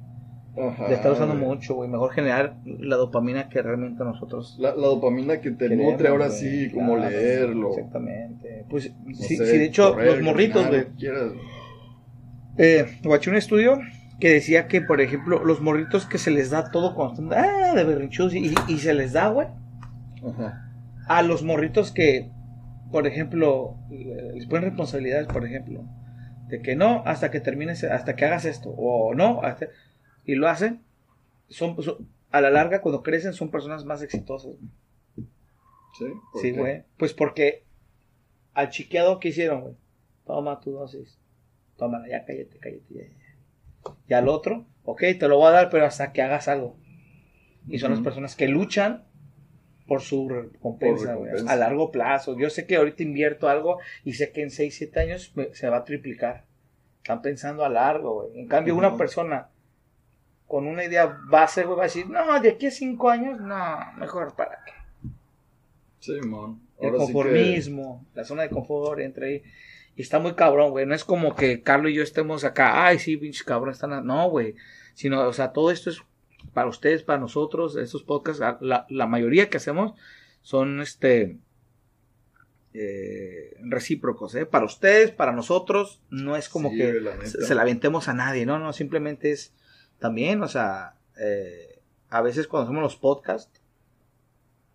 Ajá, 0.61 0.89
de 0.89 0.95
estar 0.95 1.13
usando 1.13 1.35
güey. 1.35 1.47
mucho, 1.47 1.75
güey. 1.75 1.89
Mejor 1.89 2.13
generar 2.13 2.57
la 2.65 2.97
dopamina 2.97 3.49
que 3.49 3.61
realmente 3.63 4.03
nosotros 4.05 4.57
La, 4.59 4.71
la 4.75 4.87
dopamina 4.87 5.41
que 5.41 5.51
te 5.51 5.59
queremos, 5.69 5.93
nutre 5.93 6.09
ahora 6.09 6.29
güey. 6.29 6.39
sí, 6.39 6.71
como 6.73 6.97
leerlo. 6.97 7.71
Exactamente. 7.71 8.65
Pues, 8.71 8.93
no 9.05 9.15
sí, 9.15 9.37
sé, 9.37 9.47
sí, 9.47 9.59
de 9.59 9.65
hecho, 9.67 9.91
correr, 9.93 10.07
los 10.15 10.23
morritos, 10.23 10.67
güey. 10.69 10.87
Eh, 12.59 12.87
guaché 13.05 13.31
un 13.31 13.37
estudio 13.37 13.79
que 14.21 14.31
decía 14.31 14.67
que, 14.69 14.81
por 14.81 15.01
ejemplo, 15.01 15.45
los 15.45 15.61
morritos 15.61 16.07
que 16.07 16.19
se 16.19 16.31
les 16.31 16.51
da 16.51 16.71
todo 16.71 16.95
cuando 16.95 17.23
están 17.23 17.33
ah, 17.45 17.75
de 17.75 17.85
berrinchudos 17.85 18.35
y, 18.35 18.55
y 18.69 18.79
se 18.79 18.95
les 18.95 19.13
da, 19.13 19.29
güey, 19.29 19.49
Ajá. 20.27 20.73
a 21.07 21.23
los 21.23 21.43
morritos 21.43 21.93
que, 21.93 22.31
por 22.91 23.07
ejemplo, 23.07 23.77
les 23.91 24.47
ponen 24.47 24.71
responsabilidades, 24.71 25.27
por 25.27 25.45
ejemplo, 25.45 25.85
de 26.49 26.63
que 26.63 26.77
no 26.77 27.03
hasta 27.05 27.31
que 27.31 27.41
termines, 27.41 27.85
hasta 27.85 28.17
que 28.17 28.25
hagas 28.25 28.45
esto, 28.47 28.71
o 28.71 29.15
no, 29.15 29.43
hasta- 29.43 29.69
y 30.25 30.35
lo 30.35 30.49
hacen, 30.49 30.83
son, 31.49 31.81
son- 31.83 32.09
a 32.31 32.41
la 32.41 32.51
larga, 32.51 32.81
cuando 32.81 33.03
crecen, 33.03 33.33
son 33.35 33.51
personas 33.51 33.85
más 33.85 34.03
exitosas. 34.03 34.55
Sí, 35.17 36.05
¿por 36.33 36.43
Sí, 36.43 36.53
qué? 36.53 36.59
güey. 36.59 36.83
Pues 36.99 37.13
porque 37.15 37.65
al 38.55 38.69
chiqueado 38.71 39.19
que 39.21 39.29
hicieron, 39.29 39.61
güey. 39.63 39.75
Toma 40.27 40.61
tu 40.61 40.73
dosis. 40.73 41.19
Tómala, 41.77 42.07
ya 42.09 42.25
cállate, 42.25 42.59
cállate. 42.59 42.85
Ya. 42.91 43.03
Y 44.09 44.15
al 44.15 44.29
otro, 44.29 44.65
ok, 44.85 45.01
te 45.19 45.29
lo 45.29 45.37
voy 45.39 45.49
a 45.49 45.53
dar, 45.53 45.71
pero 45.71 45.87
hasta 45.87 46.13
que 46.13 46.23
hagas 46.23 46.49
algo. 46.49 46.77
Y 47.69 47.79
son 47.79 47.91
las 47.93 48.01
personas 48.01 48.37
que 48.37 48.47
luchan 48.49 49.05
por 49.87 50.01
su 50.01 50.29
recompensa, 50.29 51.07
Por 51.15 51.17
güey, 51.19 51.31
recompensa. 51.31 51.53
a 51.53 51.57
largo 51.57 51.91
plazo. 51.91 52.37
Yo 52.39 52.51
sé 52.51 52.67
que 52.67 52.77
ahorita 52.77 53.03
invierto 53.03 53.49
algo 53.49 53.79
y 54.05 54.15
sé 54.15 54.33
que 54.33 54.43
en 54.43 54.51
6, 54.51 54.75
7 54.77 55.01
años 55.01 55.33
me- 55.35 55.55
se 55.55 55.69
va 55.69 55.79
a 55.79 55.85
triplicar. 55.85 56.45
Están 56.99 57.23
pensando 57.23 57.65
a 57.65 57.69
largo. 57.69 58.31
En 58.35 58.49
cambio, 58.49 58.75
una 58.77 58.97
persona 58.97 59.49
con 60.47 60.67
una 60.67 60.85
idea 60.85 61.19
base, 61.29 61.65
güey, 61.65 61.77
va 61.77 61.83
a 61.85 61.87
decir, 61.87 62.09
no, 62.09 62.41
de 62.41 62.51
aquí 62.51 62.67
a 62.67 62.71
5 62.71 63.11
años, 63.11 63.41
no, 63.41 63.57
mejor 63.99 64.35
para 64.37 64.59
qué. 64.65 64.73
Sí, 66.01 66.13
man. 66.25 66.61
El 66.79 66.87
Ahora 66.91 66.99
sí 67.01 67.07
que- 67.07 67.13
conformismo, 67.13 68.07
la 68.15 68.25
zona 68.25 68.43
de 68.43 68.51
confort, 68.51 69.01
entre 69.01 69.27
ahí. 69.27 69.43
Y 69.97 70.03
está 70.03 70.19
muy 70.19 70.35
cabrón, 70.35 70.71
güey. 70.71 70.87
No 70.87 70.95
es 70.95 71.05
como 71.05 71.35
que 71.35 71.63
Carlos 71.63 71.91
y 71.91 71.95
yo 71.95 72.03
estemos 72.03 72.45
acá, 72.45 72.87
ay, 72.87 72.99
sí, 72.99 73.17
pinches 73.17 73.43
cabrón, 73.45 73.71
están. 73.73 73.93
a-". 73.93 74.03
No, 74.03 74.29
güey. 74.31 74.55
Sino, 74.95 75.27
o 75.27 75.33
sea, 75.33 75.53
todo 75.53 75.71
esto 75.71 75.91
es 75.91 76.03
para 76.55 76.69
ustedes, 76.69 77.03
para 77.03 77.19
nosotros. 77.19 77.77
Estos 77.77 78.03
podcasts, 78.03 78.43
la, 78.61 78.87
la 78.89 79.07
mayoría 79.07 79.49
que 79.51 79.57
hacemos 79.59 79.95
son 80.43 80.81
este. 80.83 81.39
eh, 82.75 83.57
recíprocos, 83.63 84.35
¿eh? 84.35 84.47
Para 84.47 84.67
ustedes, 84.67 85.11
para 85.11 85.33
nosotros, 85.33 86.01
no 86.11 86.37
es 86.37 86.49
como 86.49 86.71
Sí, 86.71 86.77
que 86.77 86.93
la 87.01 87.25
se 87.27 87.55
la 87.55 87.63
aventemos 87.63 88.09
a 88.09 88.15
nadie, 88.15 88.45
no, 88.47 88.59
no, 88.59 88.73
simplemente 88.75 89.31
es 89.33 89.55
también, 89.99 90.43
o 90.43 90.49
sea, 90.49 90.97
eh, 91.19 91.81
a 92.11 92.21
veces 92.21 92.47
cuando 92.49 92.65
hacemos 92.67 92.83
los 92.83 92.97
podcasts, 92.97 93.63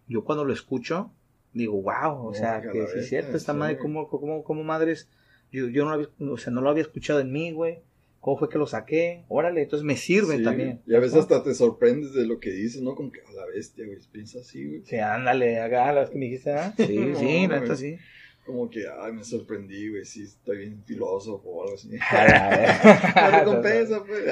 yo 0.08 0.24
cuando 0.24 0.46
lo 0.46 0.52
escucho, 0.54 1.12
digo, 1.54 1.82
wow, 1.82 2.28
o 2.28 2.34
sea, 2.34 2.62
que 2.62 2.80
la 2.80 2.88
si 2.88 3.00
es 3.00 3.10
cierto, 3.10 3.36
esta 3.38 3.54
sí. 3.54 3.58
madre, 3.60 3.78
como, 3.78 4.08
como, 4.08 4.44
como 4.44 4.64
madres, 4.64 5.10
yo, 5.52 5.68
yo 5.68 5.84
no, 5.86 5.90
lo 5.92 5.96
había, 5.96 6.08
o 6.34 6.38
sea, 6.38 6.52
no 6.54 6.62
lo 6.62 6.70
había 6.70 6.84
escuchado 6.84 7.20
en 7.20 7.32
mí, 7.32 7.52
güey. 7.52 7.80
¿Cómo 8.20 8.38
fue 8.38 8.50
que 8.50 8.60
lo 8.60 8.68
saqué? 8.68 9.26
Órale, 9.30 9.64
entonces 9.64 9.84
me 9.84 9.98
sirven 9.98 10.38
Sí, 10.40 10.44
también. 10.44 10.80
Y 10.86 10.94
a 10.94 11.00
veces 11.00 11.18
hasta 11.18 11.44
te 11.44 11.56
sorprendes 11.56 12.14
de 12.14 12.28
lo 12.28 12.40
que 12.40 12.52
dices, 12.52 12.80
¿no? 12.84 12.94
Como 12.94 13.12
que 13.12 13.20
a 13.22 13.32
la 13.34 13.48
bestia, 13.48 13.84
güey. 13.84 13.98
Piensa 14.12 14.40
así, 14.42 14.64
güey. 14.68 14.84
Sí, 14.86 14.98
ándale, 14.98 15.60
haga 15.60 15.92
las 15.92 16.12
que 16.12 16.20
me 16.20 16.26
dijiste, 16.26 16.52
¿ah? 16.52 16.72
Sí, 16.78 16.98
No, 16.98 17.18
sí, 17.18 17.48
la 17.48 17.58
güey. 17.58 17.62
neta 17.62 17.76
sí. 17.76 17.98
Como 18.46 18.70
que, 18.70 18.84
ay, 18.88 19.12
me 19.14 19.24
sorprendí, 19.24 19.90
güey. 19.90 20.06
Sí, 20.06 20.22
estoy 20.22 20.60
bien 20.60 20.84
filósofo 20.86 21.50
o 21.50 21.64
algo 21.64 21.74
así. 21.76 21.90
La 22.12 23.12
la 23.16 23.40
recompensa, 23.40 24.04
pues. 24.06 24.24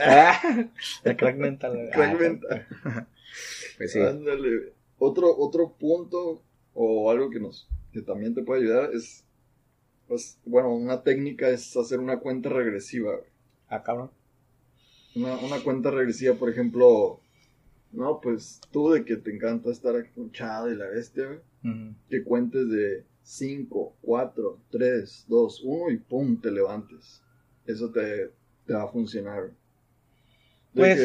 El 1.03 1.17
crack 1.17 1.37
mental. 1.37 1.73
güey. 1.75 1.89
Crack 1.89 2.19
mental. 2.19 2.67
Pues 3.77 3.91
sí. 3.91 3.99
Ándale. 3.99 4.73
Otro, 4.99 5.35
otro 5.35 5.73
punto 5.79 6.43
o 6.73 7.09
algo 7.11 7.29
que 7.29 7.39
nos 7.39 7.67
que 7.91 8.01
también 8.01 8.35
te 8.35 8.43
puede 8.43 8.61
ayudar 8.61 8.91
es, 8.93 9.25
pues, 10.07 10.37
bueno, 10.45 10.73
una 10.75 11.01
técnica 11.01 11.49
es 11.49 11.75
hacer 11.75 11.99
una 11.99 12.19
cuenta 12.19 12.49
regresiva. 12.49 13.11
güey. 13.15 13.29
Ah, 13.67 13.81
cabrón. 13.83 14.11
Una, 15.15 15.37
una 15.39 15.59
cuenta 15.63 15.89
regresiva, 15.89 16.35
por 16.35 16.49
ejemplo, 16.49 17.19
no, 17.91 18.19
pues 18.21 18.61
tú 18.71 18.91
de 18.91 19.03
que 19.05 19.15
te 19.17 19.33
encanta 19.35 19.71
estar 19.71 19.95
escuchado 19.95 20.71
y 20.71 20.75
la 20.75 20.87
bestia, 20.87 21.25
güey, 21.25 21.39
que 22.09 22.23
cuentes 22.23 22.69
de 22.69 23.03
5, 23.23 23.95
4, 24.01 24.59
3, 24.69 25.25
2, 25.27 25.61
1 25.63 25.89
y 25.91 25.97
pum, 25.97 26.39
te 26.39 26.51
levantes. 26.51 27.21
Eso 27.65 27.89
te, 27.91 28.31
te 28.67 28.73
va 28.73 28.83
a 28.83 28.87
funcionar. 28.87 29.41
güey. 29.41 29.53
De 30.73 30.81
Pues- 30.81 30.97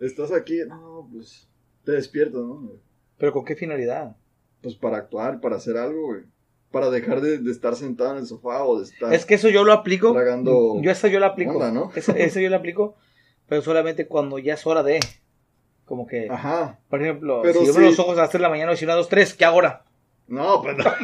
que 0.00 0.06
estás 0.06 0.32
aquí, 0.32 0.58
no, 0.66 1.06
pues 1.12 1.46
te 1.84 1.92
despiertas, 1.92 2.40
¿no? 2.40 2.72
Pero 3.18 3.32
¿con 3.32 3.44
qué 3.44 3.54
finalidad? 3.54 4.16
Pues 4.62 4.74
para 4.76 4.98
actuar, 4.98 5.40
para 5.40 5.56
hacer 5.56 5.76
algo, 5.76 6.06
güey. 6.06 6.20
Para 6.70 6.90
dejar 6.90 7.20
de, 7.20 7.38
de 7.38 7.50
estar 7.50 7.74
sentado 7.74 8.12
en 8.12 8.18
el 8.18 8.26
sofá 8.26 8.62
o 8.64 8.78
de 8.78 8.84
estar... 8.84 9.12
Es 9.12 9.24
que 9.26 9.34
eso 9.34 9.48
yo 9.48 9.64
lo 9.64 9.72
aplico. 9.72 10.12
Tragando 10.12 10.80
Yo 10.80 10.90
eso 10.90 11.08
yo 11.08 11.18
lo 11.18 11.26
aplico. 11.26 11.52
onda, 11.52 11.72
¿no? 11.72 11.90
Eso, 11.96 12.12
eso 12.14 12.38
yo 12.40 12.48
lo 12.50 12.56
aplico, 12.56 12.94
pero 13.48 13.62
solamente 13.62 14.06
cuando 14.06 14.38
ya 14.38 14.54
es 14.54 14.66
hora 14.66 14.82
de. 14.82 15.00
Como 15.84 16.06
que, 16.06 16.28
Ajá. 16.30 16.78
por 16.88 17.02
ejemplo, 17.02 17.40
Pero 17.42 17.60
si 17.60 17.66
yo 17.66 17.72
abro 17.72 17.82
sí. 17.82 17.88
los 17.90 17.98
ojos 17.98 18.16
a 18.18 18.20
las 18.22 18.30
3 18.30 18.38
de 18.38 18.42
la 18.42 18.48
mañana 18.50 18.72
y 18.72 18.76
si 18.76 18.84
una, 18.84 18.94
dos, 18.94 19.08
tres, 19.08 19.34
¿qué 19.34 19.44
ahora? 19.44 19.84
No, 20.28 20.62
pues 20.62 20.76
no. 20.76 20.84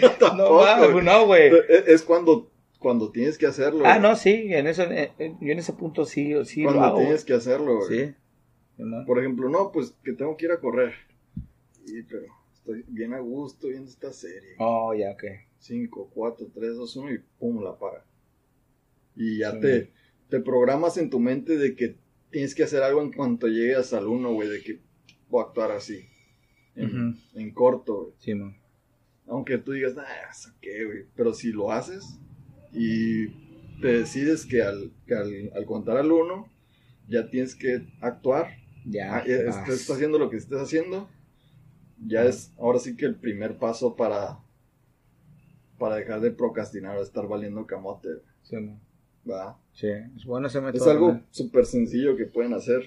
No, 0.00 0.08
Tampoco, 0.12 0.92
güey. 0.92 1.04
no, 1.04 1.26
güey. 1.26 1.48
Es, 1.68 1.88
es 1.88 2.02
cuando, 2.02 2.48
cuando 2.78 3.10
tienes 3.10 3.36
que 3.36 3.46
hacerlo. 3.46 3.82
Ah, 3.84 3.98
no, 3.98 4.14
sí, 4.14 4.46
en 4.54 4.68
eso, 4.68 4.84
en- 4.84 5.10
en- 5.18 5.38
yo 5.40 5.50
en 5.52 5.58
ese 5.58 5.72
punto 5.72 6.04
sí, 6.04 6.32
sí 6.44 6.62
Cuando 6.62 6.80
lo 6.80 6.86
hago. 6.86 6.98
tienes 6.98 7.24
que 7.24 7.34
hacerlo, 7.34 7.78
güey. 7.78 7.88
Sí. 8.06 8.14
¿no? 8.78 9.04
Por 9.04 9.18
ejemplo, 9.18 9.48
no, 9.48 9.72
pues 9.72 9.94
que 10.04 10.12
tengo 10.12 10.36
que 10.36 10.44
ir 10.46 10.52
a 10.52 10.60
correr. 10.60 10.92
Y, 11.86 12.02
pero 12.04 12.22
estoy 12.60 12.84
bien 12.88 13.14
a 13.14 13.18
gusto 13.20 13.68
viendo 13.68 13.88
esta 13.90 14.12
serie. 14.12 14.54
Oh, 14.58 14.94
ya, 14.94 15.10
ok. 15.12 15.24
5, 15.58 16.10
4, 16.14 16.46
3, 16.54 16.76
2, 16.76 16.96
1 16.96 17.12
y 17.12 17.18
pum, 17.38 17.62
la 17.62 17.70
apaga. 17.70 18.04
Y 19.16 19.38
ya 19.38 19.52
Sí. 19.52 19.60
te, 19.60 19.92
te 20.28 20.40
programas 20.40 20.96
en 20.96 21.10
tu 21.10 21.18
mente 21.20 21.56
de 21.58 21.74
que 21.74 21.96
tienes 22.30 22.54
que 22.54 22.62
hacer 22.62 22.82
algo 22.82 23.02
en 23.02 23.12
cuanto 23.12 23.48
llegues 23.48 23.92
al 23.92 24.06
1, 24.06 24.32
güey, 24.32 24.48
de 24.48 24.62
que 24.62 24.80
voy 25.28 25.42
a 25.42 25.46
actuar 25.48 25.72
así. 25.72 26.06
En, 26.76 26.86
Ujú. 27.10 27.18
en 27.34 27.50
corto, 27.52 28.02
güey. 28.04 28.14
Sí, 28.18 28.34
man. 28.34 28.56
Aunque 29.26 29.58
tú 29.58 29.72
digas, 29.72 29.94
ah, 29.98 30.06
¿eso 30.30 30.50
qué, 30.60 30.84
güey? 30.84 31.04
Pero 31.14 31.34
si 31.34 31.52
lo 31.52 31.70
haces 31.72 32.18
y 32.72 33.28
te 33.80 33.88
decides 33.98 34.46
que 34.46 34.62
al, 34.62 34.92
que 35.06 35.14
al, 35.14 35.50
al 35.54 35.64
contar 35.66 35.96
al 35.96 36.10
1 36.10 36.48
ya 37.08 37.28
tienes 37.28 37.54
que 37.54 37.86
actuar, 38.00 38.56
Ya. 38.86 39.16
ah, 39.16 39.22
ah, 39.26 39.64
estés 39.68 39.90
haciendo 39.90 40.18
lo 40.18 40.30
que 40.30 40.36
estés 40.36 40.58
haciendo, 40.58 41.08
ya 42.06 42.24
es 42.24 42.52
ahora 42.58 42.78
sí 42.78 42.96
que 42.96 43.04
el 43.06 43.14
primer 43.16 43.58
paso 43.58 43.96
para, 43.96 44.38
para 45.78 45.96
dejar 45.96 46.20
de 46.20 46.30
procrastinar 46.30 46.96
o 46.96 47.02
estar 47.02 47.26
valiendo 47.28 47.66
camote, 47.66 48.08
Sí, 48.42 48.56
man. 48.56 48.80
¿va? 49.30 49.58
Sí, 49.72 49.88
es 50.16 50.24
bueno 50.24 50.46
ese 50.48 50.60
método. 50.60 50.82
Es 50.82 50.88
algo 50.90 51.20
súper 51.30 51.66
sencillo 51.66 52.16
que 52.16 52.26
pueden 52.26 52.54
hacer, 52.54 52.82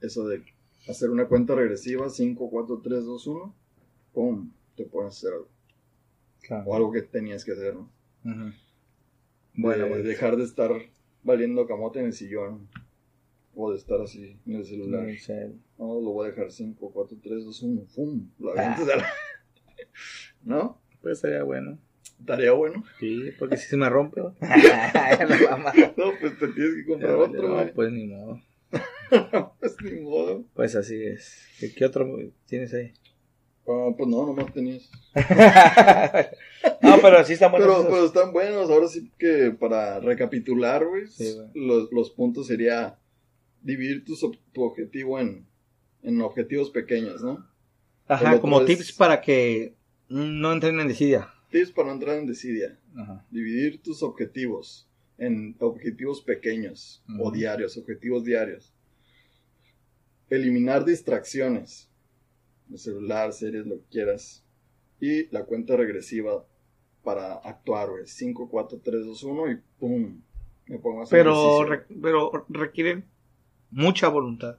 eso 0.00 0.26
de 0.28 0.42
hacer 0.88 1.10
una 1.10 1.26
cuenta 1.28 1.54
regresiva, 1.54 2.08
5, 2.08 2.48
4, 2.50 2.80
3, 2.82 3.04
2, 3.04 3.26
1, 3.26 3.54
pum, 4.14 4.50
te 4.76 4.84
pones 4.84 5.14
a 5.14 5.16
hacer 5.18 5.32
algo, 5.34 5.48
Claro. 6.42 6.64
o 6.70 6.74
algo 6.74 6.92
que 6.92 7.02
tenías 7.02 7.44
que 7.44 7.52
hacer, 7.52 7.74
¿no? 7.74 7.90
Bueno, 8.22 8.52
Bueno, 9.54 9.88
bueno. 9.88 10.04
dejar 10.04 10.36
de 10.36 10.44
estar 10.44 10.70
valiendo 11.22 11.66
camote 11.66 12.00
en 12.00 12.06
el 12.06 12.12
sillón. 12.12 12.68
O 13.54 13.72
de 13.72 13.78
estar 13.78 14.00
así 14.00 14.38
en 14.46 14.54
el 14.54 14.64
celular. 14.64 15.06
Sí. 15.18 15.32
No, 15.80 15.94
lo 15.98 16.10
voy 16.12 16.26
a 16.26 16.30
dejar 16.30 16.50
5, 16.52 16.90
4, 16.92 17.16
3, 17.22 17.42
2, 17.44 17.62
1. 17.62 17.86
¡Fum! 17.86 18.28
Lo 18.38 18.50
Ah. 18.50 18.74
avientas 18.74 18.94
a 18.94 18.96
la- 18.98 19.12
¿No? 20.44 20.80
Pues 21.00 21.20
sería 21.20 21.42
bueno. 21.42 21.78
Tarea 22.26 22.52
bueno. 22.52 22.84
Sí, 22.98 23.30
porque 23.38 23.56
si 23.56 23.66
se 23.66 23.78
me 23.78 23.88
rompe. 23.88 24.20
¿no? 25.96 26.12
Pues 26.20 26.38
te 26.38 26.48
tienes 26.48 26.74
que 26.74 26.84
comprar 26.86 27.12
Ya, 27.12 27.16
otro, 27.16 27.48
no, 27.48 27.72
pues 27.72 27.92
ni 27.92 28.06
modo. 28.08 28.38
Pues 29.58 29.76
ni 29.82 30.00
modo. 30.00 30.44
Pues 30.54 30.76
así 30.76 31.02
es. 31.02 31.46
¿Qué, 31.58 31.72
qué 31.74 31.86
otro 31.86 32.06
tienes 32.46 32.74
ahí? 32.74 32.92
Ah, 33.66 33.88
pues 33.96 34.08
no, 34.08 34.26
nomás 34.26 34.52
tenías. 34.52 34.90
no, 36.82 36.98
pero 37.00 37.24
sí 37.24 37.32
están 37.34 37.52
buenos. 37.52 37.68
Pero, 37.68 37.80
esos. 37.80 37.92
pero 37.92 38.04
están 38.06 38.32
buenos. 38.32 38.70
Ahora 38.70 38.86
sí 38.88 39.10
que 39.18 39.50
para 39.58 39.98
recapitular, 40.00 40.84
güey, 40.86 41.06
Sí, 41.06 41.36
los, 41.54 41.90
los 41.90 42.10
puntos 42.10 42.46
sería 42.48 42.98
dividir 43.62 44.04
tu, 44.04 44.14
tu 44.52 44.62
objetivo 44.62 45.18
en, 45.18 45.46
en 46.02 46.20
objetivos 46.20 46.70
pequeños, 46.70 47.22
¿no? 47.22 47.46
Ajá, 48.08 48.40
como 48.40 48.60
es- 48.60 48.66
tips 48.66 48.92
para 48.92 49.20
que 49.20 49.74
no 50.08 50.52
entren 50.52 50.80
en 50.80 50.88
desidia. 50.88 51.28
Tips 51.50 51.72
para 51.72 51.88
no 51.88 51.94
entrar 51.94 52.16
en 52.18 52.26
desidia. 52.26 52.78
Ajá. 52.96 53.24
Dividir 53.30 53.80
tus 53.82 54.02
objetivos 54.02 54.88
en 55.18 55.54
objetivos 55.60 56.20
pequeños 56.22 57.02
o 57.18 57.24
Ujú. 57.28 57.32
diarios, 57.32 57.76
objetivos 57.76 58.24
diarios. 58.24 58.72
Eliminar 60.28 60.84
distracciones. 60.84 61.88
El 62.70 62.78
celular, 62.78 63.32
series, 63.32 63.66
lo 63.66 63.76
que 63.76 63.86
quieras. 63.90 64.44
Y 65.00 65.26
la 65.34 65.44
cuenta 65.44 65.76
regresiva 65.76 66.44
para 67.02 67.34
actuar, 67.34 67.90
güey. 67.90 68.06
5, 68.06 68.48
4, 68.48 68.80
3, 68.82 69.04
2, 69.04 69.22
1 69.24 69.50
y 69.50 69.58
¡pum! 69.78 70.20
Me 70.66 70.78
pongo 70.78 71.00
a 71.00 71.02
hacer 71.04 71.18
Pero, 71.18 71.64
re- 71.64 71.86
pero 72.00 72.46
requieren 72.48 73.04
mucha 73.70 74.08
voluntad. 74.08 74.58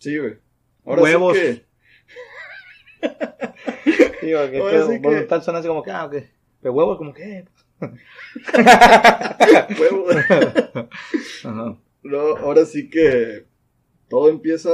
Sí, 0.00 0.18
güey. 0.18 0.38
Ahora 0.84 1.02
Huevos. 1.02 1.36
sí 1.36 1.42
que... 1.42 1.64
Sí, 4.20 4.32
Ahora 4.34 4.50
que 4.50 4.58
sí 4.86 4.92
que- 5.00 5.08
voluntad 5.08 5.42
suena 5.42 5.60
así 5.60 5.68
como 5.68 5.82
que, 5.82 5.90
ah, 5.90 6.04
ok. 6.06 6.14
Pero 6.60 6.74
huevos 6.74 6.98
como 6.98 7.14
que. 7.14 7.46
huevos. 9.80 10.14
Ajá. 11.44 11.76
No, 12.02 12.18
ahora 12.36 12.64
sí 12.66 12.90
que 12.90 13.46
todo 14.08 14.28
empieza 14.28 14.70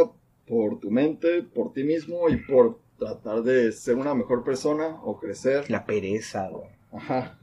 por 0.46 0.80
tu 0.80 0.90
mente, 0.90 1.42
por 1.42 1.72
ti 1.72 1.84
mismo 1.84 2.28
y 2.28 2.36
por 2.38 2.80
tratar 2.98 3.42
de 3.42 3.70
ser 3.72 3.94
una 3.96 4.14
mejor 4.14 4.42
persona 4.42 5.00
o 5.02 5.18
crecer. 5.20 5.70
La 5.70 5.84
pereza, 5.86 6.48
güey. 6.48 6.68
Ajá. 6.92 7.38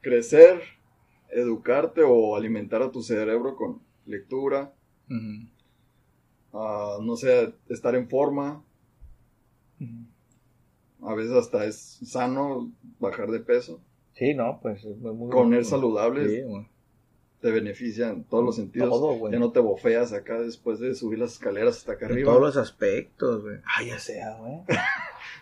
Crecer, 0.00 0.60
educarte 1.30 2.02
o 2.04 2.36
alimentar 2.36 2.82
a 2.82 2.90
tu 2.90 3.02
cerebro 3.02 3.54
con 3.56 3.80
lectura, 4.06 4.72
Ujú. 5.08 5.48
Ah, 6.54 6.98
no 7.02 7.16
sé, 7.16 7.52
estar 7.68 7.94
en 7.94 8.08
forma. 8.08 8.62
A 11.02 11.14
veces 11.14 11.32
hasta 11.32 11.66
es 11.66 11.98
sano 12.04 12.72
bajar 12.98 13.30
de 13.30 13.40
peso. 13.40 13.80
Sí, 14.14 14.32
no, 14.34 14.58
pues 14.62 14.84
es 14.84 14.96
muy, 14.96 15.28
Comer 15.30 15.64
saludable 15.64 16.28
Sí, 16.28 16.42
güey. 16.42 16.66
te 17.40 17.50
beneficia 17.50 18.08
en 18.10 18.24
todos 18.24 18.42
los 18.44 18.56
sentidos. 18.56 18.88
Todo, 18.88 19.12
güey. 19.18 19.32
ya 19.32 19.38
no 19.38 19.50
te 19.52 19.60
bofeas 19.60 20.12
acá 20.14 20.40
después 20.40 20.78
de 20.78 20.94
subir 20.94 21.18
las 21.18 21.32
escaleras 21.32 21.76
hasta 21.78 21.92
acá 21.92 22.06
En 22.06 22.12
arriba. 22.12 22.30
todos 22.32 22.42
los 22.42 22.56
aspectos, 22.56 23.42
güey. 23.42 23.58
Ah, 23.66 23.82
ya 23.82 23.98
sea, 23.98 24.36
güey. 24.38 24.60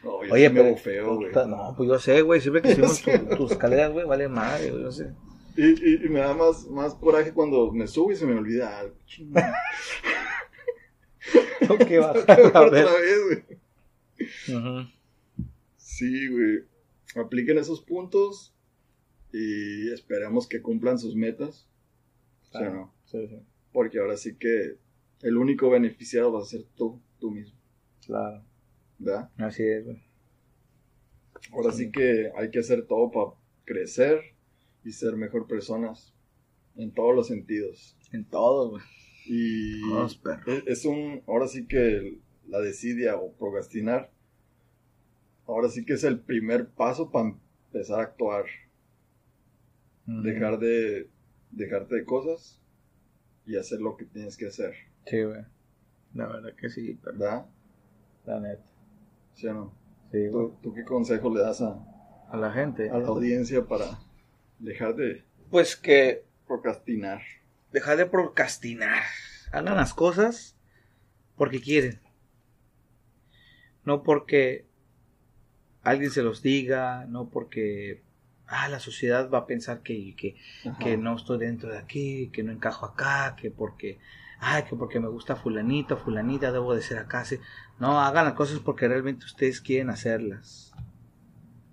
No, 0.02 0.24
yo 0.24 0.32
Oye, 0.34 0.48
sí 0.48 0.54
me 0.54 0.68
bofeo, 0.70 1.14
güey. 1.14 1.32
No, 1.46 1.74
pues 1.76 1.88
yo 1.88 1.96
sé, 2.00 2.22
güey. 2.22 2.40
Siempre 2.40 2.60
que 2.62 2.74
subimos 2.74 3.02
tu- 3.02 3.36
tus 3.36 3.52
escaleras, 3.52 3.92
güey, 3.92 4.04
vale 4.04 4.26
madre, 4.28 4.70
güey. 4.72 4.82
Yo 4.82 4.90
sé. 4.90 5.12
Y, 5.56 5.62
y- 5.64 6.06
y 6.06 6.08
me 6.08 6.18
da 6.18 6.34
más, 6.34 6.66
más 6.66 6.94
coraje 6.96 7.32
cuando 7.32 7.70
me 7.70 7.86
subo 7.86 8.10
y 8.10 8.16
se 8.16 8.26
me 8.26 8.34
olvida 8.34 8.80
algo. 8.80 8.96
Tengo 11.60 11.78
que 11.86 11.98
bajar 11.98 12.40
a 12.40 12.48
otra 12.48 12.70
ver. 12.70 12.86
vez, 12.86 13.46
güey. 14.46 14.88
Sí, 15.76 16.28
güey. 16.28 16.64
Apliquen 17.16 17.58
esos 17.58 17.80
puntos 17.82 18.54
y 19.32 19.90
esperemos 19.92 20.46
que 20.48 20.62
cumplan 20.62 20.98
sus 20.98 21.14
metas. 21.14 21.68
¿Sí 22.42 22.48
o 22.48 22.58
Claro. 22.58 22.74
no? 22.74 22.94
Sí, 23.04 23.26
sí. 23.28 23.36
Porque 23.72 23.98
ahora 23.98 24.16
sí 24.16 24.36
que 24.36 24.76
el 25.22 25.36
único 25.36 25.70
beneficiado 25.70 26.32
va 26.32 26.42
a 26.42 26.44
ser 26.46 26.64
tú, 26.76 27.00
tú 27.18 27.30
mismo. 27.30 27.58
Claro. 28.06 28.42
¿Verdad? 28.98 29.30
Así 29.38 29.62
es, 29.62 29.84
güey. 29.84 30.02
Ahora 31.52 31.72
sí 31.72 31.90
que 31.90 32.30
hay 32.36 32.50
que 32.50 32.60
hacer 32.60 32.86
todo 32.86 33.10
para 33.10 33.30
crecer 33.64 34.20
y 34.84 34.92
ser 34.92 35.16
mejor 35.16 35.46
personas 35.46 36.14
en 36.76 36.92
todos 36.92 37.14
los 37.14 37.26
sentidos. 37.28 37.96
En 38.12 38.24
todo, 38.24 38.70
güey. 38.70 38.82
Y 39.26 39.80
Vamos, 39.90 40.16
perro. 40.16 40.52
es, 40.66 40.84
un, 40.84 41.22
ahora 41.26 41.46
sí 41.48 41.66
que 41.66 42.18
la 42.48 42.60
desidia 42.60 43.16
o 43.16 43.32
procrastinar, 43.32 44.10
ahora 45.46 45.68
sí 45.68 45.84
que 45.84 45.94
es 45.94 46.04
el 46.04 46.18
primer 46.20 46.68
paso 46.68 47.10
para 47.10 47.28
empezar 47.28 48.00
a 48.00 48.02
actuar. 48.04 48.44
Dejar 50.04 50.58
de, 50.58 51.08
dejarte 51.52 51.94
de 51.94 52.04
cosas 52.04 52.60
y 53.46 53.56
hacer 53.56 53.80
lo 53.80 53.96
que 53.96 54.04
tienes 54.04 54.36
que 54.36 54.46
hacer, 54.46 54.74
Sí, 55.06 55.22
güey. 55.22 55.42
La 56.14 56.26
verdad 56.26 56.54
que 56.56 56.68
sí, 56.68 56.98
pero 57.02 57.18
¿verdad? 57.18 57.46
la 58.26 58.40
neta. 58.40 58.64
¿Sí 59.34 59.46
o 59.46 59.54
no? 59.54 59.74
Sí. 60.10 60.28
¿Tú, 60.30 60.56
tú 60.62 60.74
qué 60.74 60.84
consejo 60.84 61.32
le 61.34 61.40
das 61.40 61.62
a, 61.62 61.78
A 62.28 62.36
la 62.36 62.52
gente. 62.52 62.90
a 62.90 62.98
la 62.98 63.06
audiencia 63.08 63.64
para 63.66 63.98
dejar 64.58 64.94
de 64.96 65.24
Pues 65.50 65.76
que 65.76 66.24
procrastinar? 66.46 67.22
Dejar 67.72 67.96
de 67.96 68.06
procrastinar. 68.06 69.02
Hagan 69.50 69.76
las 69.76 69.94
cosas 69.94 70.56
porque 71.36 71.60
quieren. 71.60 72.00
No 73.84 74.02
porque 74.02 74.66
alguien 75.82 76.10
se 76.10 76.22
los 76.22 76.42
diga, 76.42 77.06
no 77.06 77.28
porque 77.28 78.02
ah, 78.46 78.68
la 78.68 78.80
sociedad 78.80 79.30
va 79.30 79.38
a 79.38 79.46
pensar 79.46 79.82
que, 79.82 80.14
que, 80.16 80.96
no 80.96 81.16
estoy 81.16 81.38
dentro 81.38 81.70
de 81.70 81.78
aquí, 81.78 82.30
que 82.32 82.42
no 82.42 82.52
encajo 82.52 82.86
acá, 82.86 83.34
que 83.36 83.50
porque, 83.50 83.98
ay, 84.38 84.64
que 84.64 84.76
porque 84.76 85.00
me 85.00 85.08
gusta 85.08 85.36
fulanito, 85.36 85.96
fulanita, 85.96 86.52
debo 86.52 86.74
de 86.74 86.82
ser 86.82 86.98
acá. 86.98 87.24
sí. 87.24 87.38
No, 87.78 88.00
hagan 88.00 88.26
las 88.26 88.34
cosas 88.34 88.60
porque 88.60 88.86
realmente 88.86 89.26
ustedes 89.26 89.60
quieren 89.60 89.90
hacerlas. 89.90 90.72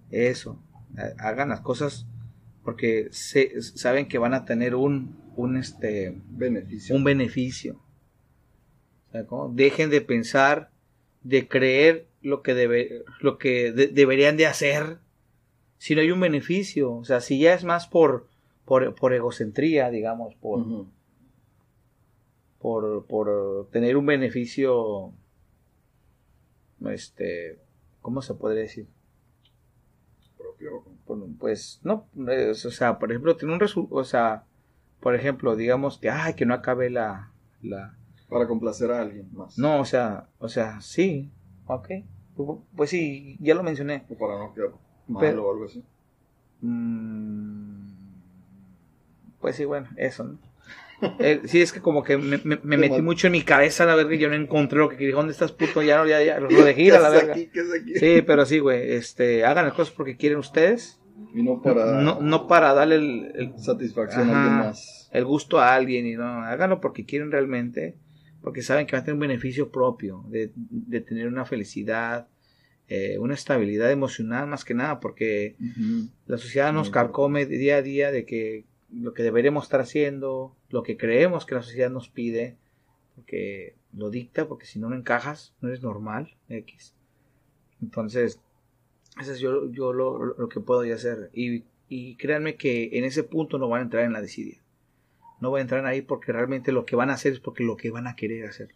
Eso, 0.09 0.59
ha- 0.97 1.27
hagan 1.27 1.49
las 1.49 1.61
cosas 1.61 2.07
porque 2.69 3.07
se, 3.09 3.59
saben 3.63 4.07
que 4.07 4.19
van 4.19 4.35
a 4.35 4.45
tener 4.45 4.75
un, 4.75 5.17
un 5.35 5.57
este, 5.57 6.15
Beneficio. 6.29 6.95
un 6.95 7.03
beneficio. 7.03 7.79
Dejen 9.53 9.89
de 9.89 10.01
pensar, 10.01 10.69
de 11.23 11.47
creer 11.47 12.05
lo 12.21 12.43
que, 12.43 12.53
debe, 12.53 13.03
lo 13.21 13.39
que 13.39 13.71
de- 13.71 13.87
deberían 13.87 14.37
de 14.37 14.45
hacer 14.45 14.99
si 15.79 15.95
no 15.95 16.01
hay 16.01 16.11
un 16.11 16.19
beneficio. 16.19 16.93
O 16.93 17.03
sea, 17.05 17.21
si 17.21 17.39
ya 17.39 17.55
es 17.55 17.63
más 17.63 17.87
por, 17.87 18.27
por, 18.65 18.93
por 18.93 19.13
egocentría, 19.15 19.89
digamos, 19.89 20.35
por, 20.35 20.63
por, 22.59 23.03
por 23.07 23.67
tener 23.71 23.97
un 23.97 24.05
beneficio, 24.05 25.11
este, 26.87 27.57
¿cómo 28.03 28.21
se 28.21 28.35
podría 28.35 28.61
decir? 28.61 28.85
Propio. 30.37 30.83
Pues 31.39 31.79
no, 31.83 32.05
es- 32.29 32.65
o 32.65 32.71
sea, 32.71 32.99
por 32.99 33.11
ejemplo, 33.11 33.35
tener 33.35 33.53
un 33.53 33.59
resultado, 33.59 33.99
o 33.99 34.03
sea, 34.03 34.43
por 34.99 35.15
ejemplo, 35.15 35.55
digamos 35.55 35.97
que, 35.97 36.09
ay, 36.09 36.33
que 36.35 36.45
no 36.45 36.53
acabe 36.53 36.89
la, 36.89 37.31
la, 37.61 37.95
Para 38.29 38.47
complacer 38.47 38.91
a 38.91 39.01
alguien 39.01 39.27
más. 39.33 39.57
No, 39.57 39.79
o 39.79 39.85
sea, 39.85 40.27
o 40.39 40.47
sea, 40.49 40.79
sí, 40.81 41.31
ok. 41.65 41.89
Pu- 42.37 42.61
Pues 42.75 42.89
sí, 42.91 43.37
ya 43.39 43.55
lo 43.55 43.63
mencioné. 43.63 44.05
O 44.09 44.15
para 44.17 44.37
no 44.37 44.53
quedar 44.53 44.69
mal 45.07 45.21
Pero- 45.21 45.47
o 45.47 45.51
algo 45.51 45.65
así. 45.65 45.83
Mm, 46.61 47.87
Pues 49.41 49.55
sí, 49.55 49.65
bueno, 49.65 49.87
eso, 49.95 50.23
¿no? 50.25 50.37
Eh, 51.19 51.41
sí, 51.45 51.61
es 51.61 51.71
que 51.73 51.81
como 51.81 52.03
que 52.03 52.17
me, 52.17 52.37
me- 52.43 52.59
me 52.63 52.77
metí 52.77 53.01
mucho 53.01 53.27
en 53.27 53.33
mi 53.33 53.41
cabeza 53.41 53.85
la 53.85 53.95
verga 53.95 54.15
y 54.15 54.19
yo 54.19 54.29
no 54.29 54.35
encontré 54.35 54.79
lo 54.79 54.89
que 54.89 54.97
quería. 54.97 55.15
¿Dónde 55.15 55.33
estás, 55.33 55.51
puto? 55.51 55.81
Ya, 55.81 56.05
ya, 56.05 56.23
ya, 56.23 56.39
lo 56.39 56.49
dejé 56.63 56.81
ir 56.83 56.93
a 56.93 56.99
la 57.01 57.09
¿Qué 57.09 57.15
es 57.15 57.21
verga. 57.21 57.33
aquí? 57.33 57.49
¿Qué 57.53 57.59
es 57.59 57.81
aquí? 57.81 57.95
Sí, 57.95 58.21
pero 58.25 58.45
sí, 58.45 58.59
güey, 58.59 58.93
este, 58.93 59.45
hagan 59.45 59.65
las 59.65 59.73
cosas 59.73 59.93
porque 59.93 60.17
quieren 60.17 60.37
ustedes. 60.39 60.99
Y 61.35 61.43
no 61.43 61.61
para 61.61 62.01
No, 62.01 62.19
no 62.21 62.47
para 62.47 62.73
darle 62.73 62.95
el, 62.95 63.31
el- 63.35 63.59
satisfacción 63.59 64.29
a 64.29 64.31
alguien 64.31 64.57
más. 64.57 65.09
el 65.11 65.25
gusto 65.25 65.59
a 65.59 65.73
alguien 65.75 66.07
y 66.07 66.13
no, 66.15 66.43
háganlo 66.43 66.79
porque 66.81 67.05
quieren 67.05 67.31
realmente, 67.31 67.95
porque 68.41 68.61
saben 68.61 68.87
que 68.87 68.93
va 68.93 68.99
a 68.99 69.03
tener 69.03 69.15
un 69.15 69.19
beneficio 69.21 69.69
propio, 69.71 70.23
de, 70.29 70.51
de 70.55 71.01
tener 71.01 71.27
una 71.27 71.45
felicidad, 71.45 72.27
eh, 72.87 73.17
una 73.19 73.33
estabilidad 73.35 73.91
emocional 73.91 74.47
más 74.47 74.65
que 74.65 74.73
nada, 74.73 74.99
porque 74.99 75.55
la 76.25 76.37
sociedad 76.37 76.71
nos 76.73 76.89
carcome 76.89 77.45
día 77.45 77.77
a 77.77 77.81
día 77.81 78.11
de 78.11 78.25
que 78.25 78.65
lo 78.91 79.13
que 79.13 79.23
deberíamos 79.23 79.65
estar 79.65 79.81
haciendo, 79.81 80.55
lo 80.69 80.83
que 80.83 80.97
creemos 80.97 81.45
que 81.45 81.55
la 81.55 81.61
sociedad 81.61 81.89
nos 81.89 82.09
pide, 82.09 82.57
porque 83.15 83.75
lo 83.93 84.09
dicta, 84.09 84.47
porque 84.47 84.65
si 84.65 84.79
no 84.79 84.89
no 84.89 84.95
encajas, 84.95 85.53
no 85.61 85.69
eres 85.69 85.81
normal, 85.81 86.35
X. 86.49 86.95
Entonces, 87.81 88.39
eso 89.19 89.31
es 89.31 89.39
yo, 89.39 89.69
yo 89.71 89.93
lo, 89.93 90.23
lo 90.23 90.49
que 90.49 90.59
puedo 90.59 90.83
ya 90.85 90.95
hacer. 90.95 91.29
Y, 91.33 91.63
y 91.87 92.15
créanme 92.15 92.55
que 92.55 92.97
en 92.97 93.03
ese 93.03 93.23
punto 93.23 93.57
no 93.57 93.69
van 93.69 93.81
a 93.81 93.83
entrar 93.83 94.03
en 94.03 94.13
la 94.13 94.21
desidia. 94.21 94.61
No 95.41 95.51
van 95.51 95.59
a 95.59 95.61
entrar 95.61 95.85
ahí 95.85 96.01
porque 96.01 96.31
realmente 96.31 96.71
lo 96.71 96.85
que 96.85 96.95
van 96.95 97.09
a 97.09 97.13
hacer 97.13 97.33
es 97.33 97.39
porque 97.39 97.63
lo 97.63 97.77
que 97.77 97.91
van 97.91 98.07
a 98.07 98.15
querer 98.15 98.45
hacer. 98.45 98.69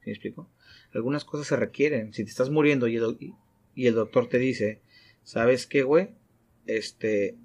¿Sí 0.00 0.06
me 0.06 0.12
explico? 0.12 0.48
Algunas 0.92 1.24
cosas 1.24 1.46
se 1.46 1.56
requieren. 1.56 2.12
Si 2.12 2.24
te 2.24 2.30
estás 2.30 2.50
muriendo 2.50 2.88
y 2.88 2.96
el, 2.96 3.34
y 3.74 3.86
el 3.86 3.94
doctor 3.94 4.28
te 4.28 4.38
dice, 4.38 4.80
¿sabes 5.22 5.66
qué, 5.66 5.82
güey? 5.82 6.10
Este... 6.66 7.36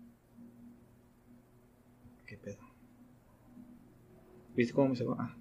¿Qué 2.36 2.52
pedo? 2.52 2.58
¿Viste 4.56 4.74
cómo 4.74 4.90
me 4.90 4.96
sacó? 4.96 5.16
Ah. 5.20 5.36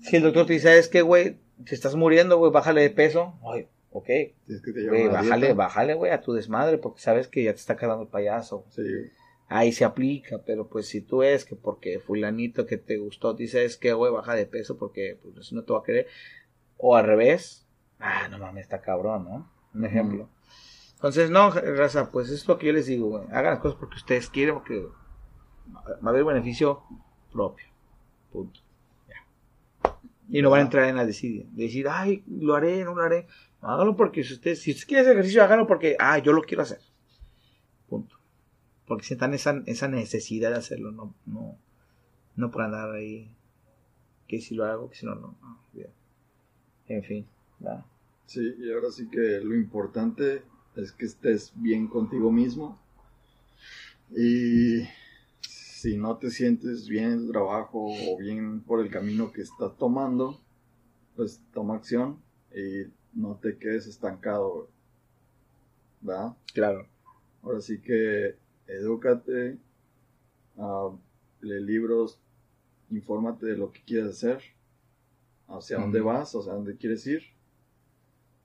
Si 0.00 0.16
el 0.16 0.22
doctor 0.22 0.46
te 0.46 0.54
dice, 0.54 0.68
¿sabes 0.68 0.88
qué, 0.88 1.02
güey? 1.02 1.38
Te 1.64 1.74
estás 1.74 1.94
muriendo, 1.94 2.38
güey, 2.38 2.52
bájale 2.52 2.80
de 2.82 2.90
peso. 2.90 3.34
Ay, 3.52 3.68
ok. 3.90 4.06
Que 4.06 4.34
te 4.72 4.88
Güey, 4.88 5.08
bájale, 5.08 5.46
dieta. 5.46 5.54
bájale, 5.54 5.94
güey, 5.94 6.12
a 6.12 6.20
tu 6.20 6.32
desmadre 6.32 6.78
porque 6.78 7.00
sabes 7.00 7.28
que 7.28 7.44
ya 7.44 7.52
te 7.52 7.58
está 7.58 7.76
quedando 7.76 8.02
el 8.02 8.08
payaso. 8.08 8.64
Sí. 8.70 8.82
Ahí 9.48 9.72
se 9.72 9.84
aplica, 9.84 10.42
pero 10.44 10.68
pues 10.68 10.88
si 10.88 11.00
tú 11.00 11.22
es 11.22 11.44
que 11.44 11.54
porque 11.54 12.00
fulanito 12.00 12.66
que 12.66 12.78
te 12.78 12.96
gustó 12.98 13.32
dices 13.32 13.76
que 13.76 13.92
güey 13.92 14.12
baja 14.12 14.34
de 14.34 14.44
peso 14.46 14.76
porque 14.76 15.20
pues 15.22 15.52
no 15.52 15.62
te 15.62 15.72
va 15.72 15.78
a 15.78 15.84
querer 15.84 16.08
o 16.78 16.96
al 16.96 17.06
revés, 17.06 17.64
ah 18.00 18.26
no 18.28 18.38
mames 18.40 18.64
está 18.64 18.80
cabrón, 18.80 19.24
¿no? 19.24 19.52
Un 19.72 19.84
ejemplo. 19.84 20.28
Entonces 20.94 21.30
no, 21.30 21.50
raza, 21.50 22.10
pues 22.10 22.28
es 22.30 22.46
lo 22.48 22.58
que 22.58 22.66
yo 22.66 22.72
les 22.72 22.86
digo, 22.86 23.08
güey, 23.08 23.24
hagan 23.30 23.52
las 23.52 23.60
cosas 23.60 23.78
porque 23.78 23.96
ustedes 23.96 24.28
quieren 24.30 24.54
porque 24.56 24.84
va 25.74 25.96
a 26.04 26.08
haber 26.08 26.24
beneficio 26.24 26.82
propio, 27.32 27.66
punto. 28.32 28.60
Ya. 29.08 29.96
Y 30.28 30.42
no 30.42 30.50
van 30.50 30.60
a 30.60 30.64
entrar 30.64 30.88
en 30.88 30.96
la 30.96 31.06
desidia, 31.06 31.44
de 31.50 31.64
decir, 31.64 31.86
ay, 31.88 32.22
lo 32.26 32.54
haré, 32.54 32.84
no 32.84 32.94
lo 32.94 33.02
haré, 33.02 33.26
No, 33.62 33.70
háganlo 33.70 33.96
porque 33.96 34.24
si 34.24 34.34
ustedes, 34.34 34.60
si 34.60 34.70
ustedes 34.70 34.86
quieren 34.86 35.04
hacer 35.04 35.16
ejercicio, 35.16 35.42
háganlo 35.42 35.66
porque, 35.66 35.96
ah, 35.98 36.18
yo 36.18 36.32
lo 36.32 36.42
quiero 36.42 36.62
hacer, 36.62 36.80
punto 37.88 38.16
porque 38.86 39.04
sientan 39.04 39.34
esa, 39.34 39.62
esa 39.66 39.88
necesidad 39.88 40.50
de 40.50 40.56
hacerlo, 40.56 40.92
no, 40.92 41.14
no, 41.26 41.58
no 42.36 42.50
por 42.50 42.62
andar 42.62 42.92
ahí, 42.92 43.28
que 44.28 44.40
si 44.40 44.54
lo 44.54 44.64
hago, 44.64 44.88
que 44.90 44.96
si 44.96 45.06
no, 45.06 45.14
no, 45.14 45.36
en 46.88 47.02
fin, 47.02 47.26
¿verdad? 47.58 47.84
Sí, 48.26 48.54
y 48.58 48.72
ahora 48.72 48.90
sí 48.90 49.08
que 49.08 49.40
lo 49.42 49.54
importante 49.56 50.42
es 50.76 50.92
que 50.92 51.06
estés 51.06 51.52
bien 51.56 51.88
contigo 51.88 52.30
mismo. 52.30 52.78
Y 54.10 54.82
si 55.86 55.96
no 55.96 56.18
te 56.18 56.30
sientes 56.30 56.88
bien 56.88 57.04
en 57.04 57.18
el 57.20 57.30
trabajo 57.30 57.86
o 57.86 58.18
bien 58.18 58.60
por 58.60 58.80
el 58.80 58.90
camino 58.90 59.30
que 59.30 59.42
estás 59.42 59.76
tomando, 59.76 60.40
pues 61.14 61.40
toma 61.54 61.76
acción 61.76 62.20
y 62.52 62.90
no 63.12 63.36
te 63.36 63.56
quedes 63.56 63.86
estancado. 63.86 64.68
¿Verdad? 66.00 66.36
claro, 66.52 66.88
Ahora 67.40 67.60
sí 67.60 67.80
que 67.80 68.34
edúcate, 68.66 69.58
ah, 70.58 70.90
lee 71.40 71.62
libros, 71.62 72.20
infórmate 72.90 73.46
de 73.46 73.56
lo 73.56 73.70
que 73.70 73.80
quieres 73.84 74.10
hacer, 74.10 74.42
hacia 75.46 75.78
dónde 75.78 76.00
vas, 76.00 76.34
hacia 76.34 76.52
dónde 76.52 76.76
quieres 76.76 77.06
ir 77.06 77.22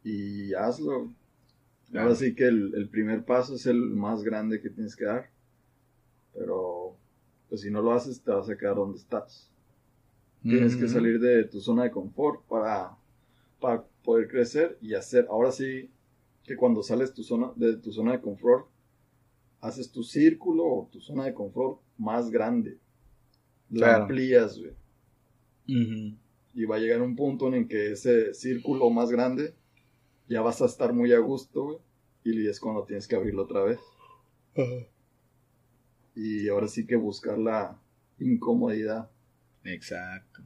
y 0.04 0.54
hazlo. 0.54 1.12
Claro. 1.90 2.06
Ahora 2.06 2.16
sí 2.16 2.36
que 2.36 2.46
el, 2.46 2.76
el 2.76 2.88
primer 2.88 3.26
paso 3.26 3.56
es 3.56 3.66
el 3.66 3.80
más 3.80 4.22
grande 4.22 4.62
que 4.62 4.70
tienes 4.70 4.96
que 4.96 5.06
dar, 5.06 5.32
pero 6.36 7.01
pues 7.52 7.62
si 7.64 7.70
no 7.70 7.82
lo 7.82 7.92
haces 7.92 8.24
te 8.24 8.32
vas 8.32 8.50
a 8.50 8.58
quedar 8.58 8.76
donde 8.78 8.98
estás. 8.98 9.52
Tienes 10.42 10.74
que 10.78 10.86
Ujú. 10.86 10.94
salir 10.94 11.20
de 11.20 11.44
tu 11.44 11.60
zona 11.60 11.84
de 11.84 11.92
confort 11.92 12.46
para, 12.48 12.98
para 13.60 13.84
poder 14.06 14.30
crecer 14.30 14.78
y 14.82 14.94
hacer. 14.94 15.28
Ahora 15.30 15.52
sí 15.52 15.92
que 16.46 16.56
cuando 16.56 16.82
sales 16.82 17.14
tu 17.14 17.24
zona, 17.24 17.52
de 17.58 17.76
tu 17.76 17.92
zona 17.92 18.14
de 18.14 18.22
confort, 18.22 18.68
haces 19.60 19.92
tu 19.92 20.02
círculo 20.02 20.64
o 20.64 20.90
tu 20.90 21.02
zona 21.02 21.26
de 21.26 21.34
confort 21.34 21.82
más 21.98 22.32
grande. 22.32 22.78
La 23.70 23.88
Claro. 23.88 24.04
amplías, 24.04 24.58
güey. 24.58 24.72
Y 26.54 26.64
va 26.64 26.78
a 26.78 26.80
llegar 26.80 27.02
un 27.02 27.18
punto 27.18 27.50
en 27.50 27.56
el 27.56 27.68
que 27.68 27.92
ese 27.92 28.34
círculo 28.34 28.90
más 28.92 29.12
grande 29.12 29.56
ya 30.30 30.42
vas 30.42 30.62
a 30.62 30.68
estar 30.68 30.94
muy 30.94 31.12
a 31.12 31.20
gusto, 31.20 31.64
güey. 31.66 31.78
Y 32.24 32.48
es 32.48 32.62
cuando 32.62 32.86
tienes 32.86 33.10
que 33.10 33.18
abrirlo 33.18 33.44
otra 33.44 33.62
vez. 33.64 33.80
Y 36.16 36.48
ahora 36.50 36.68
sí 36.68 36.86
que 36.86 36.96
buscar 36.96 37.38
la 37.38 37.78
incomodidad, 38.20 39.10
Exacto. 39.64 40.42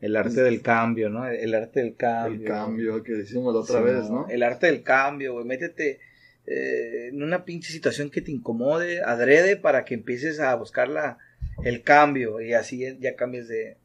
El 0.00 0.16
arte 0.16 0.42
del 0.42 0.60
cambio, 0.60 1.08
¿no? 1.08 1.26
El 1.26 1.54
arte 1.54 1.80
del 1.80 1.96
cambio. 1.96 2.40
el 2.40 2.44
cambio 2.46 3.02
que 3.02 3.12
decimos 3.12 3.54
la 3.54 3.60
otra 3.60 3.78
Sí, 3.78 3.84
vez, 3.84 4.10
¿no? 4.10 4.28
El 4.28 4.42
arte 4.42 4.66
del 4.66 4.82
cambio, 4.82 5.32
güey. 5.32 5.46
Métete 5.46 5.98
eh, 6.46 7.08
en 7.08 7.22
una 7.22 7.46
pinche 7.46 7.72
situación 7.72 8.10
que 8.10 8.20
te 8.20 8.30
incomode, 8.30 9.02
adrede, 9.02 9.56
para 9.56 9.86
que 9.86 9.94
empieces 9.94 10.40
a 10.40 10.54
buscar 10.56 10.90
la, 10.90 11.16
el 11.64 11.82
cambio 11.82 12.42
y 12.42 12.52
así 12.52 12.84
ya 13.00 13.16
cambies 13.16 13.48
de, 13.48 13.78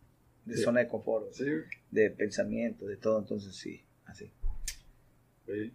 de 0.43 0.55
Sí. 0.57 0.63
zona 0.63 0.81
de 0.81 0.87
confort, 0.89 1.31
Sí, 1.31 1.45
de 1.89 2.09
pensamiento, 2.11 2.85
de 2.85 2.97
todo, 2.97 3.19
entonces 3.19 3.55
sí, 3.55 3.81
así. 4.05 4.29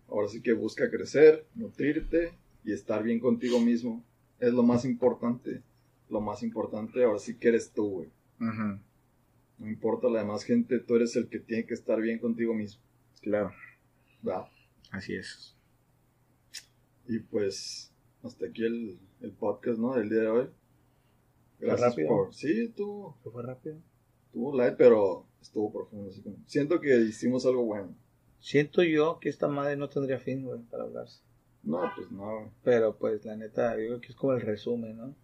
Ahora 0.08 0.28
sí 0.28 0.42
que 0.42 0.52
busca 0.52 0.90
crecer, 0.90 1.46
nutrirte 1.54 2.32
y 2.64 2.72
estar 2.72 3.02
bien 3.02 3.18
contigo 3.18 3.58
mismo. 3.60 4.04
Es 4.40 4.52
lo 4.52 4.62
más 4.62 4.84
importante. 4.84 5.62
Lo 6.10 6.20
más 6.20 6.42
importante 6.42 7.02
ahora 7.04 7.18
sí 7.18 7.36
que 7.36 7.48
eres 7.48 7.72
tú, 7.72 7.88
güey. 7.90 8.08
Ujú, 8.40 8.78
No 9.58 9.68
importa 9.68 10.08
la 10.08 10.18
demás 10.20 10.44
gente, 10.44 10.78
tú 10.80 10.96
eres 10.96 11.16
el 11.16 11.28
que 11.28 11.38
tiene 11.38 11.64
que 11.66 11.74
estar 11.74 12.00
bien 12.00 12.18
contigo 12.18 12.54
mismo. 12.54 12.82
Claro, 13.22 13.52
¿verdad? 14.22 14.46
así 14.90 15.14
es. 15.14 15.56
Y 17.08 17.18
pues, 17.20 17.92
hasta 18.22 18.46
aquí 18.46 18.64
el, 18.64 18.98
el 19.20 19.32
podcast, 19.32 19.78
¿no? 19.78 19.94
Del 19.94 20.08
día 20.08 20.20
de 20.20 20.28
hoy. 20.28 20.48
Fue 21.58 21.66
Gracias 21.68 21.90
rápido. 21.90 22.08
por... 22.08 22.34
Sí, 22.34 22.60
estuvo, 22.64 23.16
¿Fue 23.22 23.42
rápido? 23.42 23.76
estuvo 24.26 24.56
light, 24.56 24.74
pero 24.76 25.26
estuvo 25.40 25.72
profundo. 25.72 26.10
Así 26.10 26.22
como... 26.22 26.36
Siento 26.46 26.80
que 26.80 26.96
hicimos 27.02 27.44
algo 27.46 27.64
bueno. 27.64 27.94
Siento 28.40 28.82
yo 28.82 29.18
que 29.20 29.28
esta 29.30 29.48
madre 29.48 29.76
no 29.76 29.88
tendría 29.88 30.18
fin, 30.18 30.44
güey, 30.44 30.60
para 30.62 30.84
hablarse. 30.84 31.20
No, 31.64 31.90
pues 31.96 32.10
no. 32.10 32.52
Pero 32.62 32.96
pues 32.96 33.24
la 33.24 33.36
neta, 33.36 33.74
creo 33.74 34.00
que 34.00 34.08
es 34.08 34.14
como 34.14 34.34
el 34.34 34.40
resumen, 34.40 34.96
¿no? 34.96 35.14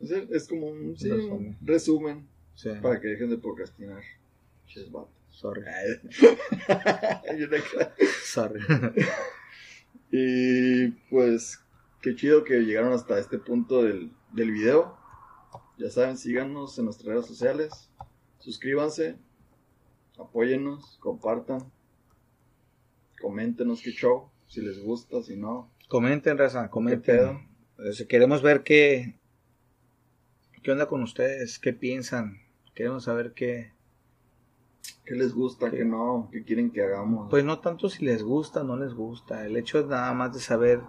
Es, 0.00 0.10
es 0.10 0.48
como 0.48 0.66
un, 0.66 0.96
sí, 0.96 1.10
un 1.10 1.56
Resumen. 1.62 2.26
Sí. 2.54 2.70
para 2.82 3.00
que 3.00 3.08
dejen 3.08 3.30
de 3.30 3.38
procrastinar. 3.38 4.02
Sorry. 5.30 5.62
Sorry. 8.24 8.60
Y 10.16 10.90
pues, 11.10 11.58
qué 12.00 12.14
chido 12.14 12.44
que 12.44 12.60
llegaron 12.60 12.92
hasta 12.92 13.18
este 13.18 13.36
punto 13.36 13.82
del, 13.82 14.12
del 14.32 14.52
video. 14.52 14.96
Ya 15.76 15.90
saben, 15.90 16.16
síganos 16.16 16.78
en 16.78 16.84
nuestras 16.84 17.08
redes 17.08 17.26
sociales. 17.26 17.90
Suscríbanse. 18.38 19.16
Apóyennos. 20.16 20.98
Compartan. 21.00 21.64
Coméntenos 23.20 23.82
qué 23.82 23.90
show. 23.90 24.30
Si 24.46 24.60
les 24.60 24.80
gusta, 24.80 25.20
si 25.20 25.34
no. 25.34 25.68
Comenten, 25.94 26.36
raza, 26.38 26.64
¿Qué 26.64 26.70
comenten. 26.70 27.48
queremos 28.08 28.42
ver 28.42 28.64
qué, 28.64 29.14
qué 30.64 30.72
onda 30.72 30.86
con 30.86 31.02
ustedes, 31.04 31.60
qué 31.60 31.72
piensan. 31.72 32.40
Queremos 32.74 33.04
saber 33.04 33.32
qué. 33.32 33.72
¿Qué 35.04 35.14
les 35.14 35.32
gusta? 35.32 35.70
¿Qué? 35.70 35.78
¿Qué 35.78 35.84
no? 35.84 36.28
¿Qué 36.32 36.42
quieren 36.42 36.72
que 36.72 36.82
hagamos? 36.82 37.28
Pues 37.30 37.44
no 37.44 37.60
tanto 37.60 37.88
si 37.88 38.04
les 38.04 38.24
gusta 38.24 38.62
o 38.62 38.64
no 38.64 38.76
les 38.76 38.92
gusta. 38.92 39.46
El 39.46 39.56
hecho 39.56 39.78
es 39.78 39.86
nada 39.86 40.12
más 40.14 40.34
de 40.34 40.40
saber, 40.40 40.80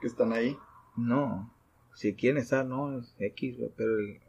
que 0.00 0.06
están 0.06 0.32
ahí. 0.32 0.56
no. 0.96 1.54
Si 1.94 2.14
quieren 2.14 2.40
estar, 2.40 2.64
no, 2.64 2.96
es 2.98 3.14
X, 3.18 3.56
pero 3.76 3.98
el- 3.98 4.20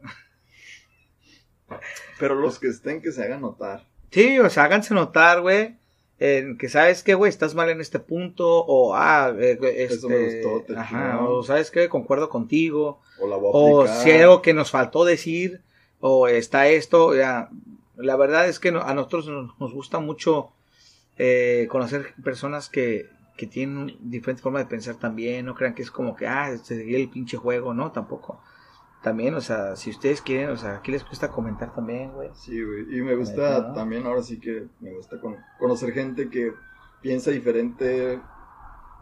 Pero 2.18 2.34
los 2.34 2.58
que 2.60 2.66
estén, 2.68 3.00
que 3.00 3.12
se 3.12 3.22
hagan 3.24 3.40
notar. 3.42 3.86
Sí, 4.10 4.38
o 4.40 4.50
sea, 4.50 4.64
háganse 4.64 4.92
notar, 4.92 5.40
güey. 5.40 5.78
En 6.20 6.58
que 6.58 6.68
sabes 6.68 7.02
que, 7.02 7.14
güey, 7.14 7.30
estás 7.30 7.54
mal 7.54 7.68
en 7.70 7.80
este 7.80 7.98
punto. 7.98 8.46
O, 8.66 8.94
ah, 8.94 9.32
eh, 9.38 9.52
este, 9.60 9.84
Eso 9.84 10.08
me 10.08 10.18
gustó, 10.42 10.64
te 10.66 10.76
ajá, 10.78 11.16
chingó. 11.18 11.38
o 11.38 11.42
sabes 11.42 11.70
que 11.70 11.88
concuerdo 11.88 12.28
contigo. 12.28 13.00
O 13.18 13.26
la 13.26 13.36
voy 13.36 13.48
a 13.48 13.50
O 13.52 13.80
aplicar. 13.82 14.02
si 14.02 14.10
hay 14.10 14.20
algo 14.20 14.42
que 14.42 14.54
nos 14.54 14.70
faltó 14.70 15.04
decir. 15.04 15.60
O 16.00 16.28
está 16.28 16.68
esto. 16.68 17.14
Ya. 17.16 17.48
La 17.96 18.16
verdad 18.16 18.48
es 18.48 18.58
que 18.60 18.70
no- 18.72 18.82
a 18.82 18.94
nosotros 18.94 19.26
nos, 19.28 19.58
nos 19.58 19.72
gusta 19.74 19.98
mucho 19.98 20.50
eh, 21.18 21.66
conocer 21.70 22.14
personas 22.24 22.68
que, 22.70 23.06
que 23.36 23.46
tienen 23.46 23.76
un- 23.76 23.96
diferente 24.00 24.42
forma 24.42 24.58
de 24.58 24.66
pensar 24.66 24.94
también. 24.96 25.44
No 25.46 25.54
crean 25.54 25.74
que 25.74 25.82
es 25.82 25.90
como 25.90 26.16
que, 26.16 26.26
ah, 26.26 26.56
seguir 26.62 26.96
el 26.96 27.10
pinche 27.10 27.36
juego. 27.36 27.74
No, 27.74 27.92
tampoco. 27.92 28.40
También, 29.02 29.34
o 29.34 29.40
sea, 29.40 29.76
si 29.76 29.90
ustedes 29.90 30.20
quieren, 30.20 30.50
o 30.50 30.56
sea, 30.56 30.76
aquí 30.76 30.92
les 30.92 31.04
cuesta 31.04 31.28
comentar 31.28 31.74
también, 31.74 32.12
güey. 32.12 32.28
Sí, 32.34 32.62
güey. 32.62 32.98
Y 32.98 33.00
me 33.02 33.14
gusta 33.14 33.72
también, 33.72 34.04
ahora 34.06 34.22
sí 34.22 34.38
que 34.38 34.66
me 34.80 34.94
gusta 34.94 35.18
con- 35.20 35.36
conocer 35.58 35.92
gente 35.92 36.28
que 36.28 36.52
piensa 37.00 37.30
diferente 37.30 38.20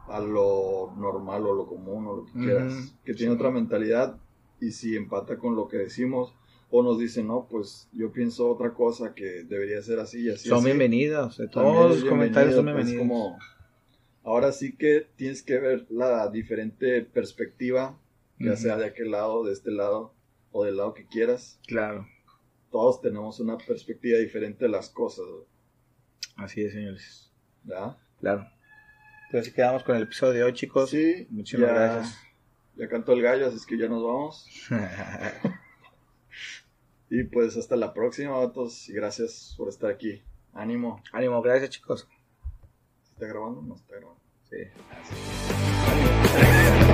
a 0.06 0.20
lo 0.20 0.94
normal 0.96 1.44
o 1.46 1.54
lo 1.54 1.66
común 1.66 2.06
o 2.06 2.16
lo 2.16 2.24
que 2.26 2.32
quieras. 2.32 2.94
Que 3.04 3.12
tiene 3.14 3.32
sí. 3.32 3.38
otra 3.38 3.50
mentalidad 3.50 4.16
y 4.60 4.70
si 4.70 4.96
empata 4.96 5.36
con 5.36 5.56
lo 5.56 5.66
que 5.68 5.78
decimos 5.78 6.34
o 6.70 6.82
nos 6.82 6.98
dice, 6.98 7.24
no, 7.24 7.46
pues 7.50 7.88
yo 7.92 8.12
pienso 8.12 8.48
otra 8.48 8.74
cosa 8.74 9.14
que 9.14 9.44
debería 9.44 9.82
ser 9.82 9.98
así 9.98 10.26
y 10.26 10.30
así. 10.30 10.48
Son 10.48 10.58
así". 10.58 10.66
bienvenidos. 10.66 11.36
También 11.36 11.50
Todos 11.50 11.90
los 12.02 12.04
comentarios 12.08 12.54
son 12.54 12.66
pues, 12.66 12.76
bienvenidos. 12.86 13.08
como, 13.08 13.38
ahora 14.22 14.52
sí 14.52 14.76
que 14.76 15.08
tienes 15.16 15.42
que 15.42 15.58
ver 15.58 15.86
la 15.90 16.28
diferente 16.30 17.02
perspectiva, 17.02 17.98
ya 18.40 18.56
sea 18.56 18.76
de 18.76 18.86
aquel 18.86 19.10
lado, 19.10 19.44
de 19.44 19.52
este 19.52 19.70
lado 19.70 20.14
o 20.52 20.64
del 20.64 20.76
lado 20.76 20.94
que 20.94 21.06
quieras. 21.06 21.60
Claro, 21.66 22.06
Todos 22.70 23.00
tenemos 23.00 23.40
una 23.40 23.56
perspectiva 23.58 24.18
diferente 24.18 24.64
de 24.66 24.70
las 24.70 24.88
cosas, 24.90 25.24
así 26.36 26.62
es, 26.62 26.72
señores. 26.72 27.32
¿verdad? 27.64 27.96
Claro. 28.20 28.46
Entonces 29.26 29.52
quedamos 29.52 29.84
con 29.84 29.96
el 29.96 30.04
episodio 30.04 30.32
de 30.34 30.42
hoy, 30.44 30.52
chicos. 30.54 30.90
Sí, 30.90 31.26
Muchísimas 31.30 31.68
ya- 31.70 31.74
gracias. 31.74 32.18
Ya 32.76 32.88
cantó 32.88 33.12
el 33.12 33.22
gallo, 33.22 33.46
así 33.46 33.56
es 33.56 33.66
que 33.66 33.76
ya 33.78 33.88
nos 33.88 34.02
vamos. 34.02 34.46
Y 37.10 37.24
pues 37.24 37.56
hasta 37.56 37.74
la 37.74 37.94
próxima, 37.94 38.36
vatos, 38.36 38.86
y 38.88 38.92
gracias 38.92 39.54
por 39.56 39.70
estar 39.70 39.90
aquí. 39.90 40.22
Ánimo. 40.52 41.02
Ánimo, 41.12 41.40
gracias, 41.40 41.70
chicos. 41.70 42.06
¿Está 43.14 43.26
grabando? 43.26 43.62
No 43.62 43.76
está 43.76 43.96
grabando. 43.96 44.20
Sí. 44.50 44.56
Ah, 44.90 45.02
sí. 45.08 46.84